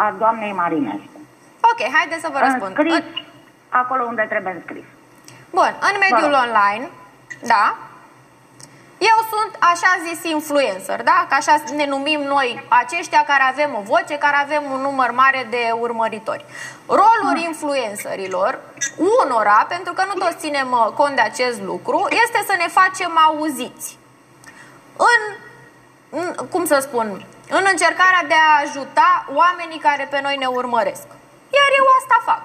a 0.03 0.15
doamnei 0.19 0.53
Marinescu. 0.53 1.19
Ok, 1.71 1.81
haideți 1.97 2.21
să 2.21 2.29
vă 2.33 2.39
răspund. 2.39 2.79
Înscris 2.79 3.05
acolo 3.69 4.03
unde 4.05 4.27
trebuie 4.29 4.53
înscris. 4.53 4.85
Bun, 5.51 5.73
în 5.89 5.95
mediul 6.05 6.31
Vă 6.31 6.37
rog. 6.37 6.45
online, 6.45 6.91
da, 7.53 7.77
eu 9.11 9.19
sunt 9.33 9.53
așa 9.59 9.91
zis 10.07 10.25
influencer, 10.25 11.03
da? 11.03 11.27
Că 11.29 11.35
așa 11.35 11.63
ne 11.77 11.87
numim 11.87 12.21
noi 12.21 12.67
aceștia 12.69 13.25
care 13.27 13.43
avem 13.43 13.71
o 13.79 13.83
voce, 13.83 14.19
care 14.19 14.37
avem 14.37 14.63
un 14.73 14.81
număr 14.81 15.11
mare 15.11 15.47
de 15.51 15.71
urmăritori. 15.81 16.45
Rolul 16.87 17.37
influencerilor, 17.47 18.59
unora, 19.23 19.67
pentru 19.69 19.93
că 19.93 20.03
nu 20.07 20.13
toți 20.13 20.37
ținem 20.37 20.71
uh, 20.71 20.93
cont 20.95 21.15
de 21.15 21.21
acest 21.21 21.61
lucru, 21.63 22.07
este 22.25 22.45
să 22.47 22.55
ne 22.59 22.69
facem 22.69 23.13
auziți. 23.27 23.99
În, 24.97 25.37
în 26.11 26.47
cum 26.51 26.65
să 26.65 26.79
spun, 26.81 27.25
în 27.57 27.65
încercarea 27.73 28.25
de 28.33 28.39
a 28.49 28.61
ajuta 28.65 29.11
oamenii 29.43 29.85
care 29.89 30.05
pe 30.11 30.21
noi 30.23 30.37
ne 30.37 30.47
urmăresc. 30.47 31.07
Iar 31.59 31.71
eu 31.81 31.87
asta 31.99 32.19
fac. 32.31 32.43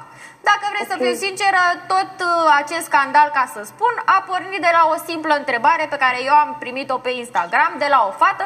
Dacă 0.50 0.66
vreți 0.74 0.92
să 0.92 0.98
fiu 1.04 1.16
sinceră, 1.26 1.64
tot 1.94 2.12
uh, 2.20 2.32
acest 2.62 2.86
scandal, 2.86 3.30
ca 3.38 3.46
să 3.54 3.62
spun, 3.72 3.94
a 4.16 4.18
pornit 4.30 4.62
de 4.68 4.72
la 4.78 4.84
o 4.94 4.96
simplă 5.10 5.34
întrebare 5.36 5.86
pe 5.90 6.02
care 6.04 6.20
eu 6.30 6.36
am 6.44 6.56
primit-o 6.60 6.98
pe 6.98 7.12
Instagram 7.24 7.72
de 7.78 7.88
la 7.90 8.00
o 8.10 8.12
fată 8.22 8.46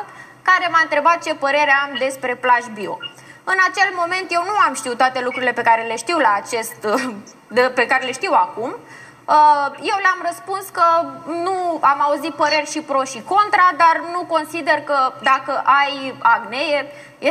care 0.49 0.65
m-a 0.71 0.79
întrebat 0.83 1.17
ce 1.23 1.33
părere 1.45 1.73
am 1.83 1.91
despre 2.05 2.35
plaj 2.35 2.63
bio. 2.77 2.97
În 3.43 3.59
acel 3.69 3.89
moment 4.01 4.27
eu 4.29 4.43
nu 4.49 4.55
am 4.67 4.73
știut 4.73 4.97
toate 4.97 5.19
lucrurile 5.21 5.53
pe 5.53 5.67
care 5.69 5.81
le 5.81 5.95
știu 5.95 6.17
la 6.17 6.33
acest, 6.41 6.79
uh, 6.83 7.03
de, 7.57 7.61
pe 7.61 7.85
care 7.85 8.05
le 8.05 8.11
știu 8.11 8.33
acum. 8.33 8.75
Uh, 9.35 9.67
Eu 9.91 9.97
le-am 10.05 10.21
răspuns 10.29 10.65
că 10.77 10.87
nu 11.47 11.57
am 11.91 11.99
auzit 12.07 12.33
păreri 12.41 12.71
și 12.73 12.81
pro 12.89 13.01
și 13.11 13.19
contra, 13.33 13.67
dar 13.83 13.95
nu 14.13 14.21
consider 14.35 14.77
că 14.89 14.97
dacă 15.31 15.53
ai 15.81 15.93
acnee, 16.35 16.77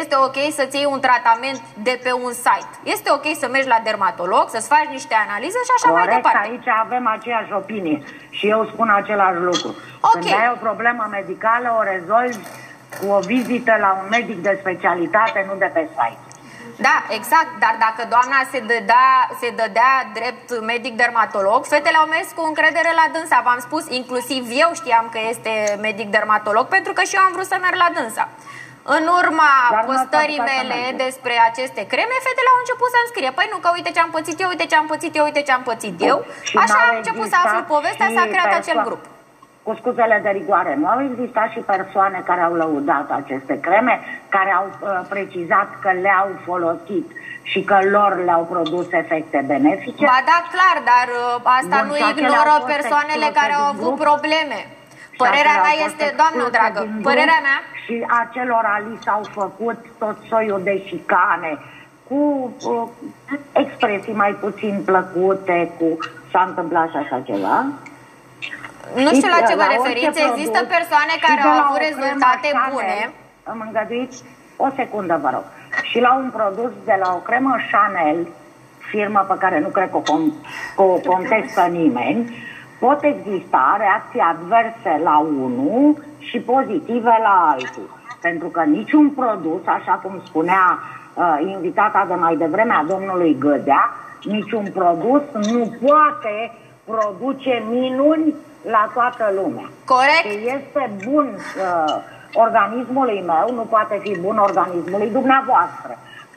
este 0.01 0.15
ok 0.27 0.39
să-ți 0.59 0.77
iei 0.77 0.93
un 0.95 1.01
tratament 1.01 1.61
de 1.89 2.01
pe 2.03 2.13
un 2.13 2.33
site. 2.33 2.73
Este 2.95 3.09
ok 3.17 3.27
să 3.41 3.47
mergi 3.49 3.69
la 3.75 3.81
dermatolog, 3.89 4.45
să-ți 4.49 4.69
faci 4.75 4.89
niște 4.97 5.15
analize 5.27 5.59
și 5.69 5.73
așa 5.77 5.89
mai 5.91 6.03
Corect, 6.03 6.23
departe. 6.23 6.49
aici 6.49 6.69
avem 6.85 7.05
aceeași 7.17 7.53
opinie 7.53 7.99
și 8.31 8.45
eu 8.55 8.61
spun 8.73 8.89
același 9.01 9.41
lucru. 9.49 9.69
Ok. 10.01 10.13
Când 10.13 10.25
ai 10.43 10.51
o 10.55 10.59
problemă 10.67 11.07
medicală, 11.11 11.69
o 11.79 11.83
rezolvi 11.83 12.39
cu 12.97 13.05
o 13.17 13.19
vizită 13.19 13.73
la 13.81 13.91
un 14.01 14.07
medic 14.11 14.39
de 14.49 14.59
specialitate, 14.61 15.45
nu 15.49 15.55
de 15.65 15.71
pe 15.75 15.89
site. 15.97 16.28
Da, 16.87 16.97
exact, 17.19 17.53
dar 17.65 17.75
dacă 17.87 18.03
doamna 18.15 18.39
se 18.53 18.59
dădea, 18.71 19.11
se 19.41 19.49
dădea 19.61 19.93
drept 20.19 20.49
medic 20.73 20.95
dermatolog, 21.03 21.61
fetele 21.73 21.97
au 22.03 22.07
mers 22.17 22.29
cu 22.37 22.43
încredere 22.51 22.93
la 23.01 23.07
dânsa. 23.15 23.41
V-am 23.47 23.61
spus, 23.69 23.85
inclusiv 24.01 24.43
eu 24.65 24.71
știam 24.81 25.07
că 25.15 25.19
este 25.33 25.53
medic 25.87 26.09
dermatolog, 26.17 26.65
pentru 26.77 26.93
că 26.93 27.03
și 27.09 27.15
eu 27.19 27.23
am 27.27 27.33
vrut 27.37 27.49
să 27.53 27.57
merg 27.61 27.77
la 27.85 27.89
dânsa. 27.99 28.25
În 28.97 29.05
urma 29.21 29.53
Dar 29.75 29.85
nu 29.85 29.85
ați 29.85 29.89
postării 29.89 30.39
apucat 30.39 30.49
să 30.49 30.55
mele 30.63 30.75
mergeți. 30.75 31.03
despre 31.05 31.35
aceste 31.51 31.83
creme, 31.93 32.17
fetele 32.27 32.51
au 32.53 32.59
început 32.63 32.89
să-mi 32.95 33.11
scrie. 33.13 33.31
Păi 33.39 33.49
nu, 33.53 33.59
că 33.65 33.69
uite 33.77 33.91
ce 33.95 34.01
am 34.05 34.11
pățit 34.17 34.37
eu, 34.43 34.49
uite 34.53 34.67
ce 34.71 34.77
am 34.81 34.87
pățit 34.93 35.13
eu, 35.19 35.25
uite 35.29 35.43
ce 35.47 35.53
am 35.59 35.65
pățit 35.71 35.97
eu. 36.11 36.17
Și 36.49 36.57
Așa 36.65 36.75
n-au 36.79 36.89
am 36.91 36.97
început 37.01 37.27
să 37.35 37.37
existat 37.39 37.47
aflu 37.53 37.61
povestea, 37.75 38.07
și 38.09 38.17
s-a 38.19 38.27
creat 38.33 38.49
perso- 38.53 38.61
acel 38.63 38.79
grup. 38.89 39.03
Cu 39.69 39.75
scuzele 39.81 40.19
de 40.23 40.33
rigoare, 40.41 40.73
nu 40.81 40.87
au 40.95 41.01
existat 41.11 41.49
și 41.55 41.61
persoane 41.75 42.19
care 42.29 42.43
au 42.49 42.55
lăudat 42.63 43.07
aceste 43.21 43.55
creme, 43.67 43.95
care 44.29 44.51
au 44.61 44.67
uh, 44.71 45.01
precizat 45.09 45.69
că 45.83 45.91
le-au 46.05 46.29
folosit 46.49 47.07
și 47.51 47.61
că 47.69 47.79
lor 47.95 48.13
le-au 48.25 48.45
produs 48.55 48.87
efecte 49.03 49.45
benefice? 49.47 50.05
Ba 50.05 50.21
da, 50.33 50.39
clar, 50.55 50.77
dar 50.93 51.07
uh, 51.21 51.57
asta 51.59 51.77
Bun, 51.79 51.87
nu 51.89 51.95
și 51.95 52.03
acelea 52.03 52.29
ignoră 52.29 52.51
au 52.57 52.61
fost 52.61 52.73
persoanele 52.75 53.27
excluse 53.27 53.41
care 53.41 53.55
au 53.61 53.67
din 53.71 53.75
avut 53.75 53.95
grup? 53.97 54.07
probleme. 54.09 54.59
Și 55.15 55.19
Părerea 55.23 55.57
acelea 55.57 55.65
mea 55.65 55.75
au 55.75 55.81
fost 55.83 55.89
este, 55.89 56.07
doamnă 56.21 56.43
excluse 56.43 56.57
dragă, 56.57 56.81
din 56.87 57.03
părerea 57.09 57.41
grup 57.41 57.47
mea 57.49 57.59
Și 57.85 57.95
acelor 58.23 58.65
ali 58.77 58.95
s-au 59.05 59.23
făcut 59.41 59.79
tot 60.03 60.17
soiul 60.31 60.61
de 60.69 60.75
șicane, 60.89 61.51
cu 62.09 62.21
uh, 62.73 62.85
expresii 63.63 64.21
mai 64.25 64.33
puțin 64.45 64.75
plăcute, 64.91 65.57
cu 65.79 65.89
s-a 66.31 66.43
întâmplat 66.49 66.89
și 66.93 66.99
așa 67.03 67.19
ceva. 67.31 67.57
Nu 69.05 69.11
știu 69.19 69.31
la 69.37 69.41
ce 69.49 69.55
vă 69.61 69.67
orice 69.67 69.77
referiți. 69.77 70.21
Există 70.31 70.59
produs 70.59 70.75
persoane 70.77 71.13
și 71.19 71.23
care 71.25 71.41
de 71.43 71.49
au 71.49 71.55
la 71.55 71.65
avut 71.65 71.77
o 71.79 71.85
rezultate 71.89 72.49
cremă 72.49 72.67
bune. 72.75 72.97
Chanel, 72.99 73.11
Îmi 73.51 73.63
îngăduiți 73.67 74.19
o 74.65 74.69
secundă, 74.81 75.15
vă 75.25 75.31
rog. 75.37 75.47
Și 75.91 75.99
la 76.07 76.13
un 76.23 76.29
produs 76.39 76.73
de 76.91 76.97
la 77.03 77.09
o 77.19 77.21
cremă 77.29 77.55
Chanel, 77.71 78.19
firmă 78.91 79.21
pe 79.31 79.37
care 79.43 79.59
nu 79.65 79.71
cred 79.77 79.89
că 79.91 79.97
o, 80.03 80.05
com- 80.11 80.35
că 80.77 80.83
o 80.83 80.99
contestă 81.13 81.63
nimeni, 81.81 82.21
pot 82.79 82.99
exista 83.03 83.77
reacții 83.79 84.21
adverse 84.33 84.93
la 85.03 85.17
unul 85.19 86.05
și 86.19 86.39
pozitive 86.39 87.15
la 87.23 87.35
altul. 87.53 87.89
Pentru 88.21 88.49
că 88.49 88.63
niciun 88.63 89.11
produs, 89.11 89.61
așa 89.65 89.93
cum 90.03 90.21
spunea 90.25 90.79
uh, 91.15 91.39
invitata 91.55 92.05
de 92.09 92.15
mai 92.15 92.37
devreme 92.37 92.73
a 92.73 92.85
domnului 92.89 93.37
Gădea, 93.39 93.93
niciun 94.23 94.65
produs 94.75 95.23
nu 95.33 95.77
poate 95.87 96.53
produce 96.93 97.63
minuni 97.71 98.35
la 98.75 98.91
toată 98.95 99.25
lumea. 99.39 99.69
Corect. 99.85 100.23
Ce 100.23 100.35
este 100.57 100.91
bun 101.09 101.27
uh, 101.37 101.95
organismului 102.45 103.23
meu, 103.27 103.47
nu 103.55 103.63
poate 103.75 103.99
fi 104.03 104.13
bun 104.21 104.37
organismului 104.39 105.11
dumneavoastră. 105.19 105.93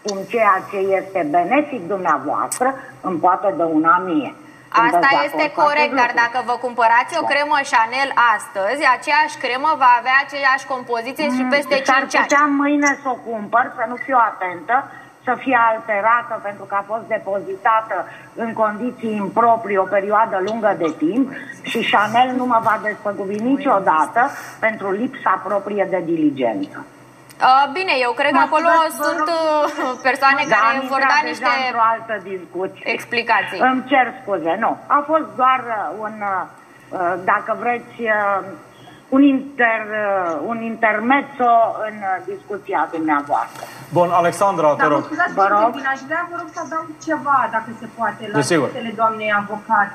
Cum 0.06 0.18
ceea 0.30 0.58
ce 0.70 0.78
este 0.99 1.28
benefic 1.30 1.88
dumneavoastră 1.88 2.68
îmi 3.02 3.20
poate 3.20 3.54
dăuna 3.58 3.97
mie. 4.10 4.32
Sunteți 4.74 4.95
Asta 4.95 5.08
de 5.18 5.26
este 5.28 5.45
acord 5.45 5.56
cu 5.56 5.62
corect, 5.68 5.91
acest 5.91 5.99
dar 6.02 6.12
lucru? 6.12 6.24
dacă 6.26 6.38
vă 6.49 6.56
cumpărați 6.66 7.14
o 7.22 7.24
cremă 7.32 7.58
Chanel 7.74 8.10
astăzi, 8.36 8.82
aceeași 8.97 9.36
cremă 9.43 9.72
va 9.84 9.91
avea 9.99 10.18
aceeași 10.26 10.66
compoziție 10.74 11.28
și 11.38 11.43
peste 11.56 11.76
Mm, 11.78 11.88
S-ar 11.89 12.02
5 12.02 12.16
ani. 12.16 12.24
putea 12.26 12.45
mâine 12.62 12.89
să 13.02 13.08
o 13.16 13.18
cumpăr, 13.30 13.66
să 13.78 13.84
nu 13.91 13.95
fiu 14.06 14.18
atentă, 14.32 14.76
să 15.24 15.34
fie 15.43 15.59
alterată 15.74 16.39
pentru 16.43 16.63
că 16.63 16.76
a 16.76 16.84
fost 16.88 17.03
depozitată 17.07 17.95
în 18.36 18.53
condiții 18.53 19.15
improprii 19.15 19.78
o 19.78 19.84
perioadă 19.84 20.38
lungă 20.47 20.76
de 20.78 20.93
timp 20.97 21.32
și 21.61 21.89
Chanel 21.91 22.30
nu 22.36 22.45
mă 22.45 22.59
va 22.63 22.80
despăgubi 22.84 23.36
niciodată 23.36 24.22
pentru 24.59 24.91
lipsa 24.91 25.41
proprie 25.43 25.88
de 25.89 26.01
diligență. 26.05 26.86
Uh, 27.49 27.65
bine, 27.78 27.93
eu 28.05 28.11
cred 28.19 28.32
că 28.32 28.38
Mă 28.43 28.47
acolo 28.49 28.67
scuzați, 28.67 28.97
vă 28.97 29.03
sunt 29.03 29.17
rog. 29.17 29.30
uh, 29.30 29.99
persoane 30.07 30.41
Da, 30.47 30.55
care 30.55 30.78
am 30.78 30.88
vor 30.93 30.99
intrat 30.99 31.11
da 31.15 31.19
deja 31.22 31.30
niște 31.32 31.51
într-o 31.65 31.84
altă 31.93 32.13
discuție. 32.32 32.84
explicații. 32.95 33.59
Îmi 33.69 33.84
cer 33.91 34.05
scuze, 34.22 34.53
nu. 34.65 34.72
A 34.97 34.99
fost 35.11 35.28
doar 35.41 35.59
uh, 35.67 36.03
un, 36.05 36.13
uh, 36.34 36.43
uh, 36.97 37.13
dacă 37.32 37.51
vreți, 37.63 37.95
uh, 38.01 38.39
un, 39.16 39.22
inter, 39.34 39.82
uh, 40.05 40.49
un 40.51 40.57
intermezzo 40.72 41.51
în 41.88 41.95
uh, 42.12 42.12
discuția 42.32 42.80
dumneavoastră. 42.95 43.64
Bun, 43.97 44.09
Alexandra, 44.22 44.68
te 44.74 44.82
Dar 44.82 44.89
rog. 44.93 44.99
mă 45.01 45.05
scuzați, 45.09 45.34
Vă 45.41 45.47
rog. 45.55 45.72
Vă 45.78 45.82
aș 45.93 46.01
vrea, 46.09 46.24
vă 46.32 46.36
rog, 46.41 46.47
să 46.55 46.59
adaug 46.66 46.89
ceva, 47.07 47.38
dacă 47.55 47.70
se 47.82 47.88
poate, 47.97 48.22
la 48.32 48.36
Desigur. 48.39 48.68
spusele 48.70 48.91
doamnei 49.01 49.32
avocat. 49.41 49.89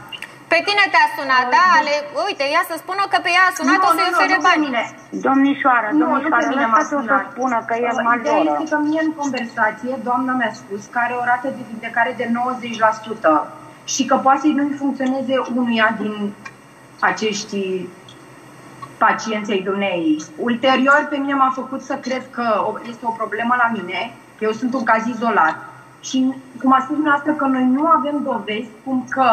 Pe 0.53 0.59
tine 0.67 0.85
te-a 0.93 1.09
sunat, 1.17 1.47
da? 1.57 1.64
Ale, 1.79 1.95
uite, 2.27 2.45
ea 2.55 2.62
să 2.71 2.75
spună 2.83 3.03
că 3.12 3.19
pe 3.27 3.31
ea 3.37 3.45
a 3.49 3.53
sunat, 3.59 3.81
o 3.89 3.91
să-i 3.99 4.11
ofere 4.14 4.37
nu 4.39 4.43
pe 4.45 4.47
bani. 4.49 4.62
mine. 4.67 4.83
Domnișoară, 5.29 5.87
Nu, 5.91 5.97
nu 5.99 6.05
domnișoară, 6.05 6.45
pe 6.45 6.51
mine 6.53 6.67
m-a 6.67 6.79
lăsați-o 6.79 6.99
să 7.01 7.07
sunat. 7.07 7.25
spună 7.35 7.57
că 7.69 7.73
e 7.75 7.79
Ideea 7.81 8.07
majoră. 8.11 8.51
este 8.53 8.67
că 8.73 8.77
mie 8.89 9.03
în 9.09 9.12
conversație 9.21 9.93
doamna 10.09 10.33
mi-a 10.41 10.53
spus 10.62 10.81
că 10.93 10.97
are 11.05 11.14
o 11.21 11.25
rată 11.31 11.47
de 11.57 11.62
vindecare 11.71 12.12
de 12.21 12.27
90% 12.39 13.37
și 13.93 14.03
că 14.09 14.14
poate 14.27 14.41
să 14.47 14.51
nu-i 14.59 14.81
funcționeze 14.83 15.35
unuia 15.59 15.89
din 16.01 16.14
acești 17.11 17.59
pacienți 18.99 19.51
ai 19.53 19.63
dumneei. 19.63 20.23
Ulterior, 20.37 21.07
pe 21.11 21.17
mine 21.17 21.35
m-a 21.35 21.53
făcut 21.55 21.83
să 21.83 21.95
cred 21.95 22.23
că 22.31 22.65
o- 22.69 22.79
este 22.89 23.05
o 23.07 23.11
problemă 23.11 23.55
la 23.59 23.71
mine, 23.73 24.15
că 24.39 24.45
eu 24.45 24.53
sunt 24.53 24.75
un 24.75 24.85
caz 24.85 25.07
izolat 25.07 25.57
și, 26.01 26.35
cum 26.63 26.73
a 26.73 26.79
spus 26.81 26.95
dumneavoastră, 26.95 27.33
că 27.33 27.45
noi 27.47 27.65
nu 27.65 27.87
avem 27.87 28.17
dovezi 28.23 28.69
cum 28.85 29.07
că 29.09 29.27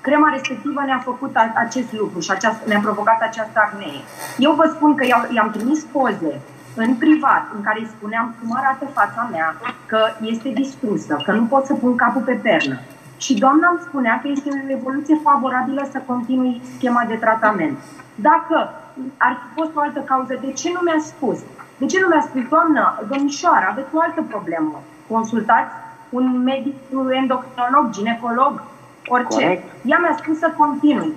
crema 0.00 0.28
respectivă 0.30 0.82
ne-a 0.84 1.00
făcut 1.04 1.36
a- 1.36 1.52
acest 1.54 1.92
lucru 1.92 2.20
și 2.20 2.30
aceast, 2.30 2.58
ne-a 2.66 2.80
provocat 2.80 3.20
această 3.22 3.58
acnee. 3.66 4.00
Eu 4.38 4.52
vă 4.52 4.70
spun 4.74 4.94
că 4.94 5.06
i-au- 5.06 5.28
i-am 5.34 5.50
trimis 5.50 5.82
poze 5.82 6.40
în 6.74 6.94
privat 6.94 7.44
în 7.56 7.62
care 7.62 7.78
îi 7.80 7.92
spuneam 7.96 8.34
cum 8.40 8.56
arată 8.56 8.84
fața 8.92 9.28
mea, 9.30 9.56
că 9.86 9.98
este 10.20 10.48
distrusă, 10.48 11.16
că 11.24 11.32
nu 11.32 11.44
pot 11.44 11.64
să 11.66 11.74
pun 11.74 11.96
capul 11.96 12.22
pe 12.22 12.32
pernă. 12.42 12.78
Și 13.16 13.34
doamna 13.34 13.68
îmi 13.70 13.80
spunea 13.88 14.18
că 14.22 14.28
este 14.28 14.48
o 14.50 14.70
evoluție 14.72 15.20
favorabilă 15.22 15.88
să 15.92 15.98
continui 16.06 16.60
schema 16.76 17.04
de 17.08 17.14
tratament. 17.14 17.78
Dacă 18.14 18.70
ar 19.16 19.32
fi 19.40 19.46
fost 19.54 19.70
o 19.74 19.80
altă 19.80 20.00
cauză, 20.00 20.34
de 20.40 20.52
ce 20.52 20.70
nu 20.72 20.80
mi-a 20.84 20.98
spus? 20.98 21.38
De 21.76 21.86
ce 21.86 22.00
nu 22.00 22.06
mi-a 22.06 22.20
spus, 22.20 22.42
doamnă, 22.48 22.82
domnișoară, 23.08 23.66
aveți 23.70 23.88
o 23.94 24.00
altă 24.00 24.22
problemă? 24.28 24.82
Consultați 25.08 25.72
un 26.08 26.42
medic 26.42 26.74
endocrinolog, 27.20 27.90
ginecolog, 27.90 28.62
orice. 29.08 29.28
Corect. 29.42 29.64
Ea 29.84 29.98
mi-a 29.98 30.16
spus 30.22 30.38
să 30.38 30.52
continui. 30.56 31.14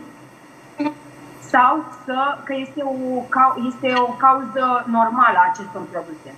Sau 1.40 1.84
să, 2.06 2.38
că 2.44 2.54
este 2.58 2.82
o, 2.84 3.20
cau- 3.30 3.56
este 3.70 3.94
o 3.98 4.06
cauză 4.24 4.86
normală 4.88 5.38
a 5.38 5.50
acestor 5.52 5.82
produse. 5.92 6.30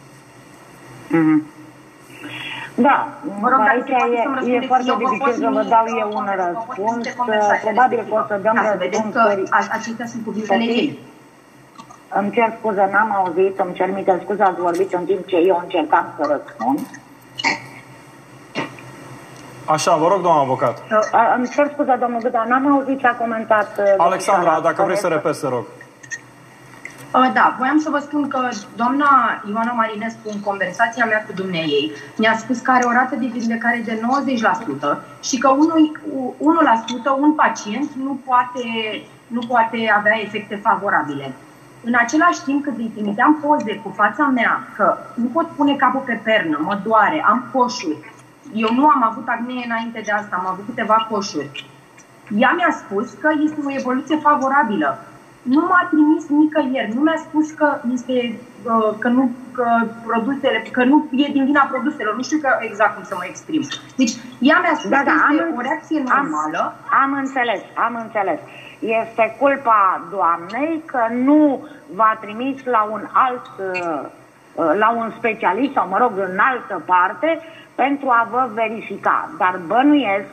Mhm. 1.09 1.43
Da, 2.75 3.07
Mă 3.41 3.49
rog, 3.49 3.57
dacă 3.57 3.69
aici 3.71 3.85
se 3.87 3.91
poate 3.91 4.15
e, 4.15 4.21
să-mi 4.23 4.35
e 4.35 4.37
răspundeți, 4.39 4.67
foarte 4.67 4.87
eu 4.89 4.95
vă 4.95 5.01
pot 5.01 5.11
dificil 5.11 5.33
să 5.43 5.49
vă 5.49 5.61
trimite 5.61 5.69
dau 5.75 5.85
o- 5.85 5.97
eu 6.01 6.07
un 6.19 6.25
vă 6.25 6.31
pot 6.31 6.45
răspuns. 6.45 6.89
trimite 6.91 7.13
conversația 7.21 7.69
Probabil 7.71 7.99
că 8.09 8.13
o 8.21 8.23
să 8.27 8.35
dăm 8.45 8.55
Ca 8.55 8.63
să 8.71 8.75
vedeți 8.77 9.01
răspuns 9.03 9.13
că 9.15 9.23
feri- 9.31 9.49
a- 9.57 9.67
acestea 9.77 10.05
sunt 10.11 10.21
cuvintele 10.27 10.63
Poftim? 10.63 10.77
ei. 10.83 10.99
Îmi 12.13 12.31
cer 12.31 12.53
scuze, 12.59 12.89
n-am 12.91 13.11
auzit, 13.15 13.59
îmi 13.59 13.73
cer 13.73 13.89
minte 13.93 14.19
scuze, 14.23 14.43
ați 14.43 14.59
vorbit 14.61 14.93
în 14.93 15.05
timp 15.05 15.25
ce 15.27 15.35
eu 15.35 15.59
încercam 15.63 16.05
să 16.17 16.23
răspund. 16.31 16.79
Așa, 19.65 19.95
vă 19.95 20.07
rog, 20.07 20.21
doamna 20.21 20.41
avocat. 20.41 20.83
A, 21.11 21.33
Îmi 21.37 21.47
cer 21.49 21.69
scuze, 21.73 21.95
domnul 21.99 22.19
Gâda, 22.21 22.45
n-am 22.47 22.71
auzit 22.71 22.99
ce 22.99 23.07
a 23.07 23.15
comentat 23.15 23.69
uh, 23.79 23.93
Alexandra, 23.97 24.41
domnișoara. 24.43 24.59
dacă 24.61 24.83
vrei 24.83 24.95
să 24.97 25.07
Corect? 25.07 25.23
repeți, 25.23 25.41
te 25.41 25.47
rog. 25.47 25.65
Uh, 27.15 27.29
Da, 27.33 27.55
voiam 27.57 27.79
să 27.79 27.89
vă 27.89 27.97
spun 27.99 28.27
că 28.27 28.49
doamna 28.75 29.09
Ioana 29.49 29.71
Marinescu, 29.71 30.25
în 30.33 30.39
conversația 30.41 31.05
mea 31.05 31.23
cu 31.27 31.31
dumneei, 31.35 31.91
mi-a 32.15 32.35
spus 32.37 32.59
că 32.59 32.71
are 32.71 32.83
o 32.85 32.91
rată 32.91 33.15
de 33.15 33.25
vindecare 33.25 33.81
de 33.85 33.99
90% 34.87 34.97
și 35.21 35.37
că 35.37 35.49
unui, 35.49 35.91
1% 35.97 37.19
un 37.19 37.33
pacient 37.33 37.89
nu 38.03 38.19
poate, 38.25 38.63
nu 39.27 39.39
poate 39.47 39.77
avea 39.97 40.17
efecte 40.21 40.55
favorabile. 40.63 41.31
În 41.83 41.93
același 42.03 42.43
timp, 42.43 42.63
când 42.63 42.77
îi 42.77 42.91
trimiteam 42.95 43.37
poze 43.41 43.75
cu 43.83 43.93
fața 43.95 44.25
mea, 44.25 44.67
că 44.75 44.97
nu 45.13 45.25
pot 45.33 45.47
pune 45.47 45.75
capul 45.75 46.03
pe 46.05 46.19
pernă, 46.23 46.59
mă 46.61 46.79
doare, 46.87 47.23
am 47.27 47.43
coșuri. 47.53 48.11
Eu 48.53 48.69
nu 48.73 48.87
am 48.87 49.03
avut 49.03 49.27
acne 49.27 49.53
înainte 49.65 50.01
de 50.05 50.11
asta, 50.11 50.35
am 50.39 50.47
avut 50.51 50.65
câteva 50.65 51.07
coșuri. 51.09 51.65
Ea 52.37 52.53
mi-a 52.55 52.71
spus 52.71 53.11
că 53.21 53.29
este 53.45 53.59
o 53.65 53.71
evoluție 53.79 54.17
favorabilă. 54.17 54.99
Nu 55.41 55.61
m-a 55.69 55.87
trimis 55.91 56.27
nicăieri, 56.27 56.93
nu 56.95 57.01
mi-a 57.01 57.19
spus 57.27 57.51
că 57.51 57.67
este 57.93 58.39
uh, 58.63 58.93
că 58.99 59.07
nu 59.07 59.31
că 59.51 59.67
produsele, 60.05 60.63
că 60.71 60.83
nu 60.83 61.07
e 61.11 61.27
din 61.31 61.45
vina 61.45 61.63
produselor, 61.71 62.15
nu 62.15 62.21
știu 62.23 62.39
că 62.41 62.49
exact 62.59 62.93
cum 62.95 63.03
să 63.03 63.15
mă 63.17 63.25
exprim. 63.27 63.63
Deci 63.95 64.13
ea 64.39 64.57
mi-a 64.61 64.75
spus 64.75 64.89
Da, 64.89 64.97
că 64.97 65.03
da, 65.03 65.11
este 65.31 65.43
am- 65.43 65.57
o 65.57 65.61
reacție 65.61 66.03
normală. 66.07 66.61
Am, 67.01 67.01
am 67.03 67.11
înțeles, 67.23 67.61
am 67.85 67.93
înțeles. 68.03 68.39
Este 68.81 69.35
culpa 69.39 70.01
doamnei 70.11 70.83
că 70.85 71.07
nu 71.11 71.67
v-a 71.95 72.17
trimis 72.21 72.63
la 72.63 72.87
un 72.91 73.07
alt, 73.11 73.45
uh, 73.57 74.01
uh, 74.55 74.71
la 74.77 74.91
un 74.91 75.11
specialist 75.17 75.73
sau, 75.73 75.87
mă 75.87 75.97
rog, 75.97 76.11
în 76.15 76.37
altă 76.39 76.81
parte 76.85 77.39
pentru 77.75 78.09
a 78.09 78.27
vă 78.31 78.49
verifica. 78.53 79.29
Dar 79.37 79.59
bănuiesc 79.67 80.25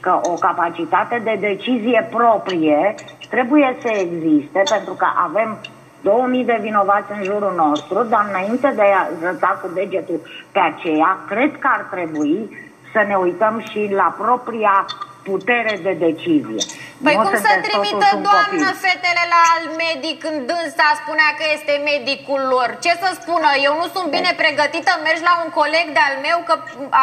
că 0.00 0.20
o 0.22 0.32
capacitate 0.32 1.20
de 1.24 1.36
decizie 1.40 2.08
proprie 2.10 2.94
trebuie 3.30 3.76
să 3.80 3.88
existe 3.88 4.62
pentru 4.70 4.92
că 4.92 5.06
avem 5.24 5.56
2000 6.02 6.44
de 6.44 6.58
vinovați 6.60 7.12
în 7.12 7.22
jurul 7.22 7.52
nostru, 7.56 8.02
dar 8.02 8.26
înainte 8.28 8.72
de 8.74 8.82
a 8.82 9.06
arăta 9.22 9.58
cu 9.62 9.68
degetul 9.74 10.20
pe 10.52 10.58
aceea, 10.58 11.18
cred 11.28 11.58
că 11.58 11.68
ar 11.72 11.86
trebui 11.90 12.56
să 12.92 13.04
ne 13.06 13.14
uităm 13.14 13.62
și 13.70 13.90
la 13.94 14.14
propria 14.18 14.86
putere 15.30 15.72
de 15.86 15.92
decizie. 16.06 16.60
Păi 17.04 17.14
Nu 17.16 17.22
cum 17.24 17.34
să 17.34 17.40
sunteți 17.40 17.66
trimită 17.66 18.08
totuși 18.08 18.18
un 18.18 18.26
doamnă 18.28 18.68
copil. 18.70 18.82
fetele 18.84 19.24
la 19.34 19.40
alt 19.52 19.68
medic 19.84 20.16
când 20.24 20.38
dânsa 20.50 20.88
spunea 21.02 21.30
că 21.38 21.44
este 21.56 21.74
medicul 21.90 22.42
lor? 22.54 22.68
Ce 22.84 22.92
să 23.02 23.08
spună? 23.20 23.48
Eu 23.66 23.74
nu 23.80 23.86
sunt 23.94 24.08
bine 24.16 24.32
pregătită, 24.42 24.90
mergi 25.08 25.26
la 25.30 25.34
un 25.42 25.48
coleg 25.60 25.86
de-al 25.96 26.14
meu 26.26 26.38
că 26.48 26.54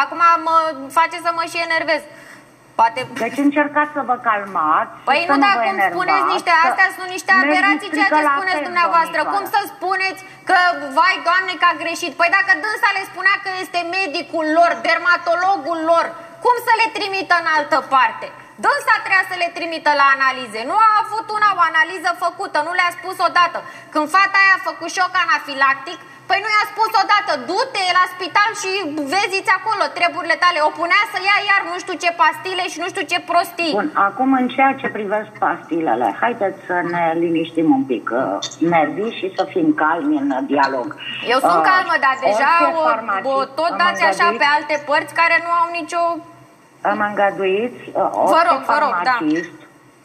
acum 0.02 0.22
mă 0.46 0.56
face 0.98 1.16
să 1.24 1.30
mă 1.38 1.44
și 1.52 1.58
enervez. 1.68 2.02
Poate... 2.80 3.00
Deci 3.24 3.38
încercați 3.48 3.92
să 3.96 4.02
vă 4.10 4.16
calmați. 4.28 4.92
Păi 5.08 5.22
să 5.28 5.34
nu, 5.34 5.42
dar 5.44 5.54
vă 5.56 5.62
cum 5.64 5.72
enervați, 5.74 5.94
spuneți 5.94 6.26
niște, 6.34 6.52
că 6.54 6.66
astea 6.68 6.88
sunt 6.98 7.10
niște 7.16 7.32
mergeți 7.32 7.50
aberații 7.50 7.90
ceea 7.96 8.10
ce 8.10 8.12
strică 8.12 8.28
la 8.28 8.34
spuneți 8.38 8.60
fel, 8.60 8.68
dumneavoastră. 8.68 9.20
Cum 9.34 9.42
domnișoară. 9.44 9.54
să 9.54 9.72
spuneți 9.74 10.20
că, 10.48 10.58
vai, 10.98 11.16
doamne, 11.28 11.52
că 11.60 11.66
a 11.72 11.74
greșit? 11.82 12.12
Păi 12.20 12.30
dacă 12.36 12.52
dânsa 12.64 12.90
le 12.96 13.04
spunea 13.12 13.36
că 13.44 13.50
este 13.64 13.80
medicul 13.98 14.46
lor, 14.58 14.70
dermatologul 14.88 15.80
lor, 15.90 16.06
cum 16.46 16.56
să 16.66 16.72
le 16.80 16.86
trimită 16.96 17.34
în 17.42 17.48
altă 17.56 17.78
parte? 17.94 18.26
Dânsa 18.64 18.94
trebuia 19.04 19.24
să 19.30 19.36
le 19.42 19.48
trimită 19.58 19.90
la 20.00 20.06
analize. 20.16 20.60
Nu 20.70 20.76
a 20.88 20.90
avut 21.04 21.26
una 21.38 21.48
o 21.58 21.60
analiză 21.70 22.10
făcută, 22.24 22.58
nu 22.66 22.72
le-a 22.78 22.92
spus 22.98 23.16
odată. 23.28 23.58
Când 23.92 24.06
fata 24.16 24.36
aia 24.42 24.54
a 24.58 24.66
făcut 24.68 24.88
șoc 24.96 25.12
anafilactic, 25.24 25.98
păi 26.28 26.40
nu 26.44 26.50
i-a 26.54 26.66
spus 26.72 26.90
odată, 27.02 27.32
du-te 27.48 27.84
la 27.98 28.04
spital 28.14 28.50
și 28.62 28.70
vezi 29.12 29.54
acolo 29.58 29.84
treburile 29.98 30.36
tale. 30.44 30.58
O 30.68 30.70
punea 30.80 31.02
să 31.12 31.18
ia 31.28 31.38
iar 31.50 31.60
nu 31.70 31.76
știu 31.82 31.96
ce 32.02 32.10
pastile 32.22 32.64
și 32.72 32.78
nu 32.82 32.88
știu 32.92 33.04
ce 33.12 33.18
prostii. 33.30 33.74
Bun, 33.78 33.90
acum 34.08 34.30
în 34.40 34.46
ceea 34.54 34.72
ce 34.80 34.86
privesc 34.96 35.30
pastilele, 35.44 36.08
haideți 36.22 36.58
să 36.68 36.76
ne 36.92 37.04
liniștim 37.22 37.68
un 37.78 37.84
pic 37.92 38.06
uh, 38.12 38.24
nervii 38.74 39.16
și 39.18 39.26
să 39.36 39.42
fim 39.54 39.68
calmi 39.82 40.16
în 40.22 40.28
uh, 40.36 40.42
dialog. 40.52 40.86
Eu 41.32 41.38
sunt 41.48 41.60
Uh, 41.62 41.68
calmă, 41.72 41.94
dar 42.04 42.14
deja 42.26 42.50
orice 42.58 42.78
o, 42.80 42.84
farmacist- 42.90 43.34
o, 43.34 43.36
tot 43.60 43.70
îmi 43.74 43.80
dați 43.82 44.02
așa 44.10 44.26
îngăduiți- 44.26 44.40
pe 44.42 44.46
alte 44.56 44.74
părți 44.88 45.12
care 45.20 45.36
nu 45.46 45.50
au 45.60 45.66
nicio... 45.80 46.02
Îmi 46.92 47.04
îngăduiți, 47.08 47.82
uh, 47.88 47.92
Vă 47.94 48.20
orice 48.20 48.48
rog, 48.50 48.60
vă 48.66 48.76
rog, 48.82 48.90
da. 49.02 49.10
farmacist 49.10 49.50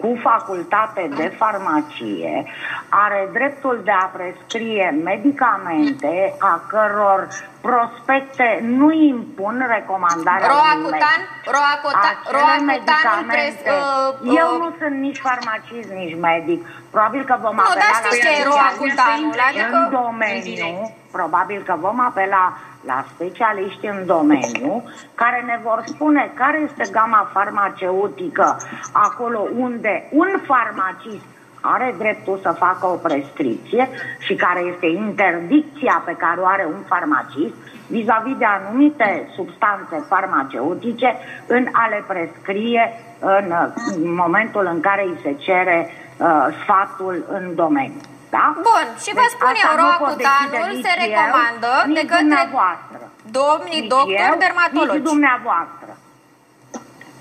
cu 0.02 0.18
facultate 0.22 1.10
de 1.16 1.34
farmacie 1.38 2.46
are 2.90 3.30
dreptul 3.34 3.82
de 3.84 3.92
a 3.92 4.06
prescrie 4.18 5.00
medicamente 5.04 6.36
a 6.40 6.62
căror 6.68 7.28
prospecte 7.62 8.60
nu 8.64 8.92
impun 8.92 9.66
recomandarea 9.76 10.48
unui 10.52 10.62
Roacutan, 10.64 11.20
medic. 11.22 11.56
roacutan, 11.58 12.16
Acele 12.24 12.38
roacutanul 12.38 13.26
pres... 13.28 13.54
medicamente, 13.56 13.70
Uh, 13.72 14.38
eu 14.42 14.48
uh, 14.54 14.60
nu 14.64 14.70
sunt 14.80 14.96
nici 15.08 15.20
farmacist, 15.28 15.90
nici 16.02 16.18
medic. 16.30 16.60
Probabil 16.94 17.24
că 17.30 17.36
vom 17.46 17.56
Nu, 17.56 17.62
apela 17.62 17.80
dar 17.84 17.90
la 17.92 18.10
știți 18.10 18.22
ce 18.22 18.28
e 18.28 18.32
specialiști 18.32 18.50
roacutanul, 18.52 19.36
adică- 19.48 19.68
în 19.78 19.90
domeniu, 20.00 20.74
probabil 21.18 21.60
că 21.68 21.74
vom 21.86 21.98
apela 22.10 22.44
la 22.86 23.06
specialiști 23.14 23.86
în 23.86 24.06
domeniu 24.06 24.84
care 25.16 25.44
ne 25.46 25.60
vor 25.64 25.84
spune 25.86 26.32
care 26.34 26.60
este 26.70 26.92
gama 26.92 27.30
farmaceutică 27.34 28.58
acolo 28.92 29.48
unde 29.58 30.08
un 30.12 30.28
farmacist 30.46 31.26
are 31.62 31.96
dreptul 31.98 32.40
să 32.42 32.56
facă 32.58 32.88
o 32.88 32.96
prescripție 32.96 33.90
și 34.20 34.36
care 34.36 34.60
este 34.60 34.86
interdicția 34.86 36.02
pe 36.06 36.16
care 36.18 36.40
o 36.40 36.46
are 36.46 36.66
un 36.66 36.84
farmacist 36.88 37.54
vis-a-vis 37.88 38.38
de 38.38 38.46
anumite 38.46 39.30
substanțe 39.36 40.06
farmaceutice 40.08 41.16
în 41.48 41.68
a 41.72 41.88
le 41.90 42.04
prescrie 42.08 42.94
în, 43.20 43.54
în 43.96 44.14
momentul 44.14 44.70
în 44.74 44.80
care 44.80 45.04
îi 45.04 45.20
se 45.22 45.34
cere 45.34 45.90
uh, 46.18 46.48
sfatul 46.64 47.26
în 47.30 47.56
domeniu. 47.56 48.11
Da? 48.36 48.46
Bun, 48.70 48.88
și 49.04 49.12
vă 49.18 49.24
Deci 49.24 49.34
spun 49.36 49.48
asta 49.54 49.68
eu, 49.68 49.72
nu 49.72 49.76
pot 49.76 49.82
roacutanul 49.82 50.68
decide 50.68 50.88
se 50.88 50.94
nici 50.94 51.02
recomandă 51.04 51.72
eu, 51.78 51.94
de 51.98 52.02
nici 52.02 52.10
către 52.10 52.24
dumneavoastră. 52.24 53.04
domnii 53.40 53.80
Nici 53.82 53.92
doctori 53.96 54.32
eu, 54.32 54.44
dermatologi. 54.46 54.98
Nici 54.98 55.10
dumneavoastră. 55.12 55.92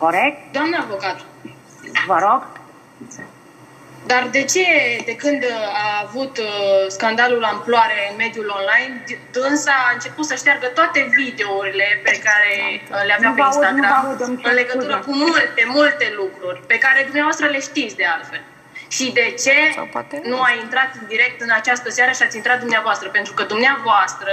Corect? 0.03 0.39
Doamna 0.57 0.79
avocat, 0.87 1.19
Vă 2.11 2.19
rog? 2.27 2.41
Dar 4.11 4.23
de 4.31 4.43
ce, 4.53 4.67
de 5.05 5.15
când 5.23 5.43
a 5.85 5.87
avut 6.07 6.39
uh, 6.39 6.47
scandalul 6.89 7.45
amploare 7.45 7.99
în 8.11 8.17
mediul 8.17 8.49
online, 8.59 9.05
dânsa 9.33 9.75
a 9.89 9.93
început 9.93 10.25
să 10.31 10.35
șteargă 10.35 10.67
toate 10.67 11.01
videourile 11.19 11.89
pe 12.03 12.15
care 12.27 12.53
uh, 12.83 13.03
le 13.07 13.13
avea 13.17 13.29
Nu 13.29 13.35
pe 13.35 13.41
vă 13.41 13.47
aud, 13.47 13.55
nu 13.55 13.61
vă 13.61 13.67
Instagram 13.67 14.07
aud, 14.07 14.21
îmi 14.21 14.39
cer 14.41 14.51
în 14.51 14.55
legătură 14.61 14.95
scuze. 15.01 15.07
cu 15.07 15.13
multe, 15.25 15.63
multe 15.79 16.07
lucruri 16.21 16.61
pe 16.67 16.79
care 16.85 16.99
dumneavoastră 17.09 17.47
le 17.47 17.61
știți 17.69 17.97
de 17.97 18.07
altfel. 18.15 18.43
Și 18.97 19.13
de 19.13 19.35
ce 19.43 19.57
nu 20.33 20.39
a 20.41 20.51
intrat 20.63 20.91
în 21.01 21.07
direct 21.09 21.41
în 21.41 21.51
această 21.61 21.91
seară 21.91 22.13
și 22.13 22.23
ați 22.23 22.37
intrat 22.37 22.59
dumneavoastră? 22.59 23.09
Pentru 23.09 23.33
că 23.33 23.43
dumneavoastră 23.43 24.33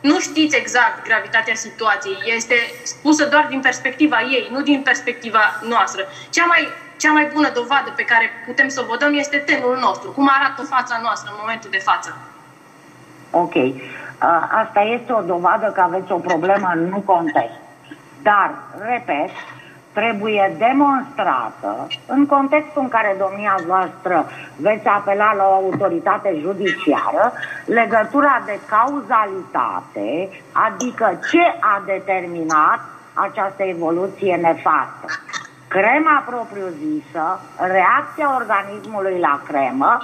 nu 0.00 0.20
știți 0.20 0.56
exact 0.56 1.04
gravitatea 1.04 1.54
situației. 1.54 2.18
Este 2.36 2.54
spusă 2.82 3.24
doar 3.24 3.46
din 3.48 3.60
perspectiva 3.60 4.20
ei, 4.20 4.48
nu 4.50 4.60
din 4.62 4.80
perspectiva 4.82 5.44
noastră. 5.68 6.02
Cea 6.30 6.44
mai, 6.44 6.68
cea 6.96 7.12
mai 7.12 7.30
bună 7.34 7.50
dovadă 7.54 7.92
pe 7.96 8.04
care 8.04 8.30
putem 8.46 8.68
să 8.68 8.80
o 8.80 8.86
vă 8.90 8.96
dăm 8.96 9.14
este 9.14 9.36
tenul 9.36 9.78
nostru. 9.80 10.10
Cum 10.10 10.30
arată 10.36 10.62
fața 10.62 10.98
noastră 11.02 11.30
în 11.32 11.38
momentul 11.40 11.70
de 11.70 11.78
față. 11.78 12.16
Ok. 13.30 13.54
Uh, 13.54 13.72
Asta 14.62 14.80
este 14.80 15.12
o 15.12 15.20
dovadă 15.20 15.66
că 15.74 15.80
aveți 15.80 16.12
o 16.12 16.18
problemă, 16.18 16.72
nu 16.76 16.98
contest. 17.00 17.54
Dar, 18.22 18.54
repet, 18.80 19.30
trebuie 19.94 20.54
demonstrată 20.58 21.86
în 22.06 22.26
contextul 22.26 22.82
în 22.82 22.88
care 22.88 23.16
domnia 23.18 23.56
voastră 23.66 24.26
veți 24.56 24.86
apela 24.86 25.34
la 25.34 25.44
o 25.44 25.54
autoritate 25.54 26.38
judiciară 26.40 27.32
legătura 27.64 28.42
de 28.46 28.58
cauzalitate, 28.68 30.08
adică 30.52 31.20
ce 31.30 31.44
a 31.60 31.82
determinat 31.86 32.80
această 33.14 33.62
evoluție 33.62 34.36
nefastă. 34.36 35.06
Crema 35.68 36.22
propriu-zisă, 36.26 37.40
reacția 37.56 38.34
organismului 38.34 39.18
la 39.20 39.40
cremă 39.46 39.98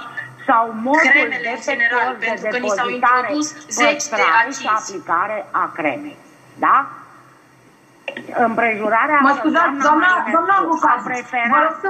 sau 0.47 0.73
modul 0.81 0.99
Cremele, 0.99 1.53
în 1.55 1.61
general, 1.69 2.15
defectuos 2.19 2.41
de 2.41 2.47
pentru 2.47 2.49
că 2.51 2.57
ni 2.57 2.67
s-au 2.67 2.87
depozitare, 2.87 3.27
introdus 3.27 3.47
zeci 3.69 4.03
de 4.03 4.15
păstrare 4.15 4.51
și 4.59 4.67
acizi. 4.67 4.77
aplicare 4.77 5.45
a 5.51 5.71
cremei. 5.75 6.17
Da? 6.65 6.77
Împrejurarea 8.47 9.19
Mă 9.25 9.29
asta 9.29 9.39
scuzați, 9.41 9.73
înseamnă 9.75 9.83
doamna, 9.87 10.11
mai 10.23 10.31
doamna 10.35 10.55
mult. 10.57 10.65
avocat, 10.65 10.97
A 10.99 11.03
preferat 11.09 11.49
vă 11.55 11.59
rog 11.67 11.75
să... 11.83 11.89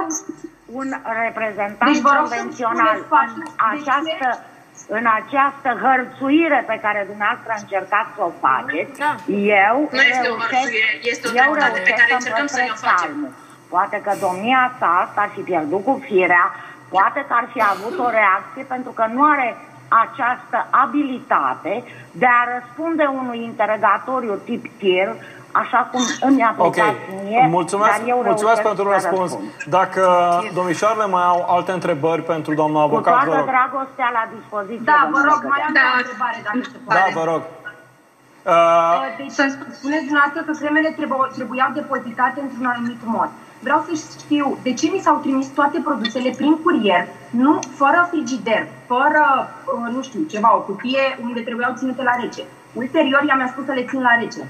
un 0.80 0.88
reprezentant 1.24 1.88
Deci 1.90 2.02
vă 2.08 2.12
rog 2.18 2.26
să-mi 2.26 2.40
convențional 2.40 2.94
spuneți 2.96 3.12
faptul 3.14 3.42
în 3.46 3.50
de 3.52 3.62
această, 3.72 4.28
în 4.98 5.04
această 5.20 5.68
hărțuire 5.84 6.60
pe 6.70 6.76
care 6.84 7.00
dumneavoastră 7.10 7.50
încercați 7.62 8.10
să 8.16 8.20
o 8.28 8.30
faceți, 8.46 8.94
Da. 9.04 9.12
eu 9.66 9.76
Nu 9.96 10.00
este 10.12 10.28
o 10.34 10.36
reușesc, 10.36 10.52
hărțuire, 10.52 10.90
este 11.12 11.24
o 11.28 11.32
eu 11.44 11.50
dreptate 11.56 11.78
pe 11.86 11.92
reușesc 11.92 11.98
care 12.00 12.10
să-mi 12.12 12.20
încercăm 12.20 12.46
să 12.54 12.58
ne 12.60 12.66
o 12.66 12.70
păstrez 12.72 12.90
facem. 12.90 13.10
calmul. 13.10 13.30
Poate 13.74 13.96
că 14.04 14.12
domnia 14.26 14.62
sa 14.80 14.92
s-ar 15.14 15.28
fi 15.34 15.40
pierdut 15.50 15.82
cu 15.88 15.94
firea, 16.08 16.44
poate 16.94 17.20
că 17.28 17.32
ar 17.40 17.46
fi 17.54 17.60
avut 17.74 17.96
o 18.06 18.08
reacție 18.20 18.64
pentru 18.74 18.92
că 18.98 19.04
nu 19.14 19.22
are 19.34 19.48
această 20.04 20.58
abilitate 20.84 21.74
de 22.22 22.26
a 22.38 22.42
răspunde 22.54 23.04
unui 23.20 23.40
interogatoriu 23.50 24.34
tip 24.48 24.64
tir, 24.78 25.08
așa 25.52 25.80
cum 25.90 26.00
îmi 26.26 26.42
a 26.42 26.54
Ok, 26.56 26.78
aplicat 26.78 26.94
mie, 27.24 27.46
mulțumesc, 27.58 27.96
dar 27.98 28.08
eu 28.12 28.20
mulțumesc 28.30 28.60
reușesc 28.62 28.62
pentru 28.68 28.84
să 28.84 28.92
răspuns. 28.96 29.30
răspund. 29.30 29.50
Dacă 29.78 30.02
domnișoarele 30.58 31.06
mai 31.16 31.24
au 31.32 31.40
alte 31.56 31.72
întrebări 31.78 32.22
pentru 32.32 32.50
doamna 32.60 32.78
Cu 32.80 32.86
avocat, 32.88 33.14
vă 33.14 33.24
toată 33.24 33.38
rog. 33.40 33.46
dragostea 33.54 34.08
la 34.18 34.22
dispoziție. 34.36 34.88
Da, 34.92 34.98
vă 35.00 35.04
domnule 35.04 35.28
rog, 35.30 35.40
mai 35.52 35.60
Gădean. 35.66 35.86
am 35.86 35.96
o 35.96 36.00
întrebare, 36.04 36.38
dacă 36.46 36.60
se 36.72 36.78
poate. 36.84 36.98
Da, 37.00 37.04
vă 37.20 37.24
rog. 37.32 37.42
Uh, 38.52 39.00
Deci 39.20 39.34
să 39.38 39.44
spuneți 39.78 40.04
dumneavoastră 40.08 40.40
că 40.46 40.52
cremele 40.60 40.90
trebuiau, 40.98 41.28
trebuiau 41.38 41.70
depozitate 41.80 42.38
într-un 42.46 42.66
anumit 42.72 43.00
mod. 43.16 43.30
Vreau 43.66 43.80
să 43.88 43.92
știu 44.24 44.46
de 44.66 44.72
ce 44.78 44.86
mi 44.94 45.00
s-au 45.04 45.16
trimis 45.24 45.46
toate 45.58 45.78
produsele 45.88 46.30
prin 46.40 46.54
curier, 46.64 47.02
nu 47.30 47.52
fără 47.80 47.98
frigider, 48.10 48.62
fără, 48.92 49.24
uh, 49.74 49.88
nu 49.94 50.02
știu, 50.08 50.20
ceva, 50.32 50.50
o 50.58 50.60
cutie 50.68 51.04
unde 51.26 51.40
trebuiau 51.40 51.72
ținute 51.80 52.02
la 52.02 52.14
rece. 52.22 52.42
Ulterior 52.72 53.22
i-am 53.28 53.46
spus 53.52 53.64
să 53.64 53.72
le 53.72 53.84
țin 53.90 54.00
la 54.08 54.14
rece. 54.20 54.42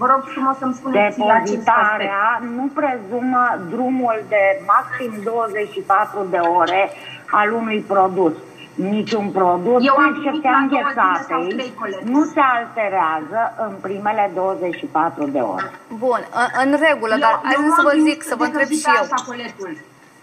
Vă 0.00 0.06
rog 0.06 0.22
frumos 0.34 0.56
să-mi 0.58 0.74
spuneți 0.74 1.18
la 1.18 1.38
ce 1.38 1.42
Depozitarea 1.44 2.42
nu 2.56 2.70
prezumă 2.74 3.44
drumul 3.70 4.16
de 4.28 4.42
maxim 4.72 5.12
24 5.24 6.26
de 6.30 6.36
ore 6.36 6.90
al 7.30 7.52
unui 7.52 7.80
produs. 7.80 8.32
Niciun 8.74 9.30
produs, 9.30 9.84
Eu 9.86 9.94
cu 9.94 10.00
am 10.00 10.14
excepția 10.14 10.50
primit 10.50 10.94
la 10.96 11.02
două 11.02 11.18
zile 11.18 11.22
sau 11.28 11.40
înghețatei, 11.40 11.56
trei 11.56 11.72
colete. 11.78 12.02
nu 12.04 12.24
se 12.24 12.40
alterează 12.56 13.40
în 13.66 13.72
primele 13.80 14.30
24 14.34 15.26
de 15.26 15.38
ore. 15.38 15.70
Bun, 15.88 16.20
în, 16.40 16.48
în 16.64 16.78
regulă, 16.88 17.16
dar 17.20 17.40
hai 17.42 17.54
să 17.76 17.82
vă 17.82 17.94
zic, 18.08 18.22
să 18.22 18.34
vă 18.36 18.44
întreb 18.44 18.68
și 18.68 18.86
eu. 18.98 19.04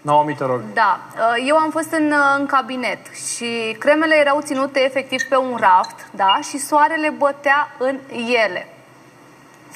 Naomi, 0.00 0.34
te 0.34 0.44
rog. 0.44 0.60
Da, 0.74 1.00
eu 1.46 1.56
am 1.56 1.70
fost 1.70 1.92
în, 1.92 2.12
în 2.38 2.46
cabinet 2.46 3.02
și 3.14 3.76
cremele 3.78 4.14
erau 4.14 4.40
ținute 4.40 4.84
efectiv 4.84 5.22
pe 5.22 5.36
un 5.36 5.56
raft, 5.60 6.08
da, 6.10 6.38
și 6.48 6.58
soarele 6.58 7.10
bătea 7.18 7.68
în 7.78 7.98
ele. 8.46 8.66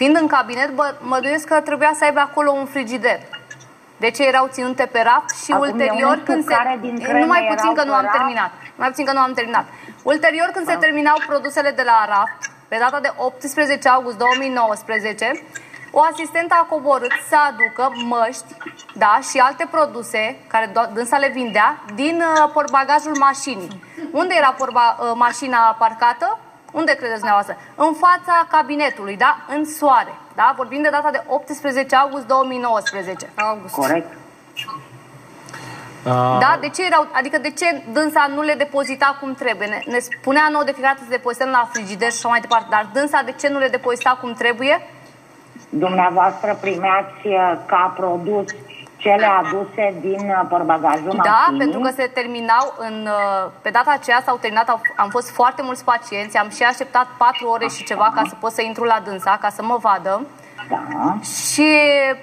Fiind 0.01 0.17
în 0.21 0.27
cabinet, 0.27 0.71
bă, 0.71 0.95
mă 1.01 1.19
gândesc 1.19 1.47
că 1.47 1.61
trebuia 1.61 1.93
să 1.95 2.05
aibă 2.05 2.21
acolo 2.21 2.51
un 2.51 2.67
frigider. 2.67 3.21
De 3.97 4.11
ce 4.11 4.23
erau 4.27 4.47
ținute 4.51 4.87
pe 4.93 5.01
raft 5.03 5.45
și 5.45 5.53
Acum, 5.53 5.65
eu 5.65 5.73
ulterior 5.73 6.15
nu 6.17 6.21
știu 6.21 6.33
când 6.33 6.45
se... 6.45 6.55
care 6.55 6.79
din 6.81 7.01
creme 7.03 7.19
Nu 7.21 7.27
mai 7.27 7.41
puțin 7.51 7.71
erau 7.71 7.73
că 7.75 7.85
nu 7.85 7.91
pe 7.91 7.97
am 7.97 8.05
raft. 8.05 8.17
terminat. 8.17 8.51
Mai 8.77 8.89
puțin 8.89 9.05
că 9.05 9.13
nu 9.13 9.19
am 9.21 9.33
terminat. 9.33 9.65
Ulterior 10.03 10.49
când 10.55 10.67
se 10.67 10.75
terminau 10.75 11.17
produsele 11.27 11.71
de 11.71 11.83
la 11.83 12.05
raft, 12.09 12.41
pe 12.69 12.77
data 12.81 13.01
de 13.01 13.13
18 13.17 13.89
august 13.89 14.17
2019, 14.17 15.45
o 15.91 16.01
asistentă 16.11 16.55
a 16.59 16.65
coborât 16.73 17.13
să 17.29 17.37
aducă 17.49 17.93
măști 18.05 18.55
da, 18.95 19.21
și 19.31 19.39
alte 19.39 19.67
produse 19.71 20.37
care 20.47 20.67
do- 20.71 20.93
dânsa 20.93 21.17
le 21.17 21.29
vindea 21.29 21.79
din 21.95 22.17
uh, 22.17 22.51
portbagajul 22.53 23.17
mașinii. 23.19 23.83
Unde 24.13 24.35
era 24.35 24.53
porba, 24.59 24.97
uh, 25.01 25.13
mașina 25.15 25.77
parcată? 25.79 26.39
Unde 26.71 26.93
credeți 26.95 27.19
dumneavoastră? 27.19 27.57
În 27.75 27.93
fața 27.95 28.47
cabinetului, 28.51 29.17
da? 29.17 29.37
În 29.49 29.65
soare. 29.65 30.15
Da? 30.35 30.53
Vorbim 30.57 30.83
de 30.83 30.89
data 30.89 31.11
de 31.11 31.23
18 31.27 31.97
august 31.97 32.27
2019. 32.27 33.31
August. 33.35 33.75
Corect. 33.75 34.13
Uh, 36.05 36.37
Da? 36.41 36.59
De 36.61 36.69
ce 36.69 36.85
erau, 36.85 37.07
adică 37.13 37.39
de 37.39 37.51
ce 37.51 37.83
dânsa 37.93 38.27
nu 38.35 38.43
le 38.43 38.55
depozita 38.55 39.17
cum 39.21 39.35
trebuie? 39.35 39.67
Ne, 39.67 39.83
ne 39.87 39.99
spunea 39.99 40.49
nouă 40.51 40.65
de 40.65 40.73
fiecare 40.73 40.95
dată 40.95 41.07
să 41.09 41.17
depozităm 41.17 41.49
la 41.49 41.69
frigider 41.73 42.11
și 42.11 42.17
așa 42.19 42.29
mai 42.29 42.41
departe, 42.41 42.67
dar 42.71 42.89
dânsa 42.93 43.23
de 43.25 43.33
ce 43.33 43.49
nu 43.49 43.59
le 43.59 43.69
depozita 43.69 44.19
cum 44.21 44.33
trebuie? 44.33 44.87
Dumneavoastră 45.69 46.59
primeați 46.61 47.27
uh, 47.27 47.53
ca 47.67 47.93
produs 47.97 48.45
cele 49.01 49.27
aduse 49.27 49.95
din 50.01 50.23
uh, 50.29 50.47
portbagajul 50.49 51.21
Da, 51.25 51.31
mașinii? 51.31 51.59
pentru 51.59 51.81
că 51.81 51.91
se 51.97 52.11
terminau 52.15 52.75
în, 52.79 53.09
uh, 53.11 53.51
pe 53.63 53.71
data 53.71 53.91
aceea 53.91 54.23
s-au 54.25 54.37
terminat, 54.37 54.69
au, 54.69 54.81
am 54.97 55.09
fost 55.09 55.31
foarte 55.31 55.63
mulți 55.63 55.85
pacienți, 55.85 56.37
am 56.37 56.51
și 56.51 56.63
așteptat 56.63 57.07
4 57.19 57.49
ore 57.49 57.69
și 57.69 57.85
ceva 57.85 58.13
ca 58.15 58.23
să 58.29 58.35
pot 58.41 58.53
să 58.53 58.63
intru 58.63 58.85
la 58.85 59.01
dânsa, 59.05 59.39
ca 59.41 59.49
să 59.49 59.63
mă 59.63 59.77
vadă. 59.81 60.27
Da. 60.69 61.17
Și 61.23 61.69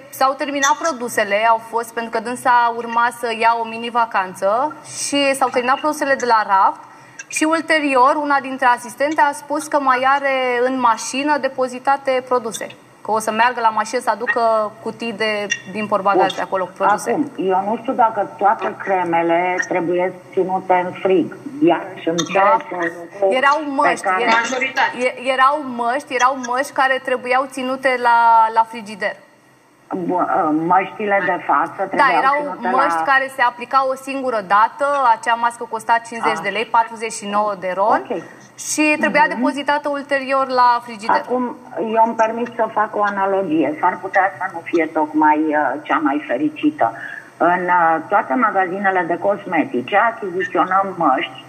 s-au 0.10 0.34
terminat 0.34 0.76
produsele, 0.82 1.48
au 1.50 1.62
fost, 1.70 1.94
pentru 1.94 2.12
că 2.12 2.20
dânsa 2.20 2.74
urma 2.76 3.08
să 3.20 3.34
ia 3.40 3.58
o 3.62 3.68
mini-vacanță 3.68 4.76
și 4.98 5.36
s-au 5.36 5.50
terminat 5.50 5.80
produsele 5.80 6.16
de 6.16 6.26
la 6.26 6.44
raft 6.48 6.80
și 7.28 7.44
ulterior 7.44 8.16
una 8.16 8.40
dintre 8.40 8.66
asistente 8.66 9.22
a 9.22 9.32
spus 9.32 9.68
că 9.68 9.80
mai 9.80 10.08
are 10.16 10.60
în 10.66 10.80
mașină 10.80 11.38
depozitate 11.38 12.24
produse. 12.28 12.68
Că 13.08 13.14
o 13.14 13.20
să 13.20 13.32
meargă 13.32 13.60
la 13.62 13.70
mașină 13.70 14.00
să 14.02 14.10
aducă 14.10 14.72
cutii 14.84 15.14
de, 15.14 15.48
din 15.72 15.88
porbagaj 15.88 16.34
de 16.34 16.42
acolo 16.42 16.64
cu 16.66 16.72
produse. 16.78 17.12
Acum, 17.12 17.32
eu 17.38 17.62
nu 17.70 17.78
știu 17.82 17.94
dacă 17.94 18.30
toate 18.38 18.76
cremele 18.80 19.56
trebuie 19.68 20.14
ținute 20.32 20.74
în 20.86 20.92
frig. 21.02 21.38
Iarăși 21.64 22.08
îmi 22.08 22.18
Da. 22.34 22.40
cereți 22.40 22.66
un 22.74 22.80
lucru 23.12 23.36
Erau 23.36 23.58
pe 23.58 23.70
măști, 23.70 24.04
care- 24.06 24.22
erau, 24.22 24.36
e- 25.00 25.30
erau 25.34 25.64
măști, 25.76 26.14
erau 26.14 26.38
măști 26.48 26.72
care 26.72 27.02
trebuiau 27.04 27.46
ținute 27.50 28.00
la, 28.02 28.48
la 28.54 28.64
frigider. 28.70 29.16
Bun, 29.96 30.22
uh, 30.22 30.50
Măștile 30.68 31.22
de 31.26 31.38
față 31.46 31.72
Da, 31.78 31.86
trebuiau 31.86 32.18
erau 32.18 32.38
ținute 32.42 32.68
măști 32.76 32.98
la... 32.98 33.04
care 33.12 33.32
se 33.36 33.42
aplicau 33.42 33.90
o 33.90 33.96
singură 33.96 34.42
dată, 34.48 34.86
acea 35.18 35.34
mască 35.34 35.64
costa 35.70 35.98
50 36.08 36.40
de 36.40 36.50
lei, 36.50 36.66
49 36.66 37.54
de 37.60 37.72
ron 37.76 38.02
Ok. 38.10 38.22
și 38.68 38.96
trebuia 39.00 39.26
depozitată 39.28 39.90
ulterior 39.90 40.48
la 40.48 40.82
frigider. 40.84 41.16
Acum, 41.26 41.56
eu 41.94 42.04
îmi 42.06 42.16
permit 42.16 42.50
să 42.56 42.70
fac 42.74 42.96
o 42.96 43.04
analogie. 43.04 43.78
S-ar 43.80 43.98
putea 44.02 44.32
să 44.38 44.44
nu 44.54 44.62
fie 44.64 44.86
tocmai 44.86 45.40
uh, 45.48 45.80
cea 45.84 45.98
mai 46.04 46.24
fericită. 46.28 46.94
În 47.38 47.64
uh, 47.64 47.96
toate 48.10 48.34
magazinele 48.34 49.02
de 49.08 49.18
cosmetice 49.18 49.98
achiziționăm 49.98 50.94
măști 50.98 51.46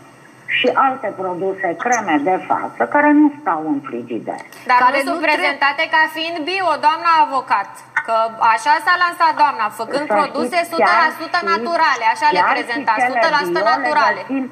și 0.46 0.70
alte 0.74 1.12
produse, 1.16 1.76
creme 1.84 2.20
de 2.22 2.36
față, 2.46 2.82
care 2.94 3.10
nu 3.12 3.32
stau 3.40 3.62
în 3.72 3.80
frigider. 3.88 4.40
Dar 4.66 4.76
Care 4.84 4.96
nu 4.96 5.02
sunt 5.06 5.14
nu 5.14 5.20
tre- 5.24 5.32
prezentate 5.34 5.82
ca 5.94 6.02
fiind 6.16 6.36
bio, 6.50 6.70
doamna 6.86 7.12
avocat. 7.26 7.70
Că 8.08 8.16
așa 8.54 8.74
s-a 8.84 8.94
lansat 9.04 9.32
doamna, 9.42 9.66
făcând 9.80 10.06
Să 10.10 10.14
produse 10.18 10.56
știți, 10.64 10.80
chiar 10.82 11.08
100% 11.20 11.38
și- 11.42 11.50
naturale, 11.54 12.04
așa 12.14 12.26
le 12.34 12.38
chiar 12.40 12.48
și 12.48 12.54
prezenta, 12.56 12.92
cele 13.00 13.08
100% 13.14 13.50
bio 13.52 13.62
le 13.64 13.70
naturale. 13.74 14.20
găsim- 14.28 14.50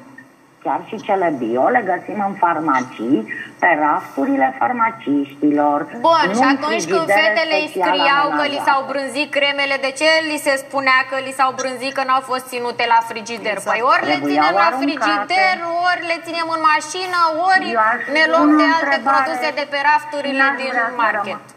chiar 0.65 0.81
și 0.89 0.95
cele 1.07 1.29
bio, 1.41 1.65
le 1.75 1.81
găsim 1.91 2.19
în 2.29 2.33
farmacii, 2.43 3.19
pe 3.61 3.69
rafturile 3.85 4.47
farmaciștilor. 4.59 5.79
Bun, 6.07 6.23
nu 6.29 6.33
și 6.39 6.45
în 6.49 6.53
atunci 6.55 6.83
când 6.91 7.05
frigidere 7.07 7.21
fetele 7.21 7.55
îi 7.61 7.67
special 7.71 7.87
scriau 7.89 8.25
că 8.39 8.43
li 8.53 8.57
amenajate. 8.57 8.65
s-au 8.67 8.81
brânzit 8.91 9.29
cremele, 9.37 9.75
de 9.85 9.91
ce 9.99 10.09
li 10.29 10.37
se 10.45 10.53
spunea 10.63 10.99
că 11.09 11.15
li 11.25 11.33
s-au 11.39 11.51
brânzit 11.59 11.93
că 11.97 12.03
n-au 12.07 12.23
fost 12.31 12.45
ținute 12.53 12.83
la 12.93 12.99
frigider? 13.09 13.55
Exact. 13.57 13.69
Păi 13.71 13.81
ori 13.93 14.03
le 14.11 14.15
Trebuiau 14.17 14.33
ținem 14.33 14.53
la 14.61 14.65
aruncate. 14.69 14.83
frigider, 14.83 15.55
ori 15.89 16.01
le 16.11 16.17
ținem 16.25 16.47
în 16.55 16.61
mașină, 16.73 17.19
ori 17.51 17.67
Eu 17.77 17.81
aș 17.91 18.01
ne 18.17 18.23
luăm 18.31 18.47
pune 18.49 18.55
de 18.61 18.65
o 18.67 18.75
alte 18.77 18.85
întrebare. 18.87 19.15
produse 19.17 19.47
de 19.59 19.65
pe 19.71 19.77
rafturile 19.89 20.43
N-aș 20.45 20.57
din 20.61 20.69
vrea 20.73 20.89
să 20.93 20.99
market. 21.05 21.37
rămân- 21.39 21.55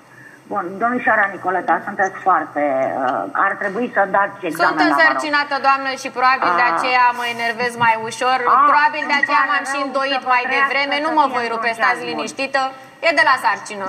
Bun, 0.52 0.64
domnișoara 0.82 1.26
Nicoleta, 1.36 1.74
sunteți 1.86 2.16
foarte... 2.26 2.62
Uh, 3.04 3.44
ar 3.46 3.52
trebui 3.62 3.86
să 3.96 4.00
dați 4.16 4.36
examen 4.48 4.66
Sunt 4.66 4.78
la 4.78 4.84
Maroc. 4.84 4.92
însărcinată, 4.96 5.54
doamnă, 5.66 5.90
și 6.02 6.08
probabil 6.18 6.50
de 6.60 6.64
A. 6.68 6.70
aceea 6.74 7.06
mă 7.20 7.24
enervez 7.36 7.72
mai 7.84 7.94
ușor. 8.08 8.38
A, 8.46 8.54
probabil 8.70 9.02
de 9.10 9.16
îmi 9.16 9.20
aceea 9.22 9.42
pare 9.44 9.50
m-am 9.52 9.64
și 9.72 9.78
rău 9.78 9.86
îndoit 9.86 10.20
să 10.22 10.26
vă 10.26 10.32
mai 10.34 10.42
trăiască 10.44 10.60
devreme. 10.62 10.94
să 10.98 11.04
Nu 11.06 11.10
mă 11.18 11.24
fie 11.26 11.34
voi 11.36 11.46
rupe, 11.52 11.68
într-un 11.70 11.78
stați 11.80 11.98
ceas 11.98 11.98
bun. 12.04 12.08
liniștită. 12.10 12.60
E 13.06 13.10
de 13.20 13.24
la 13.30 13.36
sarcină. 13.44 13.86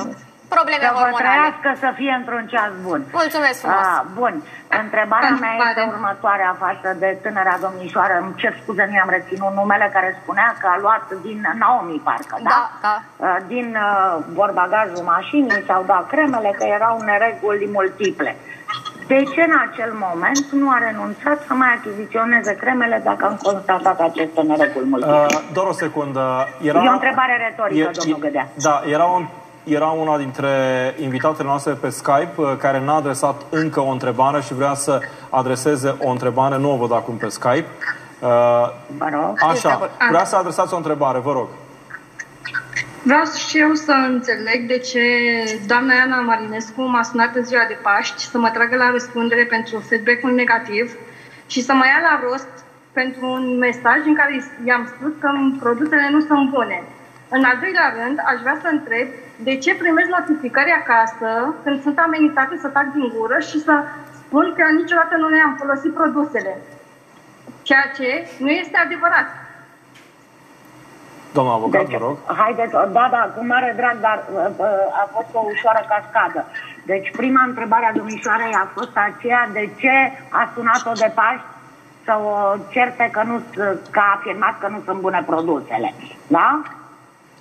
Probleme 0.57 0.83
Să 0.87 0.91
vă 0.93 1.01
hormonale. 1.03 1.21
trăiască 1.23 1.69
să 1.83 1.89
fie 1.99 2.13
într-un 2.19 2.43
ceas 2.51 2.71
bun. 2.87 2.99
Mulțumesc 3.21 3.57
frumos. 3.63 3.85
Ah, 3.95 4.01
bun. 4.19 4.33
Întrebarea 4.83 5.33
mea 5.43 5.53
Întrebare. 5.53 5.69
este 5.73 5.83
următoarea 5.95 6.51
față 6.65 6.89
de 7.03 7.09
tânăra 7.23 7.55
domnișoară. 7.65 8.13
Îmi 8.23 8.35
cer 8.41 8.53
scuze, 8.61 8.83
nu 8.91 8.97
am 9.05 9.11
reținut 9.17 9.51
numele 9.59 9.87
care 9.95 10.09
spunea 10.21 10.49
că 10.61 10.67
a 10.73 10.77
luat 10.85 11.05
din 11.27 11.39
Naomi, 11.61 12.01
parcă, 12.07 12.35
da? 12.47 12.49
Da, 12.55 12.61
da. 12.85 12.95
Ah, 13.27 13.37
Din 13.53 13.67
uh, 13.87 14.13
borbagajul 14.39 15.03
mașinii 15.15 15.61
sau 15.69 15.79
da 15.91 15.99
cremele, 16.11 16.49
că 16.59 16.63
erau 16.77 16.95
nereguli 17.09 17.65
multiple. 17.77 18.31
De 19.11 19.23
ce 19.33 19.41
în 19.49 19.55
acel 19.71 19.91
moment 20.05 20.45
nu 20.61 20.69
a 20.69 20.77
renunțat 20.87 21.37
să 21.47 21.53
mai 21.53 21.71
achiziționeze 21.77 22.55
cremele 22.55 23.01
dacă 23.03 23.25
am 23.25 23.35
constatat 23.43 23.99
aceste 23.99 24.41
nereguli 24.41 24.87
multiple? 24.89 25.15
Uh, 25.15 25.39
doar 25.53 25.67
o 25.67 25.71
secundă. 25.83 26.47
Era... 26.61 26.83
E 26.83 26.89
o 26.89 26.91
întrebare 26.91 27.35
retorică, 27.47 27.91
domnul 27.99 28.19
Gădea. 28.19 28.47
Da, 28.67 28.81
era, 28.85 29.03
un, 29.03 29.27
era 29.63 29.85
una 29.85 30.17
dintre 30.17 30.49
invitatele 30.99 31.47
noastre 31.47 31.73
pe 31.73 31.89
Skype 31.89 32.33
uh, 32.35 32.53
care 32.57 32.79
n-a 32.79 32.95
adresat 32.95 33.41
încă 33.49 33.79
o 33.79 33.89
întrebare 33.89 34.41
și 34.41 34.53
vrea 34.53 34.73
să 34.73 34.99
adreseze 35.29 35.95
o 35.99 36.09
întrebare. 36.09 36.57
Nu 36.57 36.71
o 36.71 36.75
văd 36.75 36.93
acum 36.93 37.17
pe 37.17 37.27
Skype. 37.27 37.65
Uh, 38.19 38.29
Vă 38.97 39.09
rog. 39.11 39.37
Așa, 39.49 39.89
vrea 40.09 40.23
să 40.23 40.35
adresați 40.35 40.73
o 40.73 40.77
întrebare, 40.77 41.19
vă 41.19 41.31
rog. 41.31 41.47
Vreau 43.03 43.23
și 43.47 43.59
eu 43.59 43.73
să 43.73 43.91
înțeleg 44.07 44.67
de 44.67 44.77
ce 44.77 45.01
doamna 45.67 45.93
Iana 45.93 46.19
Marinescu 46.21 46.81
m-a 46.81 47.03
sunat 47.03 47.35
în 47.35 47.43
ziua 47.43 47.65
de 47.67 47.77
Paști 47.81 48.23
să 48.23 48.37
mă 48.37 48.49
tragă 48.49 48.75
la 48.75 48.91
răspundere 48.91 49.45
pentru 49.45 49.79
feedback-ul 49.79 50.33
negativ 50.33 50.95
și 51.47 51.61
să 51.61 51.73
mă 51.73 51.85
ia 51.85 51.99
la 52.09 52.19
rost 52.27 52.51
pentru 52.93 53.25
un 53.25 53.57
mesaj 53.57 53.99
în 54.05 54.15
care 54.15 54.43
i-am 54.65 54.85
spus 54.95 55.11
că 55.19 55.29
produsele 55.59 56.07
nu 56.11 56.19
sunt 56.19 56.49
bune. 56.49 56.83
În 57.29 57.43
al 57.43 57.57
doilea 57.61 57.93
rând, 57.99 58.17
aș 58.31 58.39
vrea 58.41 58.57
să 58.61 58.67
întreb 58.71 59.07
de 59.43 59.55
ce 59.57 59.75
primesc 59.75 60.09
notificări 60.09 60.71
acasă 60.81 61.29
când 61.63 61.81
sunt 61.81 61.97
amenințate 61.99 62.57
să 62.61 62.67
tac 62.67 62.85
din 62.93 63.11
gură 63.17 63.39
și 63.39 63.57
să 63.59 63.73
spun 64.19 64.53
că 64.57 64.63
niciodată 64.79 65.15
nu 65.17 65.27
le-am 65.27 65.55
folosit 65.59 65.93
produsele. 65.93 66.57
Ceea 67.61 67.85
ce 67.97 68.27
nu 68.37 68.49
este 68.49 68.77
adevărat. 68.77 69.27
Doamna 71.33 71.53
avocat, 71.53 71.85
Deci, 71.85 71.97
vă 71.97 72.05
rog. 72.05 72.17
haideți, 72.37 72.71
da, 72.71 73.07
da, 73.11 73.31
cu 73.35 73.45
mare 73.45 73.73
drag, 73.75 73.95
dar 73.99 74.23
uh, 74.33 74.45
uh, 74.57 74.65
a 75.01 75.09
fost 75.13 75.27
o 75.33 75.41
ușoară 75.51 75.81
cascadă. 75.89 76.45
Deci 76.85 77.11
prima 77.15 77.43
întrebare 77.47 77.85
a 77.85 77.91
domnișoarei 77.93 78.53
a 78.53 78.67
fost 78.73 78.95
aceea 79.09 79.49
de 79.53 79.69
ce 79.77 80.11
a 80.29 80.51
sunat-o 80.55 80.91
de 80.91 81.11
Paști 81.15 81.45
să 82.05 82.13
o 82.23 82.55
certe 82.69 83.09
că, 83.11 83.21
nu, 83.25 83.39
s- 83.39 83.55
că 83.91 83.99
a 83.99 84.13
afirmat 84.17 84.55
că 84.59 84.67
nu 84.67 84.81
sunt 84.85 84.99
bune 84.99 85.23
produsele. 85.25 85.93
Da? 86.27 86.61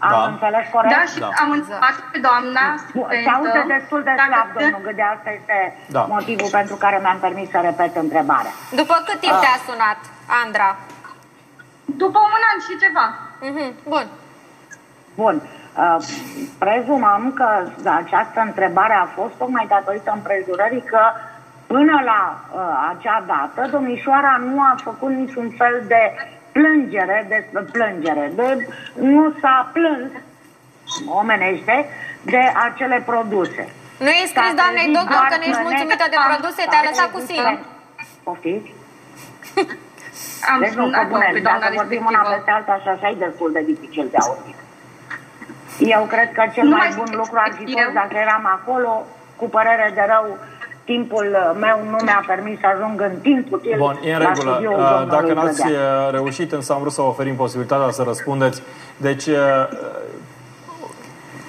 Am 0.09 0.11
Da. 0.17 0.23
înțeles 0.33 0.67
corect? 0.75 0.95
Da, 0.97 1.03
și 1.13 1.19
am 1.43 1.51
întrebat 1.59 1.97
pe 2.13 2.19
doamna 2.29 2.65
Bun, 2.99 3.07
Se 3.11 3.17
studentă 3.17 3.31
aude 3.37 3.63
destul 3.77 4.01
de 4.09 4.13
dacă 4.21 4.31
slab, 4.33 4.49
sunt- 4.51 4.61
domnul 4.63 4.83
Gâdea, 4.89 5.09
asta 5.17 5.31
este 5.39 5.57
Da. 5.97 6.03
motivul 6.17 6.51
pentru 6.59 6.75
care 6.85 6.97
mi-am 7.03 7.21
permis 7.27 7.47
să 7.55 7.59
repet 7.69 7.93
întrebarea. 8.05 8.53
După 8.83 8.95
cât 9.07 9.19
timp 9.25 9.37
Ah. 9.39 9.43
te-a 9.45 9.59
sunat, 9.69 10.01
Andra? 10.45 10.69
După 12.03 12.19
un 12.37 12.43
an 12.51 12.59
și 12.67 12.75
ceva. 12.85 13.07
Mhm, 13.49 13.69
Bun. 13.93 14.07
Bun. 15.23 15.37
Uh, 15.77 15.97
prezumăm 16.59 17.23
că 17.39 17.49
această 18.03 18.41
întrebare 18.49 18.95
a 18.95 19.05
fost 19.19 19.35
tocmai 19.43 19.67
datorită 19.69 20.11
împrejurării 20.15 20.83
că 20.93 21.03
până 21.67 22.01
la 22.05 22.21
uh, 22.55 22.95
acea 22.97 23.23
dată 23.27 23.69
domnișoara 23.71 24.37
nu 24.41 24.61
a 24.63 24.75
făcut 24.83 25.11
niciun 25.11 25.49
fel 25.59 25.83
de 25.87 26.03
plângere, 26.53 27.27
de 27.29 27.39
plângere, 27.73 28.33
de, 28.35 28.67
nu 28.95 29.35
s-a 29.41 29.71
plâns 29.73 30.11
omenește 31.21 31.77
de 32.23 32.41
acele 32.67 33.03
produse. 33.07 33.69
Nu 33.99 34.07
i-ai 34.07 34.27
scris 34.33 34.49
S-a 34.51 34.59
doamnei 34.61 34.87
trezit 34.87 34.99
doctor 34.99 35.17
doar 35.17 35.27
că 35.31 35.37
nu 35.41 35.43
ești 35.51 35.57
că 35.63 35.67
mulțumită 35.69 36.05
de 36.15 36.19
ne- 36.21 36.29
produse, 36.31 36.61
s-a 36.63 36.71
te-a 36.73 36.83
lăsat 36.89 37.09
cu 37.15 37.19
trezit 37.21 37.35
sine. 37.37 37.53
că- 37.61 37.65
Poftiți? 38.27 38.71
Am 40.51 40.59
deci 40.65 40.77
nu, 40.81 40.85
pe 40.85 40.91
sunat 40.91 41.09
bune, 41.13 41.29
pe 41.33 41.41
doamna 41.47 41.61
dacă 41.67 41.75
vorbim 41.81 42.03
una 42.11 42.21
respectivă. 42.23 42.35
peste 42.35 42.51
alta 42.59 42.75
și 42.83 42.89
așa 42.95 43.07
e 43.13 43.25
destul 43.27 43.51
de 43.57 43.63
dificil 43.71 44.07
de 44.15 44.19
auzit. 44.25 44.59
Eu 45.95 46.03
cred 46.13 46.29
că 46.37 46.43
cel 46.55 46.65
Nu 46.65 46.77
mai 46.77 46.87
mai 46.87 46.97
bun 46.99 47.07
știu 47.07 47.19
lucru 47.23 47.37
ar 47.47 47.53
fi 47.59 47.65
eu. 47.73 47.79
fost 47.83 47.95
dacă 48.03 48.15
eram 48.27 48.45
acolo, 48.57 48.91
cu 49.41 49.47
părere 49.57 49.87
de 49.99 50.05
rău, 50.13 50.27
timpul 50.85 51.57
meu 51.61 51.79
nu 51.91 51.97
mi-a 52.05 52.25
permis 52.27 52.59
să 52.61 52.67
ajung 52.77 53.01
în 53.01 53.17
timp 53.23 53.53
util 53.53 53.75
Bun, 53.79 53.99
e 54.05 54.13
în 54.15 54.19
la 54.23 54.29
regulă. 54.29 54.51
studioul 54.53 54.79
Uh, 54.79 54.89
domnului 54.89 55.09
Dacă 55.11 55.33
n-ați 55.33 55.63
Gădea. 55.63 55.81
uh, 56.07 56.11
reușit, 56.13 56.53
însă 56.53 56.73
am 56.73 56.81
vrut 56.81 56.93
să 56.93 57.03
oferim 57.03 57.35
posibilitatea 57.35 57.91
să 57.91 58.03
răspundeți. 58.03 58.63
Deci, 58.97 59.27
uh, 59.27 59.37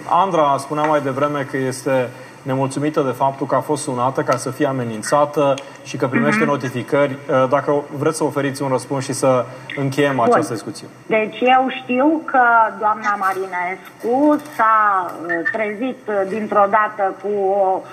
Andra 0.09 0.55
spunea 0.57 0.83
mai 0.83 1.01
devreme 1.01 1.47
că 1.51 1.57
este 1.57 2.09
nemulțumită 2.41 3.01
de 3.01 3.11
faptul 3.11 3.47
că 3.47 3.55
a 3.55 3.59
fost 3.59 3.83
sunată 3.83 4.21
ca 4.21 4.37
să 4.37 4.49
fie 4.51 4.67
amenințată 4.67 5.53
și 5.83 5.97
că 5.97 6.07
primește 6.07 6.39
Mhm. 6.41 6.49
notificări. 6.49 7.11
Uh, 7.29 7.45
Dacă 7.49 7.73
vreți 7.97 8.17
să 8.17 8.23
oferiți 8.23 8.61
un 8.61 8.69
răspuns 8.69 9.03
și 9.03 9.13
să 9.13 9.45
încheiem 9.75 10.15
Bun. 10.15 10.25
această 10.29 10.53
discuție. 10.53 10.87
Deci 11.05 11.39
eu 11.41 11.67
știu 11.83 12.21
că 12.25 12.41
doamna 12.79 13.15
Marinescu 13.19 14.41
s-a 14.55 15.05
uh, 15.25 15.27
trezit 15.51 15.99
uh, 16.07 16.21
dintr-o 16.27 16.65
dată 16.69 17.15
cu 17.21 17.29
o 17.49 17.81
uh, 17.81 17.89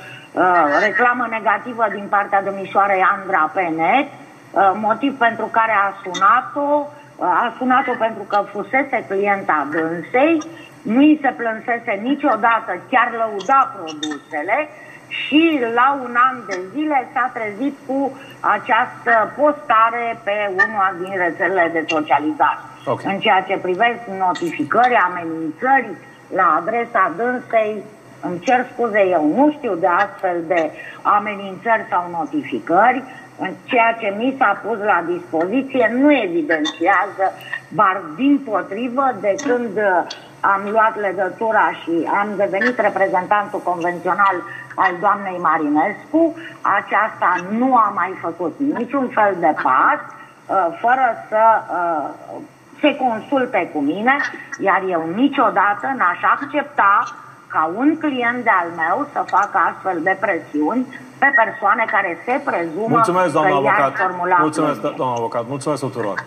reclamă 0.81 1.27
negativă 1.31 1.87
din 1.93 2.07
partea 2.09 2.43
domnișoarei 2.43 3.03
Andra 3.13 3.51
pe 3.55 3.73
net, 3.77 4.09
uh, 4.09 4.73
motiv 4.75 5.19
pentru 5.19 5.47
care 5.47 5.73
a 5.73 5.95
sunat-o, 6.03 6.87
uh, 7.17 7.27
a 7.27 7.55
sunat-o 7.59 7.93
pentru 7.99 8.23
că 8.23 8.45
fusese 8.53 9.05
clienta 9.09 9.67
dânsei, 9.71 10.39
nu 10.83 10.99
îi 10.99 11.19
se 11.23 11.35
plânsese 11.37 11.93
niciodată, 12.03 12.81
chiar 12.91 13.09
lăuda 13.17 13.75
produsele 13.77 14.69
și 15.09 15.61
la 15.75 15.99
un 16.03 16.15
an 16.29 16.37
de 16.47 16.59
zile 16.73 17.09
s-a 17.13 17.31
trezit 17.35 17.77
cu 17.87 18.19
această 18.41 19.33
postare 19.37 20.19
pe 20.25 20.51
una 20.53 20.93
din 21.01 21.13
rețelele 21.17 21.71
de 21.73 21.85
socializare. 21.89 22.59
Ok. 22.85 23.01
În 23.05 23.19
ceea 23.19 23.43
ce 23.43 23.57
privesc 23.57 24.01
notificări, 24.19 24.95
amenințări 24.95 25.91
la 26.35 26.57
adresa 26.61 27.13
dânsei, 27.17 27.83
îmi 28.21 28.39
cer 28.39 28.67
scuze, 28.73 29.07
eu 29.11 29.33
nu 29.37 29.53
știu 29.57 29.75
de 29.75 29.87
astfel 29.87 30.37
de 30.47 30.71
amenințări 31.03 31.87
sau 31.91 32.09
notificări. 32.11 33.03
În 33.41 33.51
ceea 33.65 33.97
ce 34.01 34.15
mi 34.19 34.35
s-a 34.39 34.61
pus 34.65 34.79
la 34.79 35.05
dispoziție 35.07 35.91
nu 36.01 36.13
evidențiază, 36.13 37.25
bar 37.69 38.03
din 38.17 38.41
potrivă, 38.45 39.17
de 39.21 39.35
când 39.47 39.77
uh, 39.77 40.07
am 40.41 40.61
luat 40.71 41.01
legătura 41.01 41.71
și 41.83 42.09
am 42.21 42.29
devenit 42.37 42.79
reprezentantul 42.79 43.61
convențional 43.65 44.37
al 44.75 44.95
doamnei 45.01 45.39
Marinescu, 45.39 46.35
aceasta 46.61 47.35
nu 47.51 47.77
a 47.77 47.93
mai 47.95 48.19
făcut 48.21 48.55
niciun 48.59 49.09
fel 49.09 49.37
de 49.39 49.55
pas, 49.63 50.01
uh, 50.01 50.79
fără 50.81 51.25
să 51.29 51.43
uh, 51.73 52.41
se 52.81 52.97
consulte 52.97 53.71
cu 53.73 53.81
mine, 53.81 54.17
iar 54.59 54.83
eu 54.89 55.11
niciodată 55.15 55.95
n-aș 55.97 56.21
accepta 56.23 57.05
ca 57.49 57.71
un 57.77 57.99
client 57.99 58.45
de-al 58.45 58.69
meu 58.77 59.07
să 59.13 59.25
facă 59.27 59.59
astfel 59.71 60.01
de 60.03 60.17
presiuni 60.21 60.87
pe 61.19 61.29
persoane 61.41 61.85
care 61.91 62.19
se 62.25 62.41
prezumă 62.45 62.87
Mulțumesc, 62.89 63.33
doamna 63.33 63.57
că 63.59 63.65
i-ar 63.65 63.81
avocat. 63.81 63.97
formula 64.07 64.37
Mulțumesc, 64.41 64.73
plângeri. 64.73 64.97
doamna 64.97 65.15
avocat. 65.17 65.45
Mulțumesc 65.49 65.81
tuturor. 65.83 66.25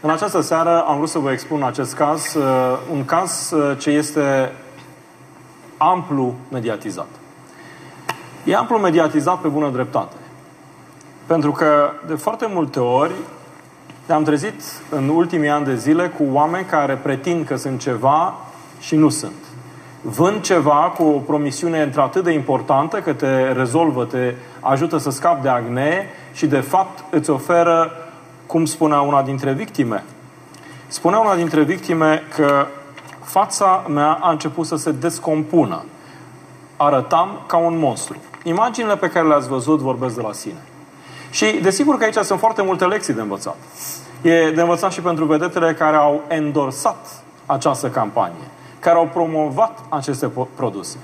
În 0.00 0.10
această 0.10 0.40
seară 0.40 0.84
am 0.88 0.96
vrut 0.96 1.08
să 1.08 1.18
vă 1.18 1.32
expun 1.32 1.62
acest 1.62 1.94
caz, 1.94 2.34
uh, 2.34 2.78
un 2.92 3.04
caz 3.04 3.50
uh, 3.50 3.78
ce 3.78 3.90
este 3.90 4.52
amplu 5.76 6.34
mediatizat. 6.50 7.08
E 8.44 8.56
amplu 8.56 8.78
mediatizat 8.78 9.38
pe 9.40 9.48
bună 9.48 9.68
dreptate. 9.68 10.14
Pentru 11.26 11.52
că 11.52 11.90
de 12.06 12.14
foarte 12.14 12.46
multe 12.52 12.80
ori 12.80 13.12
ne-am 14.06 14.22
trezit 14.22 14.62
în 14.90 15.08
ultimii 15.08 15.48
ani 15.48 15.64
de 15.64 15.74
zile 15.74 16.08
cu 16.08 16.24
oameni 16.32 16.64
care 16.64 16.94
pretind 16.94 17.46
că 17.46 17.56
sunt 17.56 17.80
ceva 17.80 18.34
și 18.80 18.96
nu 18.96 19.08
sunt. 19.08 19.32
Vând 20.02 20.42
ceva 20.42 20.92
cu 20.96 21.02
o 21.02 21.18
promisiune 21.18 21.82
într-atât 21.82 22.24
de 22.24 22.32
importantă 22.32 22.96
că 22.96 23.12
te 23.12 23.52
rezolvă, 23.52 24.04
te 24.04 24.34
ajută 24.60 24.96
să 24.96 25.10
scapi 25.10 25.42
de 25.42 25.48
acne 25.48 26.06
și 26.32 26.46
de 26.46 26.60
fapt 26.60 27.04
îți 27.10 27.30
oferă, 27.30 27.92
cum 28.46 28.64
spunea 28.64 29.00
una 29.00 29.22
dintre 29.22 29.52
victime, 29.52 30.04
Spunea 30.92 31.18
una 31.18 31.34
dintre 31.34 31.62
victime 31.62 32.22
că 32.34 32.66
fața 33.24 33.84
mea 33.88 34.18
a 34.20 34.30
început 34.30 34.66
să 34.66 34.76
se 34.76 34.90
descompună. 34.90 35.84
Arătam 36.76 37.40
ca 37.46 37.56
un 37.56 37.78
monstru. 37.78 38.16
Imaginile 38.42 38.96
pe 38.96 39.08
care 39.08 39.26
le-ați 39.26 39.48
văzut 39.48 39.78
vorbesc 39.78 40.14
de 40.14 40.20
la 40.20 40.32
sine. 40.32 40.62
Și 41.30 41.46
desigur 41.62 41.96
că 41.96 42.04
aici 42.04 42.14
sunt 42.14 42.38
foarte 42.38 42.62
multe 42.62 42.84
lecții 42.84 43.14
de 43.14 43.20
învățat. 43.20 43.56
E 44.22 44.50
de 44.50 44.60
învățat 44.60 44.92
și 44.92 45.00
pentru 45.00 45.24
vedetele 45.24 45.74
care 45.74 45.96
au 45.96 46.22
endorsat 46.28 47.22
această 47.46 47.88
campanie, 47.88 48.48
care 48.82 48.96
au 48.96 49.08
promovat 49.12 49.78
aceste 49.88 50.30
produse. 50.54 50.96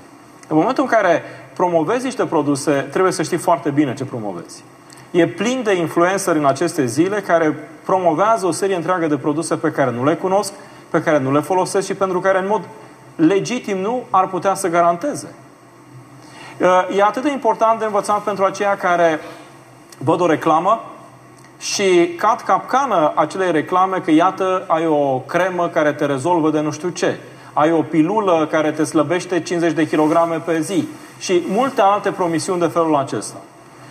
În 0.47 0.57
momentul 0.57 0.83
în 0.83 0.89
care 0.89 1.23
promovezi 1.53 2.03
niște 2.03 2.25
produse, 2.25 2.71
trebuie 2.71 3.11
să 3.11 3.23
știi 3.23 3.37
foarte 3.37 3.69
bine 3.69 3.93
ce 3.93 4.05
promovezi. 4.05 4.63
E 5.11 5.27
plin 5.27 5.61
de 5.63 5.75
influenceri 5.75 6.37
în 6.37 6.45
aceste 6.45 6.85
zile 6.85 7.21
care 7.21 7.69
promovează 7.85 8.45
o 8.45 8.51
serie 8.51 8.75
întreagă 8.75 9.07
de 9.07 9.17
produse 9.17 9.55
pe 9.55 9.71
care 9.71 9.91
nu 9.91 10.03
le 10.03 10.15
cunosc, 10.15 10.53
pe 10.89 11.01
care 11.01 11.19
nu 11.19 11.31
le 11.31 11.39
folosesc 11.39 11.87
și 11.87 11.93
pentru 11.93 12.19
care 12.19 12.39
în 12.39 12.47
mod 12.47 12.61
legitim 13.15 13.77
nu 13.77 14.03
ar 14.09 14.27
putea 14.27 14.53
să 14.53 14.67
garanteze. 14.67 15.35
E 16.97 17.03
atât 17.03 17.23
de 17.23 17.31
important 17.31 17.79
de 17.79 17.85
învățat 17.85 18.21
pentru 18.21 18.43
aceia 18.43 18.77
care 18.77 19.19
văd 19.97 20.21
o 20.21 20.25
reclamă 20.25 20.83
și 21.59 22.15
cad 22.17 22.41
capcană 22.41 23.11
acelei 23.15 23.51
reclame 23.51 23.97
că 23.97 24.11
iată 24.11 24.63
ai 24.67 24.87
o 24.87 25.19
cremă 25.19 25.67
care 25.67 25.93
te 25.93 26.05
rezolvă 26.05 26.49
de 26.49 26.59
nu 26.59 26.71
știu 26.71 26.89
ce, 26.89 27.19
ai 27.53 27.71
o 27.71 27.81
pilulă 27.81 28.47
care 28.51 28.71
te 28.71 28.83
slăbește 28.83 29.41
50 29.41 29.73
de 29.73 29.87
kilograme 29.87 30.35
pe 30.35 30.59
zi 30.59 30.87
și 31.19 31.43
multe 31.47 31.81
alte 31.81 32.11
promisiuni 32.11 32.59
de 32.59 32.67
felul 32.67 32.95
acesta. 32.95 33.37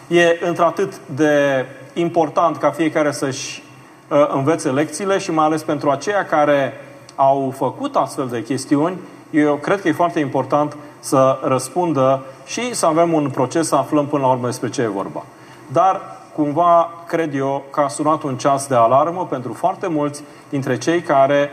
E 0.09 0.39
într-atât 0.41 1.01
de 1.15 1.67
important 1.93 2.57
ca 2.57 2.71
fiecare 2.71 3.13
să-și 3.13 3.63
uh, 4.09 4.29
învețe 4.33 4.71
lecțiile 4.71 5.19
și 5.19 5.31
mai 5.31 5.45
ales 5.45 5.63
pentru 5.63 5.91
aceia 5.91 6.25
care 6.25 6.73
au 7.15 7.55
făcut 7.57 7.97
astfel 7.97 8.27
de 8.27 8.43
chestiuni, 8.43 8.99
eu 9.31 9.55
cred 9.55 9.81
că 9.81 9.89
e 9.89 9.93
foarte 9.93 10.21
important 10.21 10.77
să 11.01 11.39
răspundă 11.43 12.23
și 12.47 12.75
să 12.75 12.87
avem 12.87 13.13
un 13.13 13.31
proces 13.31 13.67
să 13.67 13.75
aflăm 13.75 14.07
până 14.07 14.23
la 14.23 14.31
urmă 14.33 14.47
despre 14.47 14.69
ce 14.69 14.83
e 14.83 14.87
vorba. 14.87 15.23
Dar 15.67 16.01
cumva 16.35 16.91
cred 17.07 17.35
eu 17.35 17.65
că 17.71 17.81
a 17.81 17.89
sunat 17.89 18.23
un 18.23 18.37
ceas 18.37 18.67
de 18.67 18.75
alarmă 18.75 19.27
pentru 19.27 19.53
foarte 19.53 19.87
mulți 19.87 20.23
dintre 20.49 20.79
cei 20.79 21.01
care 21.01 21.51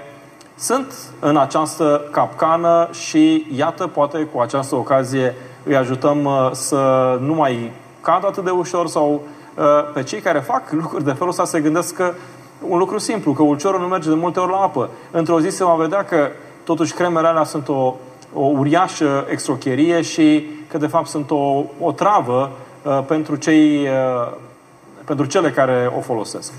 sunt 0.57 0.93
în 1.19 1.37
această 1.37 2.01
capcană 2.11 2.89
și 2.91 3.47
iată, 3.55 3.87
poate 3.87 4.27
cu 4.33 4.39
această 4.39 4.75
ocazie 4.75 5.35
îi 5.63 5.75
ajutăm 5.75 6.25
uh, 6.25 6.49
să 6.51 7.17
nu 7.21 7.33
mai 7.33 7.71
cadă 8.01 8.27
atât 8.27 8.43
de 8.43 8.49
ușor 8.49 8.87
sau 8.87 9.21
uh, 9.55 9.63
pe 9.93 10.03
cei 10.03 10.19
care 10.19 10.39
fac 10.39 10.71
lucruri 10.71 11.03
de 11.03 11.11
felul 11.11 11.29
ăsta 11.29 11.45
se 11.45 11.61
gândesc 11.61 11.95
că 11.95 12.13
un 12.67 12.77
lucru 12.77 12.97
simplu, 12.97 13.33
că 13.33 13.43
ulciorul 13.43 13.79
nu 13.79 13.87
merge 13.87 14.09
de 14.09 14.15
multe 14.15 14.39
ori 14.39 14.51
la 14.51 14.57
apă. 14.57 14.89
Într-o 15.11 15.39
zi 15.39 15.49
se 15.49 15.63
va 15.63 15.75
vedea 15.75 16.03
că 16.03 16.27
totuși 16.63 16.93
cremele 16.93 17.27
alea 17.27 17.43
sunt 17.43 17.69
o, 17.69 17.93
o 18.33 18.45
uriașă 18.45 19.25
extrocherie 19.29 20.01
și 20.01 20.49
că 20.67 20.77
de 20.77 20.87
fapt 20.87 21.07
sunt 21.07 21.31
o, 21.31 21.63
o 21.79 21.91
travă 21.91 22.51
uh, 22.83 23.03
pentru, 23.07 23.35
cei, 23.35 23.87
uh, 23.87 24.31
pentru 25.05 25.25
cele 25.25 25.51
care 25.51 25.91
o 25.97 26.01
folosesc. 26.01 26.53